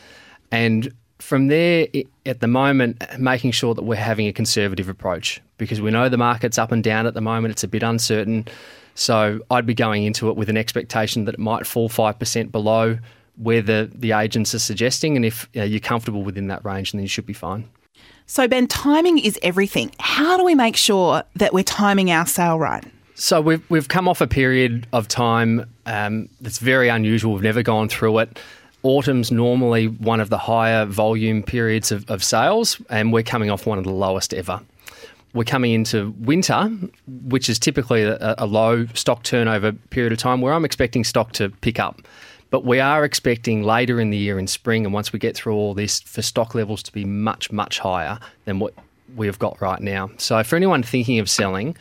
and 0.52 0.94
from 1.20 1.48
there, 1.48 1.88
at 2.26 2.40
the 2.40 2.48
moment, 2.48 3.04
making 3.20 3.52
sure 3.52 3.74
that 3.76 3.84
we're 3.84 3.96
having 3.96 4.28
a 4.28 4.34
conservative 4.34 4.88
approach 4.88 5.42
because 5.58 5.82
we 5.82 5.92
know 5.92 6.08
the 6.10 6.18
market's 6.18 6.58
up 6.58 6.72
and 6.72 6.84
down 6.84 7.06
at 7.06 7.14
the 7.14 7.22
moment. 7.22 7.52
It's 7.52 7.64
a 7.64 7.68
bit 7.68 7.84
uncertain. 7.84 8.46
So 8.95 9.39
I'd 9.49 9.65
be 9.65 9.73
going 9.73 10.04
into 10.04 10.30
it 10.30 10.36
with 10.36 10.49
an 10.49 10.58
expectation 10.58 11.25
that 11.25 11.36
it 11.36 11.39
might 11.39 11.65
fall 11.65 11.89
5% 11.89 12.52
below 12.52 12.99
where 13.36 13.62
the, 13.62 13.89
the 13.93 14.12
agents 14.12 14.54
are 14.54 14.60
suggesting. 14.60 15.15
And 15.15 15.25
if 15.25 15.49
you 15.54 15.62
know, 15.62 15.65
you're 15.65 15.80
comfortable 15.80 16.23
within 16.23 16.47
that 16.47 16.63
range, 16.65 16.91
then 16.91 17.02
you 17.02 17.08
should 17.08 17.25
be 17.25 17.34
fine. 17.34 17.69
So, 18.25 18.47
Ben, 18.47 18.67
timing 18.67 19.17
is 19.17 19.39
everything. 19.41 19.91
How 19.99 20.38
do 20.38 20.43
we 20.43 20.54
make 20.54 20.75
sure 20.75 21.23
that 21.38 21.52
we're 21.54 21.63
timing 21.63 22.12
our 22.12 22.28
sale 22.28 22.60
right? 22.60 22.84
So 23.15 23.41
we've 23.41 23.69
we've 23.69 23.88
come 23.88 24.08
off 24.08 24.21
a 24.21 24.28
period 24.28 24.88
of 24.93 25.08
time 25.08 25.69
um, 25.86 26.30
that's 26.39 26.60
very 26.60 26.88
unusual. 26.88 27.34
We've 27.34 27.43
never 27.43 27.63
gone 27.63 27.89
through 27.89 28.19
it. 28.19 28.39
Autumn's 28.84 29.30
normally 29.30 29.88
one 29.88 30.21
of 30.21 30.30
the 30.30 30.38
higher 30.38 30.86
volume 30.86 31.43
periods 31.43 31.91
of, 31.91 32.10
of 32.10 32.23
sales, 32.23 32.80
and 32.89 33.12
we're 33.12 33.23
coming 33.23 33.49
off 33.49 33.65
one 33.65 33.78
of 33.78 33.84
the 33.84 33.91
lowest 33.91 34.34
ever. 34.34 34.62
We're 35.34 35.44
coming 35.44 35.74
into 35.74 36.13
winter, 36.20 36.70
which 37.08 37.50
is 37.50 37.60
typically 37.60 38.04
a, 38.04 38.36
a 38.38 38.46
low 38.46 38.88
stock 38.88 39.24
turnover 39.24 39.72
period 39.72 40.12
of 40.12 40.20
time, 40.20 40.42
where 40.42 40.54
I'm 40.54 40.65
expecting 40.65 41.04
stock 41.04 41.34
to 41.34 41.50
pick 41.50 41.80
up. 41.80 42.02
But 42.50 42.65
we 42.65 42.80
are 42.80 43.06
expecting 43.06 43.62
later 43.62 44.00
in 44.02 44.10
the 44.10 44.18
year 44.18 44.39
in 44.39 44.48
spring, 44.48 44.86
and 44.86 44.94
once 44.94 45.13
we 45.13 45.20
get 45.20 45.36
through 45.36 45.54
all 45.54 45.74
this, 45.74 46.00
for 46.02 46.22
stock 46.22 46.56
levels 46.56 46.82
to 46.84 46.92
be 46.92 47.06
much, 47.06 47.52
much 47.52 47.78
higher 47.80 48.18
than 48.46 48.60
what 48.60 48.74
we 49.15 49.28
have 49.28 49.38
got 49.38 49.62
right 49.62 49.82
now. 49.82 50.10
So, 50.18 50.44
for 50.44 50.56
anyone 50.56 50.82
thinking 50.82 51.20
of 51.20 51.30
selling, 51.30 51.76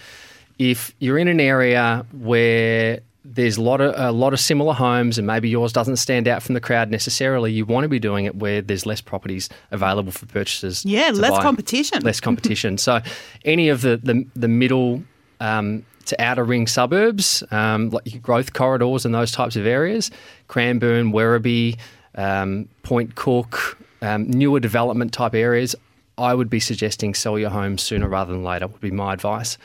if 0.58 0.94
you're 0.98 1.18
in 1.18 1.28
an 1.28 1.40
area 1.40 2.04
where 2.12 3.00
there's 3.34 3.56
a 3.56 3.62
lot 3.62 3.80
of 3.80 3.94
a 3.96 4.10
lot 4.10 4.32
of 4.32 4.40
similar 4.40 4.72
homes 4.72 5.18
and 5.18 5.26
maybe 5.26 5.48
yours 5.48 5.72
doesn't 5.72 5.96
stand 5.96 6.26
out 6.26 6.42
from 6.42 6.54
the 6.54 6.60
crowd 6.60 6.90
necessarily 6.90 7.52
you 7.52 7.64
want 7.64 7.84
to 7.84 7.88
be 7.88 7.98
doing 7.98 8.24
it 8.24 8.36
where 8.36 8.62
there's 8.62 8.86
less 8.86 9.00
properties 9.00 9.48
available 9.70 10.12
for 10.12 10.26
purchasers 10.26 10.84
yeah 10.84 11.10
less 11.12 11.32
buy. 11.32 11.42
competition. 11.42 12.02
Less 12.02 12.20
competition. 12.20 12.78
So 12.78 13.00
any 13.44 13.68
of 13.68 13.82
the 13.82 13.96
the, 13.98 14.26
the 14.34 14.48
middle 14.48 15.02
um, 15.40 15.84
to 16.06 16.20
outer 16.20 16.44
ring 16.44 16.66
suburbs 16.66 17.42
um, 17.50 17.90
like 17.90 18.22
growth 18.22 18.54
corridors 18.54 19.04
and 19.04 19.14
those 19.14 19.30
types 19.30 19.56
of 19.56 19.66
areas 19.66 20.10
cranbourne 20.48 21.12
werribee 21.12 21.76
um, 22.14 22.68
point 22.82 23.14
cook 23.14 23.78
um, 24.00 24.30
newer 24.30 24.58
development 24.58 25.12
type 25.12 25.34
areas 25.34 25.76
i 26.16 26.34
would 26.34 26.48
be 26.48 26.60
suggesting 26.60 27.14
sell 27.14 27.38
your 27.38 27.50
home 27.50 27.76
sooner 27.76 28.08
rather 28.08 28.32
than 28.32 28.42
later 28.42 28.66
would 28.66 28.80
be 28.80 28.90
my 28.90 29.12
advice. 29.12 29.58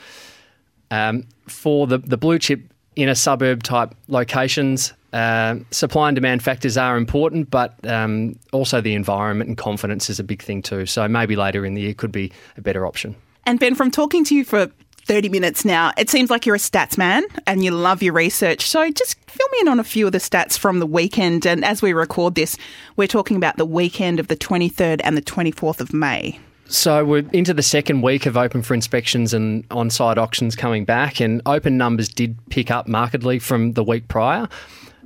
Um, 0.92 1.26
for 1.48 1.88
the, 1.88 1.98
the 1.98 2.18
blue 2.18 2.38
chip 2.38 2.73
inner 2.96 3.16
suburb 3.16 3.64
type 3.64 3.94
locations, 4.08 4.94
uh, 5.14 5.58
supply 5.70 6.10
and 6.10 6.16
demand 6.16 6.42
factors 6.42 6.76
are 6.78 6.98
important, 6.98 7.52
but 7.52 7.76
um, 7.88 8.38
also 8.52 8.82
the 8.82 8.96
environment 8.96 9.48
and 9.48 9.58
confidence 9.58 10.10
is 10.10 10.20
a 10.20 10.24
big 10.24 10.42
thing 10.42 10.62
too. 10.62 10.86
So 10.86 11.08
maybe 11.08 11.36
later 11.36 11.66
in 11.66 11.76
the 11.76 11.82
year 11.82 11.94
could 11.94 12.12
be 12.12 12.32
a 12.58 12.62
better 12.62 12.86
option. 12.86 13.16
And 13.46 13.60
Ben, 13.60 13.76
from 13.76 13.92
talking 13.92 14.24
to 14.26 14.36
you 14.36 14.44
for 14.44 14.72
30 15.06 15.30
minutes 15.30 15.66
now, 15.66 15.92
it 15.98 16.10
seems 16.10 16.30
like 16.30 16.46
you're 16.46 16.56
a 16.56 16.60
stats 16.60 16.98
man 16.98 17.24
and 17.46 17.64
you 17.64 17.72
love 17.72 18.02
your 18.02 18.14
research. 18.14 18.68
So 18.68 18.90
just 18.90 19.20
fill 19.30 19.48
me 19.52 19.60
in 19.62 19.68
on 19.68 19.80
a 19.80 19.84
few 19.84 20.08
of 20.08 20.14
the 20.14 20.18
stats 20.18 20.58
from 20.58 20.80
the 20.80 20.88
weekend. 20.88 21.46
And 21.46 21.64
as 21.64 21.82
we 21.82 21.94
record 21.94 22.36
this, 22.36 22.58
we're 22.96 23.08
talking 23.08 23.38
about 23.38 23.58
the 23.58 23.66
weekend 23.66 24.20
of 24.20 24.30
the 24.30 24.36
23rd 24.38 25.02
and 25.04 25.18
the 25.18 25.22
24th 25.22 25.82
of 25.82 25.94
May. 25.94 26.40
So 26.74 27.06
we're 27.06 27.24
into 27.34 27.54
the 27.54 27.62
second 27.62 28.02
week 28.02 28.26
of 28.26 28.36
open 28.36 28.64
for 28.64 28.74
inspections 28.74 29.32
and 29.32 29.64
on-site 29.70 30.18
auctions 30.18 30.56
coming 30.56 30.86
back, 30.86 31.22
and 31.22 31.40
open 31.46 31.78
numbers 31.78 32.10
did 32.10 32.36
pick 32.50 32.72
up 32.72 32.88
markedly 32.88 33.38
from 33.38 33.74
the 33.74 33.84
week 33.84 34.08
prior. 34.08 34.50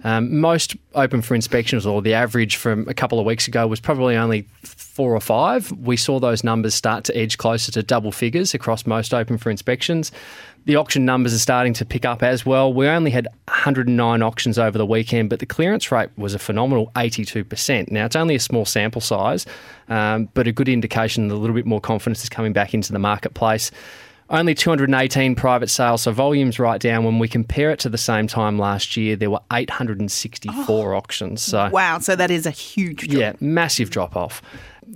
Um, 0.05 0.39
most 0.39 0.77
open 0.95 1.21
for 1.21 1.35
inspections, 1.35 1.85
or 1.85 2.01
the 2.01 2.13
average 2.13 2.55
from 2.55 2.87
a 2.87 2.93
couple 2.93 3.19
of 3.19 3.25
weeks 3.25 3.49
ago, 3.49 3.67
was 3.67 3.81
probably 3.81 4.15
only 4.15 4.47
four 4.63 5.13
or 5.13 5.19
five. 5.19 5.69
We 5.73 5.97
saw 5.97 6.21
those 6.21 6.41
numbers 6.41 6.73
start 6.73 7.03
to 7.05 7.17
edge 7.17 7.37
closer 7.37 7.69
to 7.73 7.83
double 7.83 8.13
figures 8.13 8.53
across 8.53 8.85
most 8.85 9.13
open 9.13 9.37
for 9.37 9.49
inspections. 9.49 10.13
The 10.67 10.75
auction 10.75 11.05
numbers 11.05 11.33
are 11.33 11.39
starting 11.39 11.71
to 11.75 11.85
pick 11.85 12.03
up 12.03 12.21
as 12.21 12.45
well. 12.45 12.73
We 12.73 12.89
only 12.89 13.09
had 13.09 13.25
109 13.45 14.21
auctions 14.21 14.59
over 14.59 14.77
the 14.77 14.85
weekend, 14.85 15.29
but 15.29 15.39
the 15.39 15.45
clearance 15.45 15.93
rate 15.93 16.09
was 16.17 16.33
a 16.33 16.39
phenomenal 16.39 16.91
82%. 16.93 17.89
Now, 17.89 18.03
it's 18.03 18.17
only 18.17 18.35
a 18.35 18.39
small 18.41 18.65
sample 18.65 18.99
size, 18.99 19.45
um, 19.87 20.27
but 20.33 20.45
a 20.45 20.51
good 20.51 20.67
indication 20.67 21.29
that 21.29 21.35
a 21.35 21.37
little 21.37 21.55
bit 21.55 21.65
more 21.65 21.79
confidence 21.79 22.21
is 22.21 22.27
coming 22.27 22.51
back 22.51 22.73
into 22.73 22.91
the 22.91 22.99
marketplace. 22.99 23.71
Only 24.29 24.53
218 24.53 25.35
private 25.35 25.69
sales, 25.69 26.01
so 26.01 26.11
volume's 26.11 26.59
right 26.59 26.81
down. 26.81 27.05
When 27.05 27.17
we 27.17 27.29
compare 27.29 27.71
it 27.71 27.79
to 27.79 27.89
the 27.89 27.97
same 27.97 28.27
time 28.27 28.59
last 28.59 28.97
year, 28.97 29.15
there 29.15 29.29
were 29.29 29.39
864 29.53 30.95
auctions. 30.95 31.41
So 31.41 31.69
Wow, 31.71 31.99
so 31.99 32.13
that 32.13 32.29
is 32.29 32.45
a 32.45 32.51
huge 32.51 33.07
drop. 33.07 33.21
yeah, 33.21 33.33
massive 33.39 33.89
drop 33.89 34.17
off. 34.17 34.41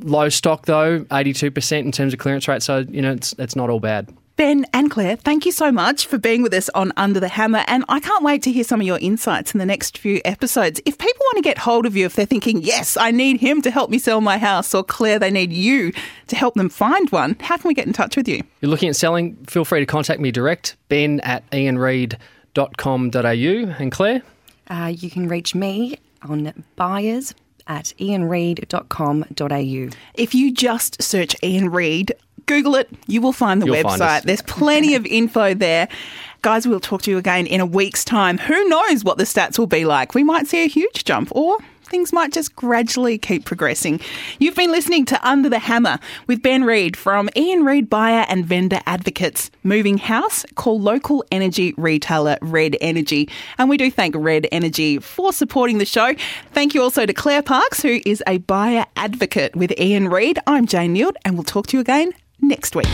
Low 0.02 0.28
stock 0.28 0.66
though, 0.66 1.06
82% 1.06 1.80
in 1.80 1.94
terms 1.94 2.12
of 2.12 2.20
clearance 2.20 2.50
rate. 2.50 2.62
So 2.62 2.80
you 2.90 3.02
know 3.02 3.14
it's 3.14 3.34
it's 3.40 3.56
not 3.56 3.70
all 3.70 3.80
bad. 3.80 4.14
Ben 4.42 4.66
and 4.74 4.90
Claire, 4.90 5.18
thank 5.18 5.46
you 5.46 5.52
so 5.52 5.72
much 5.72 6.08
for 6.08 6.18
being 6.18 6.42
with 6.42 6.52
us 6.52 6.68
on 6.70 6.92
Under 6.98 7.20
the 7.20 7.28
Hammer. 7.28 7.64
And 7.68 7.86
I 7.88 8.00
can't 8.00 8.24
wait 8.24 8.42
to 8.42 8.52
hear 8.52 8.64
some 8.64 8.82
of 8.82 8.88
your 8.88 8.98
insights 8.98 9.54
in 9.54 9.60
the 9.60 9.68
next 9.68 10.00
few 10.00 10.20
episodes. 10.26 10.82
If 10.84 10.98
people 10.98 11.24
want 11.26 11.36
to 11.36 11.44
get 11.44 11.60
hold 11.60 11.86
of 11.86 11.96
you, 11.96 12.08
if 12.08 12.16
they're 12.16 12.26
thinking, 12.26 12.64
yes, 12.64 12.98
I 12.98 13.12
need 13.12 13.40
him 13.40 13.62
to 13.62 13.70
help 13.70 13.92
me 13.92 14.00
sell 14.00 14.20
my 14.20 14.40
house, 14.40 14.74
or 14.74 14.84
Claire, 14.84 15.20
they 15.20 15.30
need 15.30 15.54
you 15.54 15.94
to 16.26 16.36
help 16.36 16.56
them 16.56 16.70
find 16.70 17.08
one, 17.12 17.36
how 17.40 17.58
can 17.58 17.68
we 17.68 17.76
get 17.76 17.86
in 17.86 17.94
touch 17.94 18.18
with 18.18 18.28
you? 18.28 18.42
You're 18.62 18.72
looking 18.72 18.90
at 18.90 18.96
selling, 18.96 19.36
feel 19.46 19.64
free 19.64 19.82
to 19.82 19.86
contact 19.86 20.20
me 20.20 20.32
direct, 20.32 20.76
ben 20.90 21.20
at 21.20 21.48
ianreid.com.au. 21.52 23.76
And 23.80 23.92
Claire? 23.92 24.24
Uh, 24.72 24.92
you 24.98 25.12
can 25.12 25.28
reach 25.28 25.54
me 25.54 26.00
on 26.24 26.64
buyers 26.76 27.36
at 27.68 27.94
ianreid.com.au. 28.00 29.98
If 30.16 30.34
you 30.34 30.52
just 30.52 31.00
search 31.00 31.36
Ian 31.44 31.70
Reid, 31.70 32.16
Google 32.52 32.76
it, 32.76 32.90
you 33.08 33.22
will 33.22 33.32
find 33.32 33.62
the 33.62 33.66
You'll 33.66 33.82
find 33.82 34.02
website. 34.02 34.24
There's 34.24 34.42
plenty 34.42 34.96
of 34.96 35.06
info 35.06 35.54
there. 35.54 35.88
Guys, 36.42 36.68
we'll 36.68 36.82
talk 36.82 37.02
to 37.04 37.12
you 37.12 37.18
again 37.18 37.48
in 37.48 37.62
a 37.62 37.66
week's 37.66 38.04
time. 38.04 38.38
Who 38.40 38.68
knows 38.68 39.06
what 39.06 39.18
the 39.18 39.24
stats 39.24 39.58
will 39.58 39.68
be 39.68 39.86
like? 39.86 40.14
We 40.14 40.26
might 40.26 40.48
see 40.48 40.66
a 40.66 40.68
huge 40.68 41.06
jump 41.06 41.30
or 41.32 41.60
things 41.86 42.12
might 42.12 42.34
just 42.34 42.54
gradually 42.56 43.18
keep 43.18 43.46
progressing. 43.46 44.02
You've 44.40 44.56
been 44.56 44.72
listening 44.72 45.06
to 45.06 45.28
Under 45.28 45.48
the 45.48 45.60
Hammer 45.60 45.98
with 46.28 46.42
Ben 46.42 46.66
Reid 46.66 46.98
from 46.98 47.30
Ian 47.38 47.64
Reid 47.64 47.90
Buyer 47.90 48.26
and 48.28 48.46
Vendor 48.46 48.82
Advocates. 48.86 49.50
Moving 49.64 49.98
house, 49.98 50.46
call 50.56 50.80
local 50.80 51.24
energy 51.32 51.74
retailer 51.78 52.38
Red 52.42 52.76
Energy. 52.82 53.30
And 53.58 53.70
we 53.70 53.78
do 53.78 53.90
thank 53.90 54.16
Red 54.18 54.48
Energy 54.52 55.00
for 55.00 55.32
supporting 55.32 55.78
the 55.78 55.86
show. 55.86 56.16
Thank 56.52 56.74
you 56.76 56.82
also 56.82 57.06
to 57.06 57.14
Claire 57.14 57.44
Parks, 57.44 57.82
who 57.82 58.02
is 58.06 58.22
a 58.28 58.40
buyer 58.40 58.86
advocate 58.98 59.56
with 59.56 59.72
Ian 59.80 60.10
Reid. 60.10 60.40
I'm 60.48 60.66
Jane 60.66 60.96
Neild, 60.96 61.16
and 61.24 61.36
we'll 61.36 61.44
talk 61.44 61.68
to 61.68 61.78
you 61.78 61.82
again 61.82 62.14
next 62.42 62.76
week. 62.76 62.88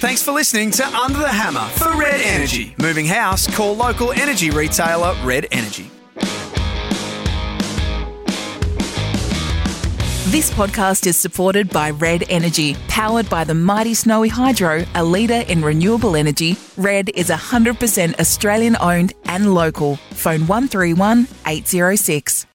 Thanks 0.00 0.22
for 0.22 0.32
listening 0.32 0.70
to 0.72 0.86
Under 0.86 1.18
the 1.18 1.28
Hammer 1.28 1.68
for 1.70 1.92
Red 1.98 2.20
Energy. 2.22 2.74
Moving 2.78 3.06
house, 3.06 3.46
call 3.54 3.76
local 3.76 4.12
energy 4.12 4.50
retailer 4.50 5.14
Red 5.22 5.46
Energy. 5.50 5.90
This 10.30 10.48
podcast 10.52 11.08
is 11.08 11.16
supported 11.16 11.70
by 11.70 11.90
Red 11.90 12.24
Energy, 12.30 12.76
powered 12.86 13.28
by 13.28 13.42
the 13.42 13.52
mighty 13.52 13.94
Snowy 13.94 14.28
Hydro, 14.28 14.84
a 14.94 15.02
leader 15.02 15.42
in 15.48 15.60
renewable 15.60 16.14
energy. 16.14 16.56
Red 16.76 17.10
is 17.16 17.30
100% 17.30 18.20
Australian 18.20 18.76
owned 18.80 19.12
and 19.24 19.54
local. 19.54 19.96
Phone 19.96 20.46
131 20.46 21.26
806. 21.46 22.46